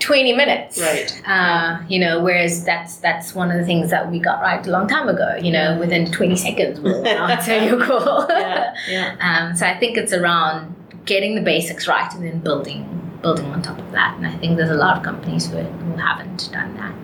20 0.00 0.32
minutes. 0.34 0.80
Right. 0.80 1.22
Uh, 1.26 1.78
you 1.88 1.98
know, 1.98 2.22
whereas 2.22 2.64
that's 2.64 2.96
that's 2.96 3.34
one 3.34 3.50
of 3.50 3.58
the 3.58 3.64
things 3.64 3.90
that 3.90 4.10
we 4.10 4.18
got 4.18 4.40
right 4.42 4.66
a 4.66 4.70
long 4.70 4.86
time 4.88 5.08
ago. 5.08 5.36
You 5.40 5.52
know, 5.52 5.78
within 5.78 6.10
20 6.10 6.36
seconds 6.36 6.80
we'll 6.80 7.06
answer 7.30 7.56
your 7.64 7.82
call. 7.84 8.26
Yeah. 8.28 8.74
Yeah. 8.88 9.14
Um, 9.20 9.56
so 9.56 9.66
I 9.66 9.78
think 9.78 9.96
it's 9.96 10.12
around 10.12 10.74
getting 11.06 11.34
the 11.34 11.40
basics 11.42 11.86
right 11.86 12.12
and 12.14 12.24
then 12.24 12.38
building 12.40 12.80
building 13.22 13.46
on 13.46 13.62
top 13.62 13.78
of 13.78 13.92
that. 13.92 14.16
And 14.18 14.26
I 14.26 14.36
think 14.36 14.56
there's 14.58 14.70
a 14.70 14.74
lot 14.74 14.96
of 14.98 15.02
companies 15.02 15.50
who, 15.50 15.56
who 15.58 15.96
haven't 15.96 16.50
done 16.52 16.76
that. 16.76 16.94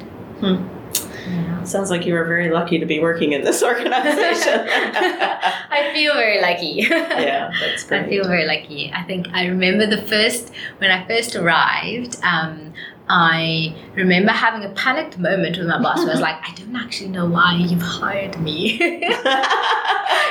Hmm. 0.41 0.80
Yeah. 1.31 1.65
Sounds 1.65 1.91
like 1.91 2.05
you 2.07 2.15
were 2.15 2.25
very 2.25 2.51
lucky 2.51 2.79
to 2.79 2.87
be 2.87 2.99
working 3.01 3.33
in 3.33 3.43
this 3.43 3.63
organization. 3.71 4.67
I 4.69 5.91
feel 5.95 6.15
very 6.15 6.41
lucky. 6.41 6.87
yeah, 6.89 7.51
that's 7.61 7.85
great. 7.85 8.03
I 8.05 8.09
feel 8.09 8.25
very 8.27 8.47
lucky. 8.47 8.91
I 8.95 9.03
think 9.05 9.29
I 9.33 9.47
remember 9.47 9.87
the 9.87 10.03
first 10.03 10.51
when 10.79 10.91
I 10.91 11.07
first 11.07 11.37
arrived. 11.37 12.17
Um, 12.23 12.73
I 13.13 13.75
remember 13.97 14.31
having 14.31 14.63
a 14.65 14.73
panicked 14.75 15.19
moment 15.19 15.59
with 15.59 15.67
my 15.67 15.83
boss. 15.83 15.99
I 16.01 16.05
was 16.05 16.21
like, 16.29 16.37
I 16.49 16.55
don't 16.55 16.77
actually 16.77 17.09
know 17.11 17.27
why 17.29 17.57
you've 17.57 17.83
hired 17.83 18.41
me. 18.41 18.79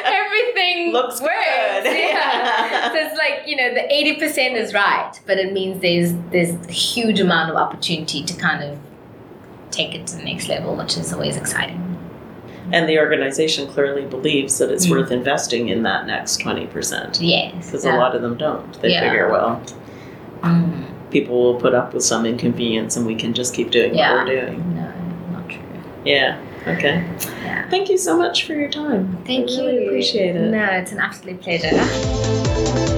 Everything 0.06 0.94
Looks 0.94 1.20
works. 1.22 1.34
good. 1.34 1.86
Yeah. 1.86 2.90
so 2.92 2.96
it's 2.98 3.18
like 3.18 3.48
you 3.48 3.56
know 3.56 3.74
the 3.74 3.92
eighty 3.94 4.16
percent 4.18 4.56
is 4.56 4.74
right, 4.74 5.12
but 5.26 5.38
it 5.38 5.52
means 5.54 5.82
there's 5.82 6.14
there's 6.32 6.52
a 6.68 6.72
huge 6.72 7.20
amount 7.20 7.50
of 7.52 7.58
opportunity 7.58 8.24
to 8.24 8.34
kind 8.36 8.64
of 8.64 8.78
take 9.80 9.96
it 9.96 10.06
to 10.08 10.18
the 10.18 10.24
next 10.24 10.50
level, 10.50 10.76
which 10.76 10.98
is 10.98 11.14
always 11.14 11.38
exciting. 11.38 11.86
and 12.72 12.88
the 12.88 13.00
organization 13.00 13.66
clearly 13.66 14.06
believes 14.06 14.60
that 14.60 14.70
it's 14.70 14.86
Mm. 14.86 14.92
worth 14.92 15.12
investing 15.12 15.70
in 15.70 15.82
that 15.82 16.06
next 16.06 16.38
20%. 16.40 17.18
Yes. 17.20 17.66
Because 17.66 17.84
Yeah. 17.84 17.96
a 17.96 17.98
lot 17.98 18.14
of 18.16 18.22
them 18.22 18.36
don't. 18.38 18.80
They 18.80 18.90
Yeah. 18.92 19.06
figure, 19.10 19.28
well, 19.32 19.60
Mm. 20.44 20.84
people 21.10 21.36
will 21.42 21.56
put 21.56 21.74
up 21.74 21.96
with 21.96 22.04
some 22.04 22.28
inconvenience 22.28 22.96
and 22.96 23.08
we 23.08 23.16
can 23.16 23.34
just 23.34 23.56
keep 23.56 23.72
doing 23.72 23.96
Yeah. 23.96 24.14
what 24.14 24.28
we're 24.28 24.42
doing. 24.42 24.76
No, 24.76 24.82
not 25.40 25.50
true. 25.50 25.58
Yeah. 26.06 26.36
Okay. 26.68 27.02
Yeah. 27.44 27.64
Thank 27.72 27.90
you 27.90 27.98
so 27.98 28.16
much 28.16 28.44
for 28.46 28.54
your 28.54 28.70
time. 28.70 29.18
Thank 29.26 29.50
I 29.50 29.54
you. 29.54 29.66
really 29.66 29.86
appreciate 29.88 30.36
it. 30.36 30.52
No, 30.52 30.64
it's 30.66 30.92
an 30.92 31.00
absolute 31.00 31.42
pleasure. 31.42 32.89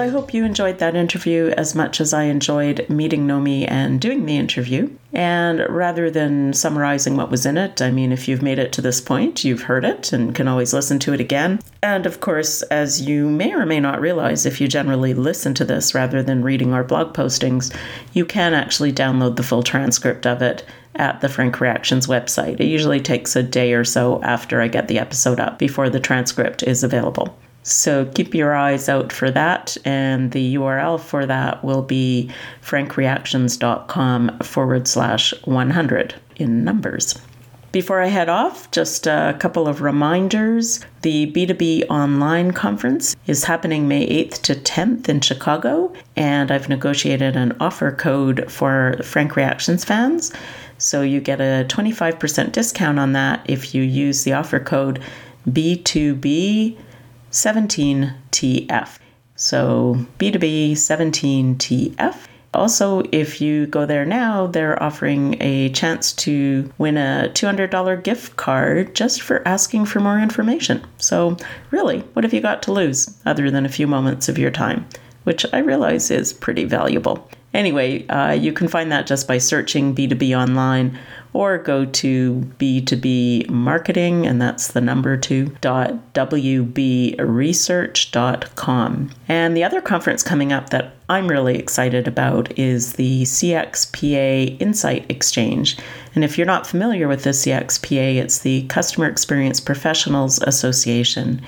Well, 0.00 0.08
I 0.08 0.12
hope 0.12 0.32
you 0.32 0.46
enjoyed 0.46 0.78
that 0.78 0.96
interview 0.96 1.52
as 1.58 1.74
much 1.74 2.00
as 2.00 2.14
I 2.14 2.22
enjoyed 2.22 2.88
meeting 2.88 3.26
Nomi 3.26 3.70
and 3.70 4.00
doing 4.00 4.24
the 4.24 4.38
interview. 4.38 4.88
And 5.12 5.60
rather 5.68 6.10
than 6.10 6.54
summarizing 6.54 7.18
what 7.18 7.30
was 7.30 7.44
in 7.44 7.58
it, 7.58 7.82
I 7.82 7.90
mean, 7.90 8.10
if 8.10 8.26
you've 8.26 8.40
made 8.40 8.58
it 8.58 8.72
to 8.72 8.80
this 8.80 8.98
point, 8.98 9.44
you've 9.44 9.64
heard 9.64 9.84
it 9.84 10.10
and 10.14 10.34
can 10.34 10.48
always 10.48 10.72
listen 10.72 11.00
to 11.00 11.12
it 11.12 11.20
again. 11.20 11.60
And 11.82 12.06
of 12.06 12.20
course, 12.20 12.62
as 12.62 13.02
you 13.02 13.28
may 13.28 13.52
or 13.52 13.66
may 13.66 13.78
not 13.78 14.00
realize, 14.00 14.46
if 14.46 14.58
you 14.58 14.68
generally 14.68 15.12
listen 15.12 15.52
to 15.52 15.66
this 15.66 15.94
rather 15.94 16.22
than 16.22 16.42
reading 16.42 16.72
our 16.72 16.82
blog 16.82 17.12
postings, 17.12 17.70
you 18.14 18.24
can 18.24 18.54
actually 18.54 18.94
download 18.94 19.36
the 19.36 19.42
full 19.42 19.62
transcript 19.62 20.26
of 20.26 20.40
it 20.40 20.64
at 20.94 21.20
the 21.20 21.28
Frank 21.28 21.60
Reactions 21.60 22.06
website. 22.06 22.58
It 22.58 22.68
usually 22.68 23.00
takes 23.00 23.36
a 23.36 23.42
day 23.42 23.74
or 23.74 23.84
so 23.84 24.22
after 24.22 24.62
I 24.62 24.68
get 24.68 24.88
the 24.88 24.98
episode 24.98 25.40
up 25.40 25.58
before 25.58 25.90
the 25.90 26.00
transcript 26.00 26.62
is 26.62 26.82
available. 26.82 27.36
So 27.62 28.06
keep 28.06 28.34
your 28.34 28.54
eyes 28.54 28.88
out 28.88 29.12
for 29.12 29.30
that, 29.30 29.76
and 29.84 30.32
the 30.32 30.54
URL 30.54 30.98
for 30.98 31.26
that 31.26 31.62
will 31.62 31.82
be 31.82 32.30
frankreactions.com 32.62 34.38
forward 34.40 34.88
slash 34.88 35.34
100 35.44 36.14
in 36.36 36.64
numbers. 36.64 37.20
Before 37.72 38.00
I 38.00 38.08
head 38.08 38.28
off, 38.28 38.68
just 38.72 39.06
a 39.06 39.36
couple 39.38 39.68
of 39.68 39.80
reminders. 39.80 40.80
The 41.02 41.30
B2B 41.30 41.88
Online 41.88 42.50
Conference 42.50 43.14
is 43.28 43.44
happening 43.44 43.86
May 43.86 44.08
8th 44.08 44.42
to 44.42 44.54
10th 44.56 45.08
in 45.08 45.20
Chicago, 45.20 45.92
and 46.16 46.50
I've 46.50 46.68
negotiated 46.68 47.36
an 47.36 47.56
offer 47.60 47.92
code 47.92 48.50
for 48.50 48.96
Frank 49.04 49.36
Reactions 49.36 49.84
fans. 49.84 50.32
So 50.78 51.02
you 51.02 51.20
get 51.20 51.40
a 51.40 51.64
25% 51.68 52.50
discount 52.50 52.98
on 52.98 53.12
that 53.12 53.48
if 53.48 53.72
you 53.72 53.82
use 53.82 54.24
the 54.24 54.32
offer 54.32 54.58
code 54.58 55.00
B2B 55.48 56.76
17TF. 57.30 58.98
So 59.36 60.06
B2B 60.18 60.72
17TF. 60.72 62.26
Also, 62.52 63.04
if 63.12 63.40
you 63.40 63.66
go 63.66 63.86
there 63.86 64.04
now, 64.04 64.48
they're 64.48 64.82
offering 64.82 65.40
a 65.40 65.68
chance 65.68 66.12
to 66.12 66.72
win 66.78 66.96
a 66.96 67.30
$200 67.32 68.02
gift 68.02 68.36
card 68.36 68.92
just 68.94 69.22
for 69.22 69.46
asking 69.46 69.86
for 69.86 70.00
more 70.00 70.18
information. 70.18 70.84
So, 70.98 71.36
really, 71.70 72.00
what 72.12 72.24
have 72.24 72.34
you 72.34 72.40
got 72.40 72.60
to 72.64 72.72
lose 72.72 73.16
other 73.24 73.52
than 73.52 73.64
a 73.64 73.68
few 73.70 73.86
moments 73.86 74.28
of 74.28 74.36
your 74.36 74.50
time? 74.50 74.84
Which 75.22 75.46
I 75.52 75.58
realize 75.58 76.10
is 76.10 76.32
pretty 76.32 76.64
valuable. 76.64 77.30
Anyway, 77.54 78.06
uh, 78.08 78.32
you 78.32 78.52
can 78.52 78.66
find 78.66 78.90
that 78.90 79.06
just 79.06 79.28
by 79.28 79.38
searching 79.38 79.94
B2B 79.94 80.36
online 80.36 80.98
or 81.32 81.58
go 81.58 81.84
to 81.84 82.40
B2B 82.58 83.48
marketing, 83.48 84.26
and 84.26 84.42
that's 84.42 84.66
the 84.68 84.80
number 84.80 85.16
two, 85.16 85.56
dot 85.60 86.14
WBresearch.com. 86.14 89.10
And 89.28 89.56
the 89.56 89.64
other 89.64 89.80
conference 89.80 90.24
coming 90.24 90.52
up 90.52 90.70
that 90.70 90.94
I'm 91.08 91.28
really 91.28 91.56
excited 91.56 92.08
about 92.08 92.58
is 92.58 92.94
the 92.94 93.22
CXPA 93.22 94.60
Insight 94.60 95.08
Exchange. 95.08 95.78
And 96.14 96.24
if 96.24 96.36
you're 96.36 96.46
not 96.46 96.66
familiar 96.66 97.08
with 97.08 97.22
the 97.22 97.30
CXPA, 97.30 98.16
it's 98.16 98.38
the 98.38 98.66
Customer 98.66 99.08
Experience 99.08 99.60
Professionals 99.60 100.42
Association. 100.42 101.40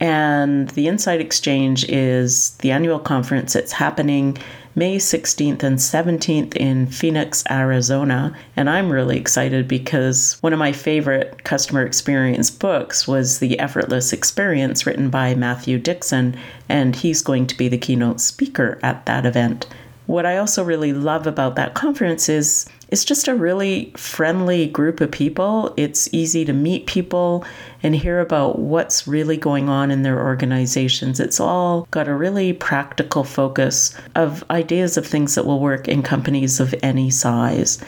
And 0.00 0.68
the 0.70 0.86
Insight 0.86 1.20
Exchange 1.20 1.84
is 1.88 2.50
the 2.58 2.70
annual 2.70 3.00
conference. 3.00 3.56
It's 3.56 3.72
happening 3.72 4.38
May 4.78 4.98
16th 4.98 5.64
and 5.64 5.76
17th 5.76 6.54
in 6.54 6.86
Phoenix, 6.86 7.42
Arizona. 7.50 8.32
And 8.54 8.70
I'm 8.70 8.92
really 8.92 9.16
excited 9.16 9.66
because 9.66 10.38
one 10.40 10.52
of 10.52 10.60
my 10.60 10.70
favorite 10.70 11.42
customer 11.42 11.84
experience 11.84 12.48
books 12.48 13.08
was 13.08 13.40
The 13.40 13.58
Effortless 13.58 14.12
Experience, 14.12 14.86
written 14.86 15.10
by 15.10 15.34
Matthew 15.34 15.80
Dixon. 15.80 16.38
And 16.68 16.94
he's 16.94 17.22
going 17.22 17.48
to 17.48 17.56
be 17.56 17.66
the 17.66 17.76
keynote 17.76 18.20
speaker 18.20 18.78
at 18.80 19.04
that 19.06 19.26
event. 19.26 19.66
what 20.06 20.24
I 20.24 20.38
also 20.38 20.62
really 20.62 20.92
love 20.92 21.26
about 21.26 21.56
that 21.56 21.74
conference 21.74 22.28
is 22.28 22.66
it's 22.88 23.04
just 23.04 23.28
a 23.28 23.34
really 23.34 23.92
friendly 23.96 24.66
group 24.66 25.00
of 25.00 25.10
people. 25.10 25.74
It's 25.76 26.08
easy 26.12 26.44
to 26.46 26.52
meet 26.52 26.86
people 26.86 27.44
and 27.82 27.94
hear 27.94 28.20
about 28.20 28.58
what's 28.58 29.06
really 29.06 29.36
going 29.36 29.68
on 29.68 29.90
in 29.90 30.02
their 30.02 30.20
organizations. 30.20 31.20
It's 31.20 31.38
all 31.38 31.86
got 31.90 32.08
a 32.08 32.14
really 32.14 32.52
practical 32.54 33.24
focus 33.24 33.94
of 34.14 34.42
ideas 34.50 34.96
of 34.96 35.06
things 35.06 35.34
that 35.34 35.44
will 35.44 35.60
work 35.60 35.86
in 35.86 36.02
companies 36.02 36.60
of 36.60 36.74
any 36.82 37.10
size. 37.10 37.78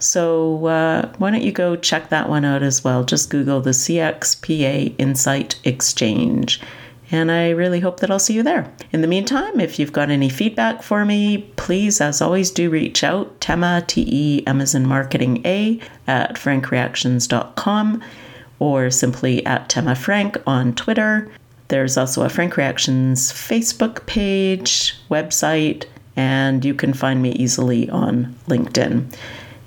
So 0.00 0.66
uh, 0.66 1.12
why 1.18 1.30
don't 1.30 1.42
you 1.42 1.52
go 1.52 1.76
check 1.76 2.08
that 2.08 2.28
one 2.28 2.44
out 2.44 2.62
as 2.62 2.82
well? 2.82 3.04
Just 3.04 3.30
Google 3.30 3.60
the 3.60 3.70
CXPA 3.70 4.94
Insight 4.98 5.60
Exchange. 5.62 6.60
And 7.12 7.32
I 7.32 7.50
really 7.50 7.80
hope 7.80 8.00
that 8.00 8.10
I'll 8.10 8.18
see 8.18 8.34
you 8.34 8.42
there. 8.42 8.72
In 8.92 9.00
the 9.00 9.08
meantime, 9.08 9.58
if 9.58 9.78
you've 9.78 9.92
got 9.92 10.10
any 10.10 10.28
feedback 10.28 10.82
for 10.82 11.04
me, 11.04 11.38
please, 11.56 12.00
as 12.00 12.20
always, 12.20 12.50
do 12.50 12.70
reach 12.70 13.02
out. 13.02 13.40
Tema, 13.40 13.82
T 13.86 14.06
E, 14.08 14.46
Amazon 14.46 14.86
Marketing 14.86 15.44
A, 15.44 15.80
at 16.06 16.36
frankreactions.com 16.36 18.02
or 18.60 18.90
simply 18.90 19.44
at 19.44 19.68
Tema 19.68 19.94
Frank 19.94 20.36
on 20.46 20.74
Twitter. 20.74 21.28
There's 21.68 21.96
also 21.96 22.22
a 22.22 22.28
Frank 22.28 22.56
Reactions 22.56 23.32
Facebook 23.32 24.06
page, 24.06 24.96
website, 25.08 25.86
and 26.16 26.64
you 26.64 26.74
can 26.74 26.92
find 26.92 27.22
me 27.22 27.30
easily 27.32 27.88
on 27.90 28.36
LinkedIn. 28.48 29.16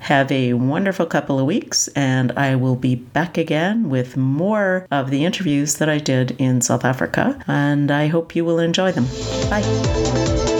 Have 0.03 0.33
a 0.33 0.51
wonderful 0.51 1.05
couple 1.05 1.39
of 1.39 1.45
weeks, 1.45 1.87
and 1.95 2.33
I 2.33 2.55
will 2.55 2.75
be 2.75 2.95
back 2.95 3.37
again 3.37 3.89
with 3.89 4.17
more 4.17 4.85
of 4.91 5.09
the 5.09 5.23
interviews 5.23 5.75
that 5.75 5.87
I 5.87 5.97
did 5.97 6.31
in 6.31 6.59
South 6.59 6.83
Africa, 6.83 7.41
and 7.47 7.89
I 7.89 8.07
hope 8.07 8.35
you 8.35 8.43
will 8.43 8.59
enjoy 8.59 8.91
them. 8.91 9.05
Bye. 9.49 10.52